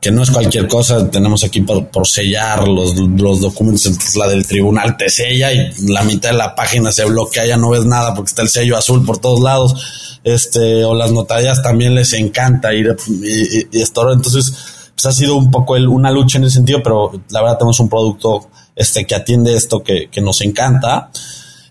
que 0.00 0.10
no 0.10 0.22
es 0.22 0.30
cualquier 0.30 0.66
cosa, 0.66 1.08
tenemos 1.10 1.44
aquí 1.44 1.60
por, 1.60 1.88
por 1.88 2.06
sellar 2.06 2.66
los, 2.66 2.96
los 2.96 3.40
documentos, 3.40 4.16
la 4.16 4.28
del 4.28 4.46
tribunal 4.46 4.96
te 4.96 5.08
sella 5.08 5.52
y 5.52 5.70
la 5.86 6.02
mitad 6.02 6.30
de 6.30 6.36
la 6.36 6.54
página 6.54 6.90
se 6.90 7.04
bloquea, 7.04 7.46
ya 7.46 7.56
no 7.56 7.70
ves 7.70 7.84
nada 7.84 8.14
porque 8.14 8.30
está 8.30 8.42
el 8.42 8.48
sello 8.48 8.76
azul 8.76 9.06
por 9.06 9.18
todos 9.18 9.40
lados, 9.40 10.20
este, 10.24 10.84
o 10.84 10.94
las 10.94 11.12
notarias 11.12 11.62
también 11.62 11.94
les 11.94 12.12
encanta 12.14 12.74
ir 12.74 12.96
y, 13.06 13.78
y, 13.78 13.80
esto, 13.80 14.12
entonces, 14.12 14.52
pues 14.94 15.06
ha 15.06 15.12
sido 15.12 15.36
un 15.36 15.50
poco 15.50 15.76
el, 15.76 15.88
una 15.88 16.10
lucha 16.10 16.38
en 16.38 16.44
ese 16.44 16.56
sentido, 16.56 16.80
pero 16.82 17.12
la 17.30 17.42
verdad 17.42 17.58
tenemos 17.58 17.80
un 17.80 17.88
producto 17.88 18.48
este, 18.76 19.06
que 19.06 19.14
atiende 19.14 19.54
esto 19.54 19.82
que, 19.82 20.08
que 20.10 20.20
nos 20.20 20.40
encanta. 20.40 21.10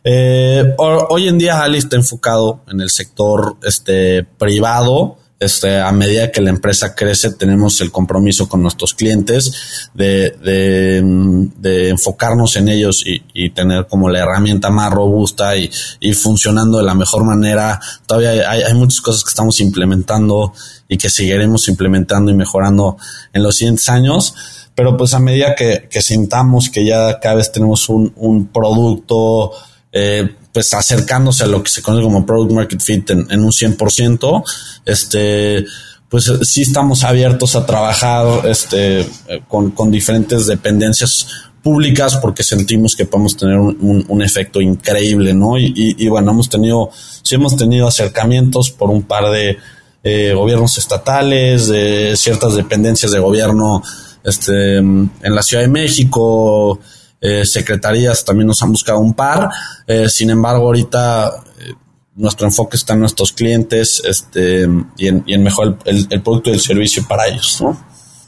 Eh, 0.03 0.75
hoy 0.77 1.29
en 1.29 1.37
día 1.37 1.61
Ali 1.61 1.77
está 1.77 1.95
enfocado 1.95 2.61
en 2.67 2.81
el 2.81 2.89
sector 2.89 3.57
este, 3.63 4.23
privado. 4.23 5.17
Este, 5.39 5.77
a 5.81 5.91
medida 5.91 6.31
que 6.31 6.39
la 6.39 6.51
empresa 6.51 6.95
crece, 6.95 7.33
tenemos 7.33 7.81
el 7.81 7.91
compromiso 7.91 8.47
con 8.47 8.61
nuestros 8.61 8.93
clientes 8.93 9.89
de, 9.93 10.29
de, 10.41 11.89
enfocarnos 11.89 12.55
en 12.55 12.69
ellos 12.69 13.03
y, 13.05 13.23
y, 13.33 13.49
tener 13.49 13.87
como 13.87 14.09
la 14.09 14.19
herramienta 14.19 14.69
más 14.69 14.93
robusta 14.93 15.57
y, 15.57 15.69
y 15.99 16.13
funcionando 16.13 16.77
de 16.77 16.85
la 16.85 16.95
mejor 16.95 17.25
manera. 17.25 17.81
Todavía 18.05 18.49
hay, 18.49 18.61
hay, 18.61 18.73
muchas 18.73 19.01
cosas 19.01 19.25
que 19.25 19.29
estamos 19.29 19.59
implementando 19.59 20.53
y 20.93 20.97
que 20.97 21.09
seguiremos 21.09 21.67
implementando 21.67 22.31
y 22.31 22.35
mejorando 22.35 22.97
en 23.33 23.43
los 23.43 23.55
siguientes 23.57 23.89
años 23.89 24.35
pero 24.75 24.97
pues 24.97 25.13
a 25.13 25.19
medida 25.19 25.55
que, 25.55 25.87
sintamos 26.01 26.69
que 26.69 26.85
ya 26.85 27.19
cada 27.19 27.35
vez 27.35 27.51
tenemos 27.51 27.89
un, 27.89 28.49
producto, 28.51 29.51
eh, 29.91 30.35
pues 30.51 30.73
acercándose 30.73 31.43
a 31.43 31.47
lo 31.47 31.61
que 31.61 31.69
se 31.69 31.81
conoce 31.81 32.03
como 32.03 32.25
product 32.25 32.51
market 32.51 32.81
fit 32.81 33.09
en, 33.11 33.27
en 33.29 33.43
un 33.43 33.51
100%, 33.51 34.43
este, 34.85 35.65
pues 36.09 36.31
sí 36.43 36.63
estamos 36.63 37.03
abiertos 37.03 37.55
a 37.55 37.65
trabajar 37.65 38.47
este, 38.47 39.07
con, 39.47 39.71
con 39.71 39.91
diferentes 39.91 40.47
dependencias 40.47 41.27
públicas 41.61 42.17
porque 42.17 42.43
sentimos 42.43 42.95
que 42.95 43.05
podemos 43.05 43.37
tener 43.37 43.57
un, 43.57 44.21
efecto 44.21 44.59
increíble, 44.59 45.33
¿no? 45.33 45.57
Y, 45.57 45.73
y, 45.75 46.07
bueno, 46.09 46.31
hemos 46.31 46.49
tenido, 46.49 46.89
sí 47.21 47.35
hemos 47.35 47.55
tenido 47.55 47.87
acercamientos 47.87 48.69
por 48.69 48.89
un 48.89 49.03
par 49.03 49.31
de 49.31 49.57
eh, 50.03 50.33
gobiernos 50.35 50.77
estatales, 50.77 51.71
ciertas 52.19 52.55
dependencias 52.55 53.11
de 53.11 53.19
gobierno 53.19 53.81
este, 54.23 54.77
en 54.77 55.09
la 55.21 55.41
Ciudad 55.41 55.63
de 55.63 55.69
México, 55.69 56.79
eh, 57.25 57.45
secretarías 57.45 58.25
también 58.25 58.47
nos 58.47 58.61
han 58.63 58.71
buscado 58.71 58.99
un 58.99 59.13
par. 59.13 59.49
Eh, 59.87 60.09
sin 60.09 60.29
embargo, 60.29 60.65
ahorita 60.65 61.31
eh, 61.57 61.73
nuestro 62.15 62.45
enfoque 62.45 62.75
está 62.75 62.95
en 62.95 62.99
nuestros 62.99 63.31
clientes 63.31 64.01
este, 64.05 64.67
y, 64.97 65.07
en, 65.07 65.23
y 65.25 65.33
en 65.33 65.41
mejor 65.41 65.79
el, 65.85 66.05
el, 66.09 66.21
producto 66.21 66.49
y 66.49 66.53
el 66.53 66.59
servicio 66.59 67.07
para 67.07 67.27
ellos. 67.27 67.61
¿no? 67.61 67.81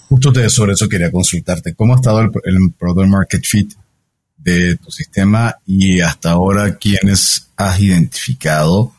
Justo 0.07 0.32
te, 0.32 0.49
sobre 0.49 0.73
eso 0.73 0.88
quería 0.88 1.11
consultarte. 1.11 1.76
¿Cómo 1.76 1.91
ha 1.91 1.97
estado 1.97 2.21
el, 2.21 2.32
el 2.45 2.73
Product 2.80 3.09
Market 3.09 3.43
Fit 3.43 3.73
de 4.38 4.78
tu 4.78 4.91
sistema 4.91 5.57
y 5.65 5.99
hasta 5.99 6.32
ahora 6.32 6.78
quiénes 6.78 7.49
has 7.57 7.78
identificado 7.82 8.93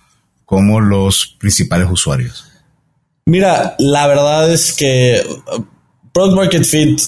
como 0.45 0.79
los 0.79 1.37
principales 1.39 1.89
usuarios? 1.91 2.46
Mira, 3.29 3.75
la 3.81 4.07
verdad 4.07 4.53
es 4.53 4.73
que 4.73 5.21
Product 6.13 6.37
Market 6.37 6.65
Fit, 6.65 7.01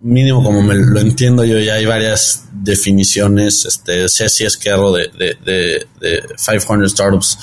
mínimo 0.00 0.42
como 0.42 0.62
me 0.62 0.74
lo 0.74 0.98
entiendo 0.98 1.44
yo, 1.44 1.60
ya 1.60 1.74
hay 1.74 1.86
varias 1.86 2.42
definiciones. 2.52 3.64
Este, 3.64 4.08
Ceci 4.08 4.44
Esquerro 4.44 4.90
de, 4.90 5.08
de, 5.16 5.36
de, 5.44 5.86
de 6.00 6.22
500 6.36 6.90
Startups 6.90 7.38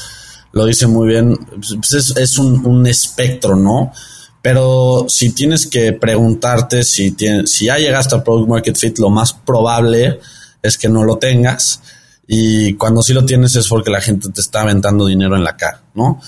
lo 0.51 0.65
dice 0.65 0.87
muy 0.87 1.07
bien. 1.07 1.37
Pues 1.79 1.93
es, 1.93 2.17
es 2.17 2.37
un, 2.37 2.65
un, 2.65 2.85
espectro, 2.85 3.55
¿no? 3.55 3.93
Pero 4.41 5.05
si 5.07 5.31
tienes 5.31 5.65
que 5.65 5.93
preguntarte 5.93 6.83
si, 6.83 7.11
tiene, 7.11 7.47
si 7.47 7.65
ya 7.65 7.77
llegaste 7.77 8.17
a 8.17 8.23
Product 8.25 8.49
Market 8.49 8.75
Fit, 8.75 8.99
lo 8.99 9.09
más 9.09 9.31
probable 9.31 10.19
es 10.61 10.77
que 10.77 10.89
no 10.89 11.05
lo 11.05 11.17
tengas. 11.17 11.81
Y 12.27 12.73
cuando 12.73 13.01
sí 13.01 13.13
lo 13.13 13.25
tienes 13.25 13.55
es 13.55 13.69
porque 13.69 13.89
la 13.89 14.01
gente 14.01 14.29
te 14.29 14.41
está 14.41 14.63
aventando 14.63 15.05
dinero 15.05 15.37
en 15.37 15.45
la 15.45 15.55
cara, 15.55 15.81
¿no? 15.95 16.19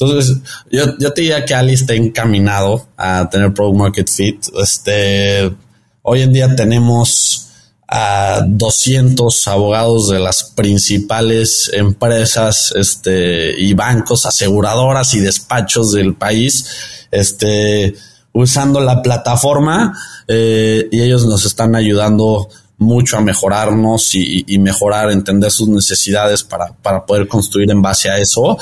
Entonces, 0.00 0.36
yo, 0.70 0.96
yo 0.98 1.12
te 1.12 1.22
diría 1.22 1.44
que 1.44 1.54
Ali 1.54 1.74
está 1.74 1.94
encaminado 1.94 2.86
a 2.96 3.28
tener 3.28 3.52
Product 3.52 3.78
Market 3.78 4.08
Fit. 4.08 4.46
Este, 4.62 5.50
hoy 6.02 6.22
en 6.22 6.32
día 6.32 6.54
tenemos 6.54 7.48
a 7.88 8.42
200 8.46 9.48
abogados 9.48 10.10
de 10.10 10.20
las 10.20 10.44
principales 10.44 11.70
empresas 11.72 12.72
este, 12.76 13.58
y 13.58 13.74
bancos, 13.74 14.26
aseguradoras 14.26 15.14
y 15.14 15.20
despachos 15.20 15.92
del 15.92 16.14
país, 16.14 16.66
este, 17.10 17.96
usando 18.32 18.80
la 18.80 19.02
plataforma 19.02 19.98
eh, 20.28 20.86
y 20.92 21.00
ellos 21.00 21.26
nos 21.26 21.44
están 21.44 21.74
ayudando 21.74 22.48
mucho 22.78 23.16
a 23.16 23.20
mejorarnos 23.20 24.14
y, 24.14 24.58
mejorar, 24.58 25.10
entender 25.10 25.50
sus 25.50 25.68
necesidades 25.68 26.44
para, 26.44 26.72
para 26.74 27.04
poder 27.04 27.26
construir 27.26 27.70
en 27.72 27.82
base 27.82 28.08
a 28.08 28.18
eso. 28.18 28.56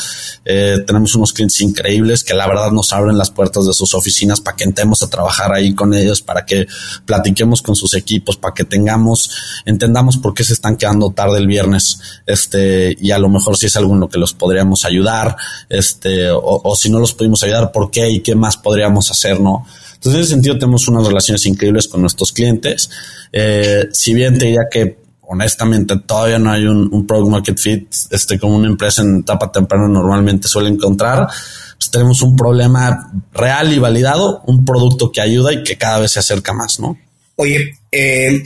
Eh, 0.44 0.78
tenemos 0.86 1.14
unos 1.14 1.34
clientes 1.34 1.60
increíbles 1.60 2.24
que 2.24 2.32
la 2.32 2.46
verdad 2.46 2.70
nos 2.70 2.92
abren 2.94 3.18
las 3.18 3.30
puertas 3.30 3.66
de 3.66 3.74
sus 3.74 3.92
oficinas 3.92 4.40
para 4.40 4.56
que 4.56 4.64
entremos 4.64 5.02
a 5.02 5.10
trabajar 5.10 5.52
ahí 5.52 5.74
con 5.74 5.92
ellos, 5.92 6.22
para 6.22 6.46
que 6.46 6.66
platiquemos 7.04 7.60
con 7.60 7.76
sus 7.76 7.92
equipos, 7.92 8.38
para 8.38 8.54
que 8.54 8.64
tengamos, 8.64 9.30
entendamos 9.66 10.16
por 10.16 10.32
qué 10.32 10.44
se 10.44 10.54
están 10.54 10.76
quedando 10.76 11.10
tarde 11.10 11.38
el 11.38 11.46
viernes, 11.46 12.00
este, 12.24 12.96
y 12.98 13.10
a 13.10 13.18
lo 13.18 13.28
mejor 13.28 13.58
si 13.58 13.66
es 13.66 13.76
algo 13.76 13.92
en 13.92 14.00
lo 14.00 14.08
que 14.08 14.18
los 14.18 14.32
podríamos 14.32 14.86
ayudar, 14.86 15.36
este, 15.68 16.30
o, 16.30 16.62
o 16.64 16.74
si 16.74 16.88
no 16.88 16.98
los 16.98 17.12
pudimos 17.12 17.42
ayudar, 17.42 17.70
por 17.70 17.90
qué 17.90 18.08
y 18.08 18.20
qué 18.20 18.34
más 18.34 18.56
podríamos 18.56 19.10
hacer, 19.10 19.40
¿no? 19.40 19.66
Entonces, 20.06 20.20
en 20.20 20.24
ese 20.24 20.34
sentido, 20.34 20.58
tenemos 20.58 20.86
unas 20.86 21.06
relaciones 21.06 21.44
increíbles 21.46 21.88
con 21.88 22.00
nuestros 22.00 22.30
clientes. 22.30 22.88
Eh, 23.32 23.88
si 23.92 24.14
bien 24.14 24.38
te 24.38 24.46
diría 24.46 24.62
que 24.70 24.98
honestamente 25.22 25.96
todavía 26.06 26.38
no 26.38 26.52
hay 26.52 26.64
un, 26.64 27.06
product 27.08 27.30
market 27.30 27.58
fit, 27.58 27.92
este, 28.12 28.38
como 28.38 28.56
una 28.56 28.68
empresa 28.68 29.02
en 29.02 29.18
etapa 29.18 29.50
temprana 29.50 29.88
normalmente 29.88 30.46
suele 30.46 30.68
encontrar, 30.68 31.26
pues 31.76 31.90
tenemos 31.90 32.22
un 32.22 32.36
problema 32.36 33.12
real 33.34 33.72
y 33.72 33.80
validado, 33.80 34.42
un 34.46 34.64
producto 34.64 35.10
que 35.10 35.20
ayuda 35.20 35.52
y 35.52 35.64
que 35.64 35.76
cada 35.76 35.98
vez 35.98 36.12
se 36.12 36.20
acerca 36.20 36.52
más, 36.52 36.78
¿no? 36.78 36.96
Oye, 37.34 37.74
eh, 37.90 38.44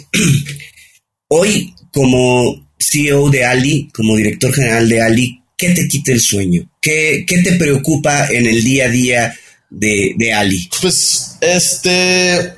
hoy 1.29 1.75
como 1.93 2.71
CEO 2.79 3.29
de 3.29 3.45
Ali, 3.45 3.91
como 3.93 4.17
director 4.17 4.51
general 4.55 4.89
de 4.89 5.03
Ali, 5.03 5.43
¿qué 5.59 5.71
te 5.71 5.87
quita 5.87 6.13
el 6.13 6.21
sueño? 6.21 6.71
¿Qué, 6.81 7.27
qué 7.29 7.43
te 7.43 7.53
preocupa 7.57 8.29
en 8.29 8.47
el 8.47 8.65
día 8.65 8.87
a 8.87 8.89
día? 8.89 9.35
De, 9.71 10.15
de 10.17 10.33
Ali? 10.35 10.69
Pues, 10.81 11.39
este, 11.41 12.55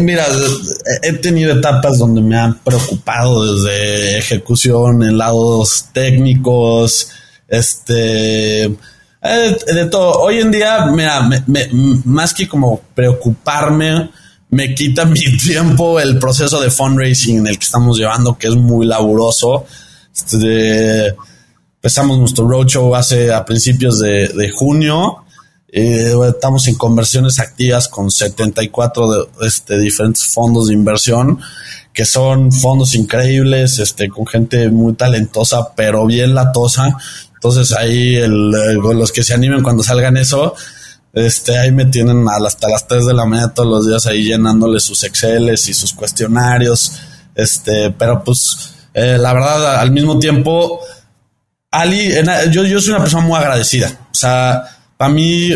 mira, 0.00 0.26
he 1.02 1.14
tenido 1.14 1.52
etapas 1.52 1.98
donde 1.98 2.20
me 2.20 2.36
han 2.36 2.58
preocupado 2.60 3.54
desde 3.54 4.18
ejecución 4.18 5.02
en 5.02 5.18
lados 5.18 5.86
técnicos, 5.92 7.08
este, 7.48 8.64
eh, 8.64 9.56
de 9.66 9.86
todo. 9.86 10.20
Hoy 10.20 10.38
en 10.40 10.50
día, 10.50 10.86
mira, 10.86 11.22
me, 11.22 11.42
me, 11.46 11.68
más 12.04 12.34
que 12.34 12.46
como 12.46 12.80
preocuparme, 12.94 14.10
me 14.50 14.74
quita 14.74 15.04
mi 15.06 15.36
tiempo 15.36 15.98
el 15.98 16.18
proceso 16.18 16.60
de 16.60 16.70
fundraising 16.70 17.38
en 17.38 17.46
el 17.46 17.58
que 17.58 17.64
estamos 17.64 17.98
llevando, 17.98 18.36
que 18.36 18.48
es 18.48 18.54
muy 18.54 18.86
laburoso. 18.86 19.66
Este, 20.14 21.14
empezamos 21.76 22.18
nuestro 22.18 22.48
roadshow 22.48 22.94
hace 22.94 23.32
a 23.32 23.44
principios 23.44 23.98
de, 23.98 24.28
de 24.28 24.50
junio. 24.50 25.23
Eh, 25.76 26.14
estamos 26.28 26.68
en 26.68 26.76
conversiones 26.76 27.40
activas 27.40 27.88
con 27.88 28.08
74 28.08 29.10
de, 29.10 29.26
este, 29.44 29.76
diferentes 29.76 30.24
fondos 30.24 30.68
de 30.68 30.74
inversión, 30.74 31.40
que 31.92 32.04
son 32.04 32.52
fondos 32.52 32.94
increíbles, 32.94 33.80
este, 33.80 34.08
con 34.08 34.24
gente 34.24 34.68
muy 34.68 34.94
talentosa, 34.94 35.74
pero 35.74 36.06
bien 36.06 36.32
latosa. 36.32 36.96
Entonces 37.34 37.72
ahí 37.72 38.24
los 38.24 39.10
que 39.10 39.24
se 39.24 39.34
animen 39.34 39.64
cuando 39.64 39.82
salgan 39.82 40.16
eso, 40.16 40.54
este, 41.12 41.58
ahí 41.58 41.72
me 41.72 41.86
tienen 41.86 42.24
hasta 42.28 42.68
las 42.68 42.86
3 42.86 43.06
de 43.06 43.14
la 43.14 43.24
mañana 43.24 43.52
todos 43.52 43.68
los 43.68 43.88
días 43.88 44.06
ahí 44.06 44.26
llenándole 44.26 44.78
sus 44.78 45.02
Exceles 45.02 45.68
y 45.68 45.74
sus 45.74 45.92
cuestionarios. 45.92 46.92
Este, 47.34 47.90
pero 47.90 48.22
pues, 48.22 48.74
eh, 48.94 49.18
la 49.18 49.34
verdad, 49.34 49.80
al 49.80 49.90
mismo 49.90 50.20
tiempo, 50.20 50.78
Ali, 51.72 52.14
yo, 52.52 52.62
yo 52.62 52.80
soy 52.80 52.90
una 52.90 53.00
persona 53.00 53.26
muy 53.26 53.36
agradecida. 53.36 54.06
O 54.12 54.14
sea, 54.14 54.73
para 55.04 55.14
mí, 55.14 55.50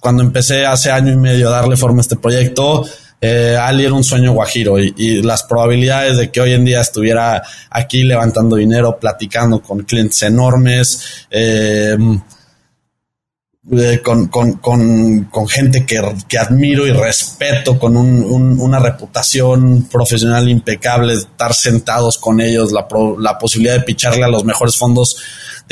cuando 0.00 0.22
empecé 0.22 0.64
hace 0.64 0.90
año 0.90 1.12
y 1.12 1.16
medio 1.16 1.48
a 1.48 1.52
darle 1.52 1.76
forma 1.76 1.98
a 1.98 2.00
este 2.00 2.16
proyecto, 2.16 2.86
eh, 3.20 3.54
Ali 3.60 3.84
era 3.84 3.92
un 3.92 4.02
sueño 4.02 4.32
guajiro 4.32 4.78
y, 4.78 5.20
las 5.20 5.42
probabilidades 5.42 6.16
de 6.16 6.30
que 6.30 6.40
hoy 6.40 6.54
en 6.54 6.64
día 6.64 6.80
estuviera 6.80 7.42
aquí 7.68 8.02
levantando 8.02 8.56
dinero, 8.56 8.98
platicando 8.98 9.60
con 9.60 9.80
clientes 9.80 10.22
enormes, 10.22 11.26
eh, 11.30 11.98
eh, 13.72 14.00
con, 14.02 14.28
con, 14.28 14.54
con, 14.54 15.48
gente 15.48 15.84
que, 15.84 16.00
que, 16.26 16.38
admiro 16.38 16.86
y 16.86 16.92
respeto, 16.92 17.78
con 17.78 17.94
un, 17.98 18.58
una 18.58 18.78
reputación 18.78 19.86
profesional 19.92 20.48
impecable, 20.48 21.12
estar 21.12 21.52
sentados 21.52 22.16
con 22.16 22.40
ellos, 22.40 22.72
la, 22.72 22.88
la 23.18 23.38
posibilidad 23.38 23.74
de 23.74 23.82
picharle 23.82 24.24
a 24.24 24.28
los 24.28 24.44
mejores 24.44 24.76
fondos 24.78 25.16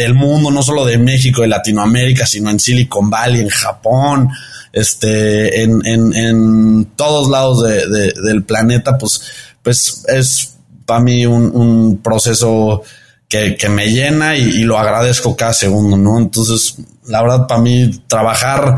del 0.01 0.15
mundo, 0.15 0.51
no 0.51 0.63
solo 0.63 0.87
de 0.87 0.97
México, 0.97 1.43
de 1.43 1.49
Latinoamérica, 1.49 2.25
sino 2.27 2.49
en 2.49 2.59
Silicon 2.59 3.11
Valley, 3.11 3.43
en 3.43 3.51
Japón, 3.51 4.31
este, 4.73 5.63
en, 5.63 5.85
en, 5.85 6.15
en 6.15 6.85
todos 6.97 7.29
lados 7.29 7.63
de, 7.63 7.87
de, 7.87 8.13
del 8.25 8.43
planeta, 8.45 8.97
pues, 8.97 9.21
pues 9.63 10.05
es 10.09 10.55
para 10.87 11.01
mí 11.01 11.27
un, 11.27 12.01
proceso 12.03 12.83
que, 13.29 13.57
que, 13.57 13.69
me 13.69 13.91
llena 13.91 14.37
y, 14.37 14.43
y, 14.43 14.63
lo 14.63 14.79
agradezco 14.79 15.37
cada 15.37 15.53
segundo, 15.53 15.99
¿no? 15.99 16.19
Entonces, 16.19 16.77
la 17.07 17.23
verdad, 17.23 17.47
para 17.47 17.61
mí, 17.61 18.03
trabajar, 18.07 18.77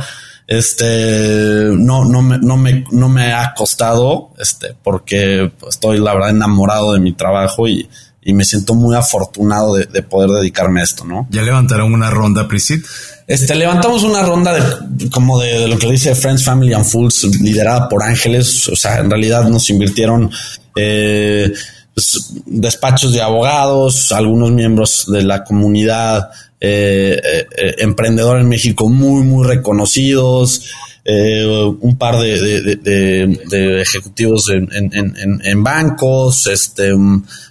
este, 0.49 1.68
no, 1.70 2.05
no 2.05 2.20
me, 2.20 2.39
no 2.39 2.57
me, 2.57 2.85
no 2.91 3.09
me 3.09 3.33
ha 3.33 3.55
costado, 3.55 4.31
este, 4.39 4.75
porque 4.83 5.53
estoy, 5.68 6.01
la 6.01 6.14
verdad, 6.14 6.31
enamorado 6.31 6.95
de 6.95 7.01
mi 7.01 7.12
trabajo 7.12 7.68
y, 7.68 7.89
y 8.25 8.33
me 8.35 8.45
siento 8.45 8.75
muy 8.75 8.95
afortunado 8.95 9.75
de, 9.75 9.87
de, 9.87 10.03
poder 10.03 10.31
dedicarme 10.31 10.81
a 10.81 10.85
esto, 10.85 11.05
¿no? 11.05 11.27
¿Ya 11.31 11.43
levantaron 11.43 11.93
una 11.93 12.09
ronda 12.09 12.47
Prisit? 12.47 12.85
Este, 13.27 13.55
levantamos 13.55 14.03
una 14.03 14.23
ronda 14.23 14.53
de 14.55 15.11
como 15.11 15.41
de, 15.41 15.61
de, 15.61 15.68
lo 15.68 15.79
que 15.79 15.91
dice 15.91 16.14
Friends, 16.14 16.45
Family 16.45 16.73
and 16.73 16.85
Fools, 16.85 17.25
liderada 17.41 17.89
por 17.89 18.03
Ángeles. 18.03 18.68
O 18.68 18.77
sea, 18.77 18.99
en 18.99 19.11
realidad 19.11 19.49
nos 19.49 19.70
invirtieron 19.70 20.31
eh, 20.77 21.53
pues, 21.95 22.32
despachos 22.47 23.12
de 23.12 23.20
abogados, 23.20 24.12
algunos 24.12 24.51
miembros 24.51 25.07
de 25.09 25.22
la 25.22 25.45
comunidad 25.45 26.30
eh, 26.61 27.20
eh, 27.57 27.74
emprendedor 27.78 28.38
en 28.38 28.49
México 28.49 28.88
muy, 28.88 29.24
muy 29.24 29.47
reconocidos. 29.47 30.70
Eh, 31.05 31.45
un 31.80 31.99
par 31.99 32.20
de, 32.20 33.80
ejecutivos 33.82 34.49
en, 34.51 35.64
bancos, 35.64 36.47
este, 36.47 36.93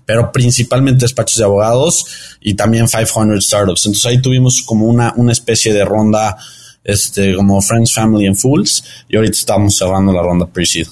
pero 0.05 0.31
principalmente 0.31 1.03
despachos 1.03 1.37
de 1.37 1.43
abogados 1.43 2.05
y 2.39 2.53
también 2.53 2.87
500 2.87 3.45
startups. 3.45 3.85
Entonces 3.85 4.05
ahí 4.05 4.21
tuvimos 4.21 4.61
como 4.61 4.85
una, 4.85 5.13
una 5.17 5.33
especie 5.33 5.73
de 5.73 5.83
ronda, 5.83 6.37
este, 6.85 7.35
como 7.35 7.61
Friends, 7.61 7.93
Family 7.93 8.27
and 8.27 8.37
Fools 8.37 8.85
y 9.09 9.17
ahorita 9.17 9.37
estamos 9.37 9.75
cerrando 9.75 10.13
la 10.13 10.21
ronda 10.21 10.45
pre-seed. 10.45 10.87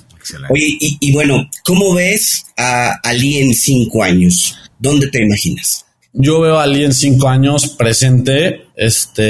Oye, 0.50 0.78
y, 0.80 0.98
y, 1.00 1.12
bueno, 1.12 1.50
¿cómo 1.64 1.94
ves 1.94 2.46
a 2.58 2.92
Ali 3.04 3.38
en 3.38 3.54
cinco 3.54 4.04
años? 4.04 4.56
¿Dónde 4.80 5.08
te 5.08 5.24
imaginas? 5.24 5.86
yo 6.14 6.42
veo 6.42 6.60
a 6.60 6.64
Ali 6.64 6.84
en 6.84 6.94
cinco 6.94 7.30
años 7.30 7.68
presente, 7.70 8.68
este, 8.76 9.24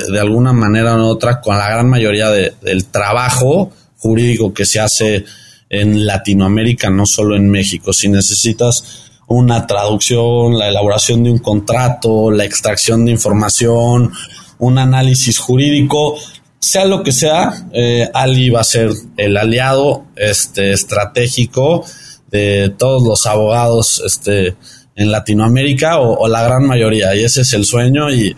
de 0.00 0.20
alguna 0.20 0.52
manera 0.52 0.96
u 0.96 1.04
otra, 1.04 1.40
con 1.40 1.56
la 1.56 1.68
gran 1.68 1.88
mayoría 1.88 2.30
de, 2.30 2.52
del 2.62 2.86
trabajo 2.86 3.72
jurídico 3.96 4.52
que 4.52 4.66
se 4.66 4.80
hace 4.80 5.24
en 5.68 6.06
Latinoamérica, 6.06 6.90
no 6.90 7.06
solo 7.06 7.36
en 7.36 7.50
México. 7.50 7.92
Si 7.92 8.08
necesitas 8.08 9.10
una 9.26 9.66
traducción, 9.66 10.58
la 10.58 10.68
elaboración 10.68 11.24
de 11.24 11.32
un 11.32 11.38
contrato, 11.38 12.30
la 12.30 12.44
extracción 12.44 13.04
de 13.04 13.12
información, 13.12 14.12
un 14.58 14.78
análisis 14.78 15.38
jurídico, 15.38 16.16
sea 16.66 16.84
lo 16.84 17.04
que 17.04 17.12
sea, 17.12 17.68
eh, 17.72 18.10
Ali 18.12 18.50
va 18.50 18.60
a 18.60 18.64
ser 18.64 18.90
el 19.16 19.36
aliado 19.36 20.06
este, 20.16 20.72
estratégico 20.72 21.84
de 22.28 22.74
todos 22.76 23.04
los 23.04 23.24
abogados 23.26 24.02
este, 24.04 24.56
en 24.96 25.12
Latinoamérica 25.12 25.98
o, 26.00 26.26
la 26.26 26.42
gran 26.42 26.66
mayoría. 26.66 27.14
Y 27.14 27.22
ese 27.22 27.42
es 27.42 27.52
el 27.52 27.64
sueño 27.64 28.10
y, 28.10 28.34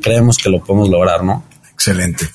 creemos 0.00 0.38
que 0.38 0.50
lo 0.50 0.60
podemos 0.62 0.88
lograr, 0.88 1.24
¿no? 1.24 1.44
Excelente. 1.72 2.28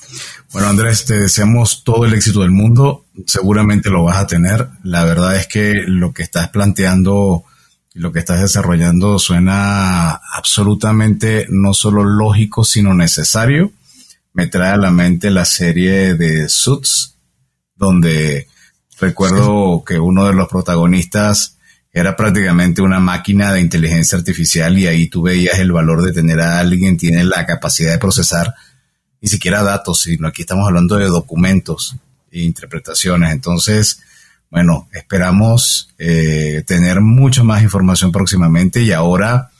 Bueno, 0.52 0.68
Andrés, 0.68 1.06
te 1.06 1.18
deseamos 1.18 1.84
todo 1.84 2.04
el 2.04 2.12
éxito 2.12 2.40
del 2.40 2.50
mundo. 2.50 3.06
Seguramente 3.26 3.88
lo 3.88 4.04
vas 4.04 4.18
a 4.18 4.26
tener. 4.26 4.68
La 4.82 5.04
verdad 5.04 5.36
es 5.36 5.46
que 5.46 5.72
lo 5.86 6.12
que 6.12 6.22
estás 6.22 6.50
planteando 6.50 7.44
y 7.94 8.00
lo 8.00 8.12
que 8.12 8.18
estás 8.18 8.42
desarrollando 8.42 9.18
suena 9.18 10.20
absolutamente 10.34 11.46
no 11.48 11.72
solo 11.72 12.04
lógico, 12.04 12.62
sino 12.62 12.92
necesario. 12.92 13.72
Me 14.32 14.46
trae 14.46 14.72
a 14.72 14.76
la 14.76 14.90
mente 14.90 15.30
la 15.30 15.44
serie 15.44 16.14
de 16.14 16.48
Suits, 16.48 17.16
donde 17.74 18.46
recuerdo 19.00 19.82
que 19.84 19.98
uno 19.98 20.26
de 20.26 20.34
los 20.34 20.48
protagonistas 20.48 21.56
era 21.92 22.16
prácticamente 22.16 22.82
una 22.82 23.00
máquina 23.00 23.52
de 23.52 23.60
inteligencia 23.60 24.16
artificial 24.16 24.78
y 24.78 24.86
ahí 24.86 25.08
tú 25.08 25.22
veías 25.22 25.58
el 25.58 25.72
valor 25.72 26.02
de 26.02 26.12
tener 26.12 26.40
a 26.40 26.60
alguien 26.60 26.96
que 26.96 27.08
tiene 27.08 27.24
la 27.24 27.46
capacidad 27.46 27.92
de 27.92 27.98
procesar 27.98 28.54
ni 29.20 29.28
siquiera 29.28 29.62
datos, 29.62 30.02
sino 30.02 30.28
aquí 30.28 30.42
estamos 30.42 30.66
hablando 30.66 30.96
de 30.96 31.06
documentos 31.06 31.96
e 32.30 32.42
interpretaciones. 32.42 33.32
Entonces, 33.32 34.00
bueno, 34.50 34.88
esperamos 34.92 35.90
eh, 35.98 36.62
tener 36.66 37.00
mucha 37.00 37.42
más 37.42 37.62
información 37.62 38.12
próximamente 38.12 38.82
y 38.82 38.92
ahora 38.92 39.50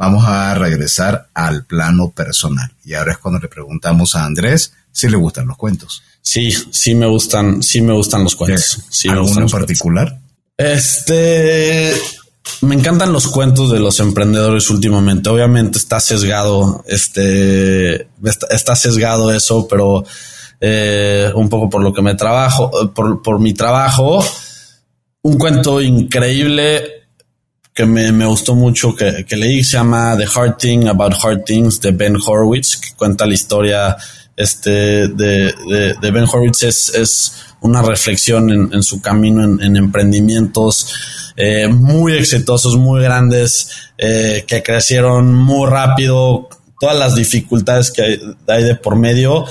vamos 0.00 0.24
a 0.26 0.54
regresar 0.54 1.28
al 1.34 1.66
plano 1.66 2.10
personal. 2.10 2.72
Y 2.86 2.94
ahora 2.94 3.12
es 3.12 3.18
cuando 3.18 3.38
le 3.38 3.48
preguntamos 3.48 4.14
a 4.14 4.24
Andrés 4.24 4.72
si 4.90 5.10
le 5.10 5.18
gustan 5.18 5.46
los 5.46 5.58
cuentos. 5.58 6.02
Sí, 6.22 6.50
sí 6.70 6.94
me 6.94 7.04
gustan, 7.04 7.62
sí 7.62 7.82
me 7.82 7.92
gustan 7.92 8.24
los 8.24 8.34
cuentos. 8.34 8.78
Sí, 8.88 9.10
¿Alguno 9.10 9.42
en 9.42 9.50
particular? 9.50 10.18
Este, 10.56 11.92
me 12.62 12.76
encantan 12.76 13.12
los 13.12 13.28
cuentos 13.28 13.70
de 13.70 13.78
los 13.78 14.00
emprendedores 14.00 14.70
últimamente. 14.70 15.28
Obviamente 15.28 15.76
está 15.76 16.00
sesgado, 16.00 16.82
este, 16.88 18.08
está, 18.48 18.76
sesgado 18.76 19.30
eso, 19.30 19.68
pero 19.68 20.02
eh, 20.62 21.30
un 21.34 21.50
poco 21.50 21.68
por 21.68 21.82
lo 21.82 21.92
que 21.92 22.00
me 22.00 22.14
trabajo, 22.14 22.90
por, 22.94 23.20
por 23.20 23.38
mi 23.38 23.52
trabajo. 23.52 24.24
Un 25.20 25.36
cuento 25.36 25.82
increíble 25.82 26.99
que 27.80 27.86
me, 27.86 28.26
gustó 28.26 28.54
mucho 28.54 28.94
que, 28.94 29.24
leí 29.36 29.64
se 29.64 29.78
llama 29.78 30.14
The 30.14 30.26
Hard 30.34 30.58
Thing 30.58 30.86
About 30.86 31.14
Hard 31.22 31.44
Things 31.44 31.80
de 31.80 31.92
Ben 31.92 32.14
Horowitz, 32.14 32.76
que 32.76 32.94
cuenta 32.94 33.24
la 33.24 33.32
historia 33.32 33.96
este, 34.36 35.08
de, 35.08 35.54
de, 35.98 36.10
Ben 36.10 36.24
Horowitz. 36.24 36.62
Es, 36.64 36.90
es 36.90 37.32
una 37.62 37.80
reflexión 37.80 38.50
en, 38.50 38.82
su 38.82 39.00
camino 39.00 39.42
en, 39.44 39.62
en 39.62 39.76
emprendimientos 39.76 40.94
eh, 41.36 41.68
muy 41.68 42.12
exitosos, 42.12 42.76
muy 42.76 43.02
grandes, 43.02 43.70
eh, 43.96 44.44
que 44.46 44.62
crecieron 44.62 45.34
muy 45.34 45.66
rápido, 45.66 46.50
todas 46.78 46.98
las 46.98 47.14
dificultades 47.14 47.90
que 47.90 48.20
hay, 48.46 48.62
de 48.62 48.74
por 48.74 48.96
medio, 48.96 49.46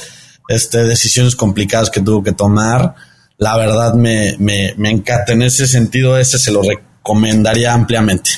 este, 0.50 0.84
decisiones 0.84 1.36
complicadas 1.36 1.90
que 1.90 2.02
tuvo 2.02 2.22
que 2.22 2.34
tomar. 2.34 2.94
La 3.40 3.58
verdad 3.58 3.96
me, 3.96 4.36
me, 4.38 4.76
me 4.78 4.92
encanta. 4.92 5.34
En 5.34 5.42
ese 5.42 5.66
sentido, 5.66 6.16
ese 6.16 6.38
se 6.38 6.52
lo 6.52 6.62
recomendaría 7.10 7.74
ampliamente. 7.74 8.30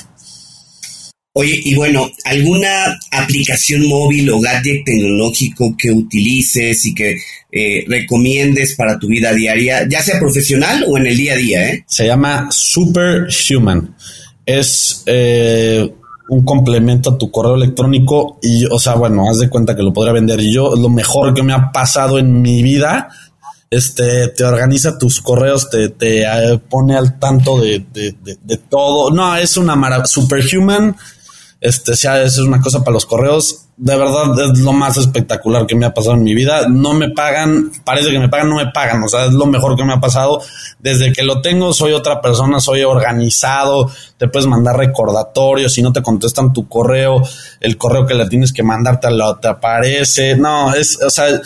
Oye, 1.34 1.60
y 1.64 1.74
bueno, 1.74 2.10
¿alguna 2.24 2.98
aplicación 3.10 3.88
móvil 3.88 4.28
o 4.30 4.40
gadget 4.40 4.84
tecnológico 4.84 5.74
que 5.78 5.90
utilices 5.90 6.84
y 6.84 6.94
que 6.94 7.16
eh, 7.50 7.84
recomiendes 7.88 8.74
para 8.76 8.98
tu 8.98 9.06
vida 9.08 9.32
diaria, 9.32 9.88
ya 9.88 10.02
sea 10.02 10.18
profesional 10.18 10.84
o 10.86 10.98
en 10.98 11.06
el 11.06 11.16
día 11.16 11.32
a 11.32 11.36
día? 11.36 11.68
¿eh? 11.70 11.84
Se 11.86 12.06
llama 12.06 12.48
Superhuman. 12.50 13.96
Es 14.44 15.04
eh, 15.06 15.90
un 16.28 16.44
complemento 16.44 17.14
a 17.14 17.18
tu 17.18 17.30
correo 17.30 17.54
electrónico 17.54 18.38
y, 18.42 18.66
o 18.66 18.78
sea, 18.78 18.94
bueno, 18.94 19.24
haz 19.30 19.38
de 19.38 19.48
cuenta 19.48 19.74
que 19.74 19.82
lo 19.82 19.92
podría 19.92 20.12
vender. 20.12 20.38
Y 20.40 20.52
yo, 20.52 20.76
lo 20.76 20.90
mejor 20.90 21.32
que 21.32 21.42
me 21.42 21.54
ha 21.54 21.72
pasado 21.72 22.18
en 22.18 22.42
mi 22.42 22.62
vida 22.62 23.08
este, 23.72 24.28
te 24.28 24.44
organiza 24.44 24.98
tus 24.98 25.22
correos, 25.22 25.70
te, 25.70 25.88
te 25.88 26.26
pone 26.68 26.94
al 26.94 27.18
tanto 27.18 27.58
de, 27.58 27.82
de, 27.90 28.14
de, 28.22 28.56
todo. 28.58 29.10
No, 29.10 29.34
es 29.34 29.56
una 29.56 29.74
maravilla. 29.74 30.04
Superhuman 30.04 30.94
este, 31.58 31.96
sea, 31.96 32.20
es 32.20 32.36
una 32.38 32.60
cosa 32.60 32.80
para 32.80 32.92
los 32.92 33.06
correos. 33.06 33.66
De 33.78 33.96
verdad 33.96 34.38
es 34.44 34.58
lo 34.58 34.74
más 34.74 34.98
espectacular 34.98 35.64
que 35.64 35.74
me 35.74 35.86
ha 35.86 35.94
pasado 35.94 36.16
en 36.16 36.22
mi 36.22 36.34
vida. 36.34 36.68
No 36.68 36.92
me 36.92 37.08
pagan, 37.08 37.72
parece 37.82 38.10
que 38.10 38.18
me 38.18 38.28
pagan, 38.28 38.50
no 38.50 38.56
me 38.56 38.66
pagan. 38.66 39.02
O 39.04 39.08
sea, 39.08 39.24
es 39.24 39.32
lo 39.32 39.46
mejor 39.46 39.74
que 39.74 39.84
me 39.84 39.94
ha 39.94 40.00
pasado. 40.00 40.42
Desde 40.80 41.10
que 41.10 41.22
lo 41.22 41.40
tengo, 41.40 41.72
soy 41.72 41.92
otra 41.92 42.20
persona, 42.20 42.60
soy 42.60 42.82
organizado. 42.82 43.90
Te 44.18 44.28
puedes 44.28 44.46
mandar 44.46 44.76
recordatorios. 44.76 45.72
Si 45.72 45.80
no 45.80 45.94
te 45.94 46.02
contestan 46.02 46.52
tu 46.52 46.68
correo, 46.68 47.22
el 47.60 47.78
correo 47.78 48.04
que 48.04 48.14
le 48.14 48.28
tienes 48.28 48.52
que 48.52 48.62
mandar 48.62 49.00
te, 49.00 49.10
lo, 49.10 49.36
te 49.36 49.48
aparece. 49.48 50.36
No, 50.36 50.74
es, 50.74 51.00
o 51.00 51.08
sea, 51.08 51.40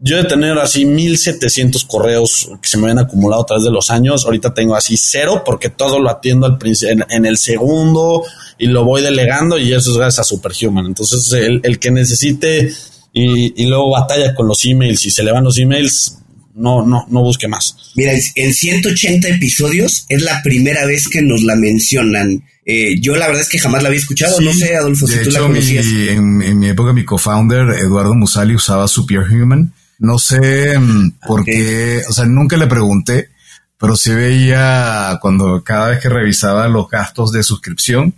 yo 0.00 0.16
de 0.16 0.24
tener 0.24 0.56
así 0.58 0.84
1700 0.84 1.84
correos 1.84 2.50
que 2.62 2.68
se 2.68 2.78
me 2.78 2.84
habían 2.84 3.00
acumulado 3.00 3.42
a 3.42 3.46
través 3.46 3.64
de 3.64 3.70
los 3.70 3.90
años. 3.90 4.24
Ahorita 4.24 4.54
tengo 4.54 4.76
así 4.76 4.96
cero 4.96 5.42
porque 5.44 5.70
todo 5.70 5.98
lo 5.98 6.08
atiendo 6.08 6.46
al 6.46 6.58
en, 6.62 7.04
en, 7.10 7.26
el 7.26 7.36
segundo 7.36 8.22
y 8.58 8.66
lo 8.66 8.84
voy 8.84 9.02
delegando 9.02 9.58
y 9.58 9.72
eso 9.72 9.90
es 9.90 9.96
gracias 9.96 10.20
a 10.20 10.24
Superhuman. 10.24 10.86
Entonces, 10.86 11.32
el, 11.32 11.60
el 11.64 11.78
que 11.80 11.90
necesite 11.90 12.72
y, 13.12 13.60
y, 13.60 13.66
luego 13.66 13.90
batalla 13.90 14.34
con 14.34 14.46
los 14.46 14.64
emails 14.64 15.04
y 15.06 15.10
se 15.10 15.24
le 15.24 15.32
van 15.32 15.42
los 15.42 15.58
emails, 15.58 16.18
no, 16.54 16.86
no, 16.86 17.06
no 17.10 17.22
busque 17.22 17.48
más. 17.48 17.92
Mira, 17.96 18.12
en 18.12 18.54
180 18.54 19.28
episodios 19.28 20.04
es 20.08 20.22
la 20.22 20.40
primera 20.42 20.86
vez 20.86 21.08
que 21.08 21.22
nos 21.22 21.42
la 21.42 21.56
mencionan. 21.56 22.44
Eh, 22.64 23.00
yo 23.00 23.16
la 23.16 23.26
verdad 23.26 23.42
es 23.42 23.48
que 23.48 23.58
jamás 23.58 23.82
la 23.82 23.88
había 23.88 23.98
escuchado. 23.98 24.38
Sí, 24.38 24.44
no 24.44 24.52
sé, 24.52 24.76
Adolfo, 24.76 25.08
si 25.08 25.18
tú 25.24 25.30
la 25.30 25.40
conocías. 25.40 25.86
Mi, 25.86 26.08
en, 26.08 26.42
en, 26.42 26.58
mi 26.58 26.68
época, 26.68 26.92
mi 26.92 27.04
co-founder, 27.04 27.70
Eduardo 27.80 28.14
Musali, 28.14 28.54
usaba 28.54 28.86
Superhuman 28.86 29.72
no 29.98 30.18
sé 30.18 30.78
mm, 30.78 31.18
por 31.26 31.44
qué, 31.44 32.02
o 32.08 32.12
sea, 32.12 32.24
nunca 32.24 32.56
le 32.56 32.66
pregunté, 32.66 33.30
pero 33.76 33.96
sí 33.96 34.12
veía 34.12 35.18
cuando 35.20 35.62
cada 35.62 35.88
vez 35.88 36.00
que 36.00 36.08
revisaba 36.08 36.68
los 36.68 36.88
gastos 36.88 37.32
de 37.32 37.42
suscripción, 37.42 38.14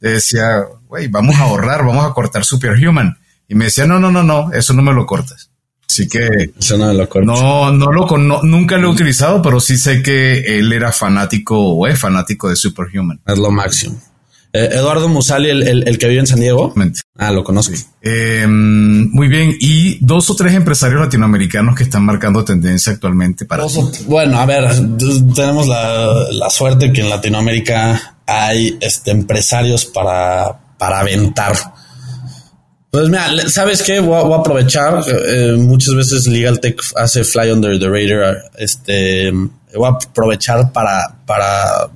decía, 0.00 0.64
güey, 0.88 1.08
vamos 1.08 1.36
a 1.36 1.42
ahorrar, 1.42 1.84
vamos 1.84 2.04
a 2.04 2.14
cortar 2.14 2.44
Superhuman. 2.44 3.18
Y 3.48 3.54
me 3.54 3.66
decía, 3.66 3.86
no, 3.86 3.98
no, 3.98 4.10
no, 4.10 4.22
no, 4.22 4.52
eso 4.52 4.72
no 4.72 4.82
me 4.82 4.92
lo 4.92 5.06
cortes. 5.06 5.50
Así 5.88 6.08
que 6.08 6.52
eso 6.56 6.78
no, 6.78 6.92
lo 6.92 7.08
no, 7.22 7.72
no 7.72 7.90
lo 7.90 8.16
no, 8.16 8.42
nunca 8.44 8.78
lo 8.78 8.88
he 8.88 8.92
utilizado, 8.92 9.42
pero 9.42 9.58
sí 9.58 9.76
sé 9.76 10.04
que 10.04 10.58
él 10.58 10.72
era 10.72 10.92
fanático 10.92 11.58
o 11.58 11.86
es 11.88 11.98
fanático 11.98 12.48
de 12.48 12.54
Superhuman. 12.54 13.20
Es 13.26 13.38
lo 13.38 13.50
máximo. 13.50 14.00
Eh, 14.52 14.68
Eduardo 14.72 15.08
Musali, 15.08 15.48
el, 15.48 15.86
el, 15.86 15.98
que 15.98 16.08
vive 16.08 16.20
en 16.20 16.26
San 16.26 16.40
Diego. 16.40 16.74
Ah, 17.16 17.30
lo 17.30 17.44
conozco. 17.44 17.74
Eh, 18.02 18.46
muy 18.48 19.28
bien. 19.28 19.56
Y 19.60 20.04
dos 20.04 20.28
o 20.30 20.34
tres 20.34 20.54
empresarios 20.54 21.00
latinoamericanos 21.00 21.76
que 21.76 21.84
están 21.84 22.04
marcando 22.04 22.44
tendencia 22.44 22.92
actualmente 22.92 23.44
para. 23.44 23.64
bueno, 24.06 24.40
a 24.40 24.46
ver, 24.46 24.64
tenemos 25.34 25.68
la, 25.68 26.26
la, 26.32 26.50
suerte 26.50 26.92
que 26.92 27.00
en 27.00 27.10
Latinoamérica 27.10 28.16
hay 28.26 28.76
este, 28.80 29.12
empresarios 29.12 29.84
para, 29.84 30.74
para 30.78 31.00
aventar. 31.00 31.52
Pues 32.90 33.08
mira, 33.08 33.28
¿sabes 33.48 33.84
qué? 33.84 34.00
Voy 34.00 34.32
a, 34.32 34.36
aprovechar. 34.36 35.04
Eh, 35.06 35.54
muchas 35.56 35.94
veces 35.94 36.26
Legal 36.26 36.58
Tech 36.58 36.80
hace 36.96 37.22
fly 37.22 37.52
under 37.52 37.78
the 37.78 37.88
radar. 37.88 38.50
Este, 38.58 39.30
voy 39.30 39.86
a 39.86 39.90
aprovechar 39.90 40.72
para, 40.72 41.18
para 41.24 41.88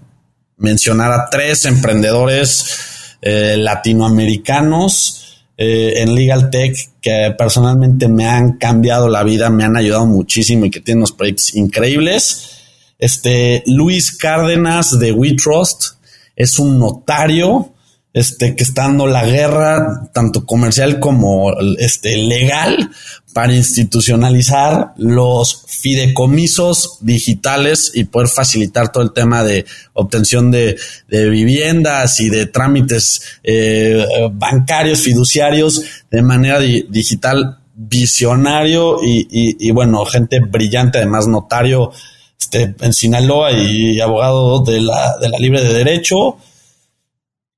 mencionar 0.56 1.12
a 1.12 1.28
tres 1.30 1.64
emprendedores 1.66 3.16
eh, 3.20 3.56
latinoamericanos 3.58 5.44
eh, 5.56 5.94
en 5.96 6.14
Legal 6.14 6.50
Tech 6.50 6.76
que 7.00 7.34
personalmente 7.36 8.08
me 8.08 8.26
han 8.26 8.58
cambiado 8.58 9.08
la 9.08 9.22
vida, 9.22 9.50
me 9.50 9.64
han 9.64 9.76
ayudado 9.76 10.06
muchísimo 10.06 10.64
y 10.64 10.70
que 10.70 10.80
tienen 10.80 10.98
unos 10.98 11.12
proyectos 11.12 11.54
increíbles. 11.54 12.50
Este 12.98 13.62
Luis 13.66 14.16
Cárdenas 14.16 14.98
de 14.98 15.12
We 15.12 15.34
Trust 15.34 15.94
es 16.36 16.58
un 16.58 16.78
notario 16.78 17.73
este, 18.14 18.54
que 18.54 18.62
está 18.62 18.82
dando 18.82 19.08
la 19.08 19.26
guerra, 19.26 20.08
tanto 20.12 20.46
comercial 20.46 21.00
como 21.00 21.52
este, 21.78 22.16
legal, 22.16 22.90
para 23.32 23.52
institucionalizar 23.52 24.94
los 24.96 25.64
fideicomisos 25.66 26.98
digitales 27.00 27.90
y 27.92 28.04
poder 28.04 28.28
facilitar 28.28 28.92
todo 28.92 29.02
el 29.02 29.12
tema 29.12 29.42
de 29.42 29.66
obtención 29.94 30.52
de, 30.52 30.78
de 31.08 31.28
viviendas 31.28 32.20
y 32.20 32.30
de 32.30 32.46
trámites 32.46 33.40
eh, 33.42 34.06
bancarios, 34.32 35.00
fiduciarios 35.00 35.82
de 36.08 36.22
manera 36.22 36.60
di 36.60 36.86
digital 36.88 37.58
visionario 37.74 39.02
y, 39.02 39.26
y, 39.28 39.68
y, 39.68 39.72
bueno, 39.72 40.04
gente 40.04 40.38
brillante, 40.38 40.98
además 40.98 41.26
notario 41.26 41.90
este, 42.38 42.76
en 42.78 42.92
Sinaloa 42.92 43.50
y 43.50 44.00
abogado 44.00 44.62
de 44.62 44.80
la, 44.80 45.18
de 45.18 45.28
la 45.28 45.38
Libre 45.38 45.60
de 45.60 45.74
Derecho 45.74 46.38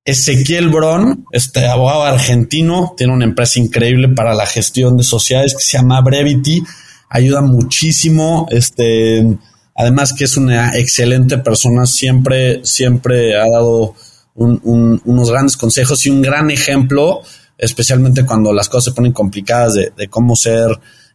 Ezequiel 0.07 0.69
Bron, 0.69 1.25
este 1.33 1.67
abogado 1.67 2.03
argentino, 2.03 2.93
tiene 2.95 3.11
una 3.11 3.25
empresa 3.25 3.59
increíble 3.59 4.07
para 4.07 4.33
la 4.33 4.45
gestión 4.45 4.95
de 4.95 5.03
sociedades 5.03 5.53
que 5.53 5.65
se 5.65 5.77
llama 5.77 5.99
Brevity. 5.99 6.63
Ayuda 7.09 7.41
muchísimo. 7.41 8.47
Este, 8.49 9.37
además 9.75 10.13
que 10.13 10.23
es 10.23 10.37
una 10.37 10.77
excelente 10.77 11.39
persona, 11.39 11.85
siempre, 11.85 12.61
siempre 12.63 13.35
ha 13.35 13.49
dado 13.49 13.95
unos 14.33 15.29
grandes 15.29 15.57
consejos 15.57 16.05
y 16.05 16.09
un 16.09 16.21
gran 16.21 16.51
ejemplo, 16.51 17.19
especialmente 17.57 18.25
cuando 18.25 18.53
las 18.53 18.69
cosas 18.69 18.85
se 18.85 18.95
ponen 18.95 19.11
complicadas 19.11 19.73
de, 19.73 19.91
de 19.97 20.07
cómo 20.07 20.37
ser 20.37 20.69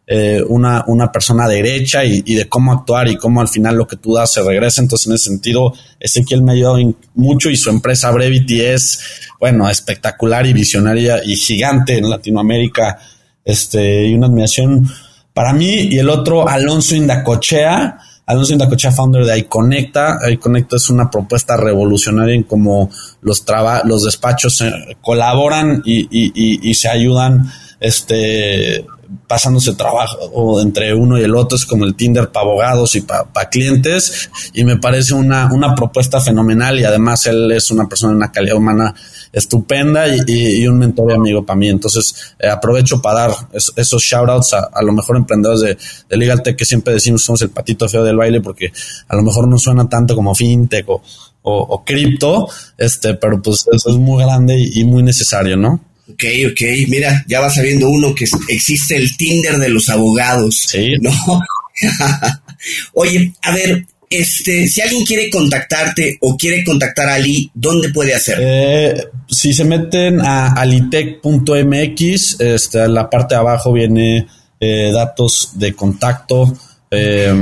eh, 0.05 0.43
una, 0.47 0.83
una 0.87 1.11
persona 1.11 1.47
derecha 1.47 2.03
y, 2.03 2.23
y, 2.25 2.35
de 2.35 2.49
cómo 2.49 2.73
actuar 2.73 3.07
y 3.07 3.15
cómo 3.15 3.39
al 3.39 3.47
final 3.47 3.77
lo 3.77 3.87
que 3.87 3.95
tú 3.95 4.13
das 4.13 4.33
se 4.33 4.43
regresa. 4.43 4.81
Entonces, 4.81 5.07
en 5.07 5.13
ese 5.13 5.29
sentido, 5.29 5.73
Ezequiel 5.99 6.43
me 6.43 6.51
ha 6.51 6.55
ayudado 6.55 6.77
mucho 7.15 7.49
y 7.49 7.55
su 7.55 7.69
empresa 7.69 8.11
Brevity 8.11 8.61
es, 8.61 8.99
bueno, 9.39 9.69
espectacular 9.69 10.45
y 10.45 10.53
visionaria 10.53 11.21
y 11.23 11.35
gigante 11.35 11.97
en 11.97 12.09
Latinoamérica. 12.09 12.99
Este, 13.45 14.07
y 14.07 14.13
una 14.13 14.27
admiración 14.27 14.87
para 15.33 15.53
mí. 15.53 15.87
Y 15.91 15.97
el 15.99 16.09
otro, 16.09 16.47
Alonso 16.47 16.95
Indacochea. 16.95 17.97
Alonso 18.25 18.53
Indacochea, 18.53 18.91
founder 18.91 19.25
de 19.25 19.37
iConecta. 19.39 20.19
iConecta 20.29 20.77
es 20.77 20.89
una 20.89 21.09
propuesta 21.09 21.57
revolucionaria 21.57 22.35
en 22.35 22.43
cómo 22.43 22.89
los, 23.21 23.43
los 23.85 24.03
despachos 24.05 24.63
colaboran 25.01 25.81
y, 25.85 26.07
y, 26.11 26.69
y, 26.69 26.73
se 26.73 26.87
ayudan 26.87 27.51
este, 27.81 28.85
pasándose 29.27 29.73
trabajo 29.73 30.61
entre 30.61 30.93
uno 30.93 31.17
y 31.17 31.23
el 31.23 31.35
otro, 31.35 31.57
es 31.57 31.65
como 31.65 31.85
el 31.85 31.95
Tinder 31.95 32.31
para 32.31 32.45
abogados 32.45 32.95
y 32.95 33.01
para 33.01 33.49
clientes, 33.49 34.29
y 34.53 34.63
me 34.63 34.77
parece 34.77 35.13
una, 35.13 35.49
una 35.51 35.75
propuesta 35.75 36.21
fenomenal 36.21 36.79
y 36.79 36.83
además 36.83 37.25
él 37.25 37.51
es 37.51 37.71
una 37.71 37.87
persona 37.87 38.11
de 38.11 38.17
una 38.17 38.31
calidad 38.31 38.57
humana 38.57 38.93
estupenda 39.31 40.05
y, 40.07 40.67
un 40.67 40.77
mentor 40.77 41.11
y 41.11 41.15
amigo 41.15 41.45
para 41.45 41.57
mí. 41.57 41.69
Entonces 41.69 42.35
eh, 42.39 42.47
aprovecho 42.47 43.01
para 43.01 43.21
dar 43.21 43.31
esos 43.53 44.01
shoutouts 44.01 44.53
a, 44.53 44.69
a 44.71 44.83
lo 44.83 44.93
mejor 44.93 45.17
emprendedores 45.17 45.61
de, 45.61 45.77
de 46.09 46.17
Legal 46.17 46.43
Tech 46.43 46.55
que 46.55 46.65
siempre 46.65 46.93
decimos 46.93 47.23
somos 47.23 47.41
el 47.41 47.49
patito 47.49 47.89
feo 47.89 48.03
del 48.03 48.15
baile 48.15 48.41
porque 48.41 48.71
a 49.07 49.15
lo 49.15 49.23
mejor 49.23 49.47
no 49.47 49.57
suena 49.57 49.89
tanto 49.89 50.15
como 50.15 50.35
fintech 50.35 50.87
o, 50.87 51.01
o, 51.43 51.83
cripto, 51.83 52.47
este, 52.77 53.15
pero 53.15 53.41
pues 53.41 53.65
eso 53.71 53.89
es 53.89 53.97
muy 53.97 54.23
grande 54.23 54.55
y 54.57 54.83
muy 54.85 55.03
necesario, 55.03 55.57
¿no? 55.57 55.79
Ok, 56.11 56.23
ok, 56.51 56.61
mira, 56.89 57.23
ya 57.27 57.39
va 57.39 57.49
sabiendo 57.49 57.89
uno 57.89 58.13
que 58.13 58.25
existe 58.49 58.97
el 58.97 59.15
Tinder 59.15 59.57
de 59.57 59.69
los 59.69 59.87
abogados. 59.89 60.65
Sí. 60.67 60.95
¿No? 60.99 61.11
Oye, 62.93 63.33
a 63.41 63.53
ver, 63.53 63.85
este, 64.09 64.67
si 64.67 64.81
alguien 64.81 65.05
quiere 65.05 65.29
contactarte 65.29 66.17
o 66.21 66.35
quiere 66.37 66.63
contactar 66.63 67.09
a 67.09 67.15
Ali, 67.15 67.49
¿dónde 67.53 67.89
puede 67.89 68.13
hacer? 68.13 68.37
Eh, 68.39 69.07
si 69.27 69.53
se 69.53 69.65
meten 69.65 70.21
a 70.21 70.53
alitech.mx, 70.53 72.39
este, 72.39 72.87
la 72.89 73.09
parte 73.09 73.35
de 73.35 73.39
abajo 73.39 73.71
viene 73.73 74.27
eh, 74.59 74.91
datos 74.93 75.51
de 75.55 75.73
contacto. 75.73 76.53
Eh, 76.91 77.33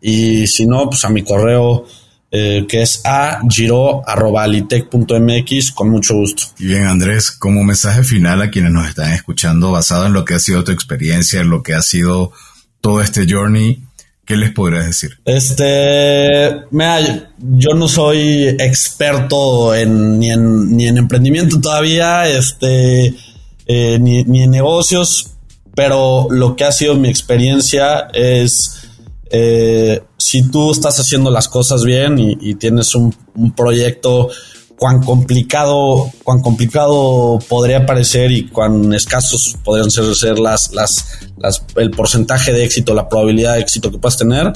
y 0.00 0.46
si 0.46 0.66
no, 0.66 0.88
pues 0.88 1.04
a 1.04 1.10
mi 1.10 1.22
correo 1.22 1.86
eh, 2.32 2.64
que 2.68 2.82
es 2.82 3.00
a 3.04 3.40
giro.alitec.mx 3.48 5.72
con 5.72 5.90
mucho 5.90 6.14
gusto. 6.14 6.44
Y 6.58 6.66
bien, 6.66 6.84
Andrés, 6.84 7.32
como 7.32 7.64
mensaje 7.64 8.04
final 8.04 8.40
a 8.40 8.50
quienes 8.50 8.70
nos 8.70 8.88
están 8.88 9.12
escuchando, 9.12 9.72
basado 9.72 10.06
en 10.06 10.12
lo 10.12 10.24
que 10.24 10.34
ha 10.34 10.38
sido 10.38 10.62
tu 10.62 10.70
experiencia, 10.70 11.40
en 11.40 11.50
lo 11.50 11.64
que 11.64 11.74
ha 11.74 11.82
sido 11.82 12.30
todo 12.80 13.00
este 13.00 13.26
journey, 13.28 13.82
¿qué 14.24 14.36
les 14.36 14.52
podrías 14.52 14.86
decir? 14.86 15.18
Este, 15.24 16.66
mira, 16.70 17.32
yo 17.38 17.74
no 17.74 17.88
soy 17.88 18.46
experto 18.60 19.74
en, 19.74 20.20
ni, 20.20 20.30
en, 20.30 20.76
ni 20.76 20.86
en 20.86 20.98
emprendimiento 20.98 21.60
todavía, 21.60 22.28
este, 22.28 23.12
eh, 23.66 23.98
ni, 24.00 24.22
ni 24.22 24.44
en 24.44 24.52
negocios, 24.52 25.32
pero 25.74 26.28
lo 26.30 26.54
que 26.54 26.64
ha 26.64 26.70
sido 26.70 26.94
mi 26.94 27.08
experiencia 27.08 28.06
es 28.12 28.88
eh, 29.32 30.00
si 30.20 30.42
tú 30.42 30.70
estás 30.70 31.00
haciendo 31.00 31.30
las 31.30 31.48
cosas 31.48 31.82
bien 31.82 32.18
y, 32.18 32.54
tienes 32.56 32.94
un, 32.94 33.14
proyecto, 33.56 34.28
cuán 34.76 35.02
complicado, 35.02 36.10
cuán 36.22 36.42
complicado 36.42 37.38
podría 37.48 37.86
parecer 37.86 38.30
y 38.30 38.48
cuán 38.48 38.92
escasos 38.92 39.56
podrían 39.64 39.90
ser, 39.90 40.38
las, 40.38 40.72
las, 40.74 41.06
el 41.76 41.90
porcentaje 41.90 42.52
de 42.52 42.64
éxito, 42.64 42.94
la 42.94 43.08
probabilidad 43.08 43.54
de 43.54 43.60
éxito 43.60 43.90
que 43.90 43.98
puedas 43.98 44.18
tener. 44.18 44.52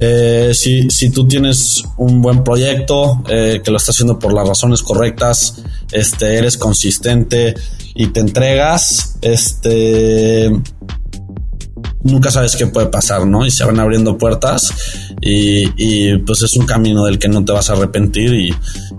Eh, 0.00 0.52
si, 0.54 0.88
si, 0.88 1.10
tú 1.10 1.28
tienes 1.28 1.84
un 1.98 2.22
buen 2.22 2.42
proyecto, 2.42 3.22
eh, 3.28 3.60
que 3.62 3.70
lo 3.70 3.76
estás 3.76 3.96
haciendo 3.96 4.18
por 4.18 4.32
las 4.32 4.48
razones 4.48 4.80
correctas, 4.82 5.62
este, 5.92 6.38
eres 6.38 6.56
consistente 6.56 7.54
y 7.94 8.06
te 8.06 8.20
entregas, 8.20 9.18
este, 9.20 10.50
nunca 12.02 12.30
sabes 12.30 12.56
qué 12.56 12.66
puede 12.66 12.88
pasar, 12.88 13.26
¿no? 13.26 13.46
Y 13.46 13.50
se 13.50 13.64
van 13.64 13.80
abriendo 13.80 14.18
puertas 14.18 14.70
y, 15.20 16.16
pues 16.18 16.42
es 16.42 16.54
un 16.56 16.66
camino 16.66 17.06
del 17.06 17.18
que 17.18 17.28
no 17.28 17.44
te 17.44 17.50
vas 17.52 17.70
a 17.70 17.72
arrepentir 17.74 18.34
y, 18.34 18.54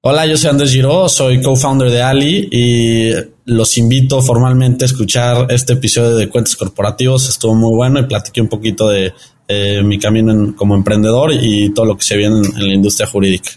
Hola, 0.10 0.26
yo 0.26 0.38
soy 0.38 0.52
Andrés 0.52 0.72
Giro, 0.72 1.10
soy 1.10 1.42
co-founder 1.42 1.92
de 1.92 2.02
Ali 2.02 2.48
y 2.50 3.12
los 3.44 3.78
invito 3.78 4.22
formalmente 4.22 4.86
a 4.86 4.88
escuchar 4.88 5.48
este 5.50 5.74
episodio 5.74 6.16
de 6.16 6.30
Cuentos 6.30 6.56
Corporativos. 6.56 7.28
Estuvo 7.28 7.54
muy 7.54 7.76
bueno 7.76 8.00
y 8.00 8.04
platiqué 8.04 8.40
un 8.40 8.48
poquito 8.48 8.88
de 8.88 9.12
mi 9.84 10.00
camino 10.00 10.56
como 10.56 10.76
emprendedor 10.76 11.34
y 11.34 11.74
todo 11.74 11.88
lo 11.88 11.98
que 11.98 12.06
se 12.06 12.16
viene 12.16 12.38
en 12.38 12.68
la 12.70 12.74
industria 12.74 13.06
jurídica. 13.06 13.50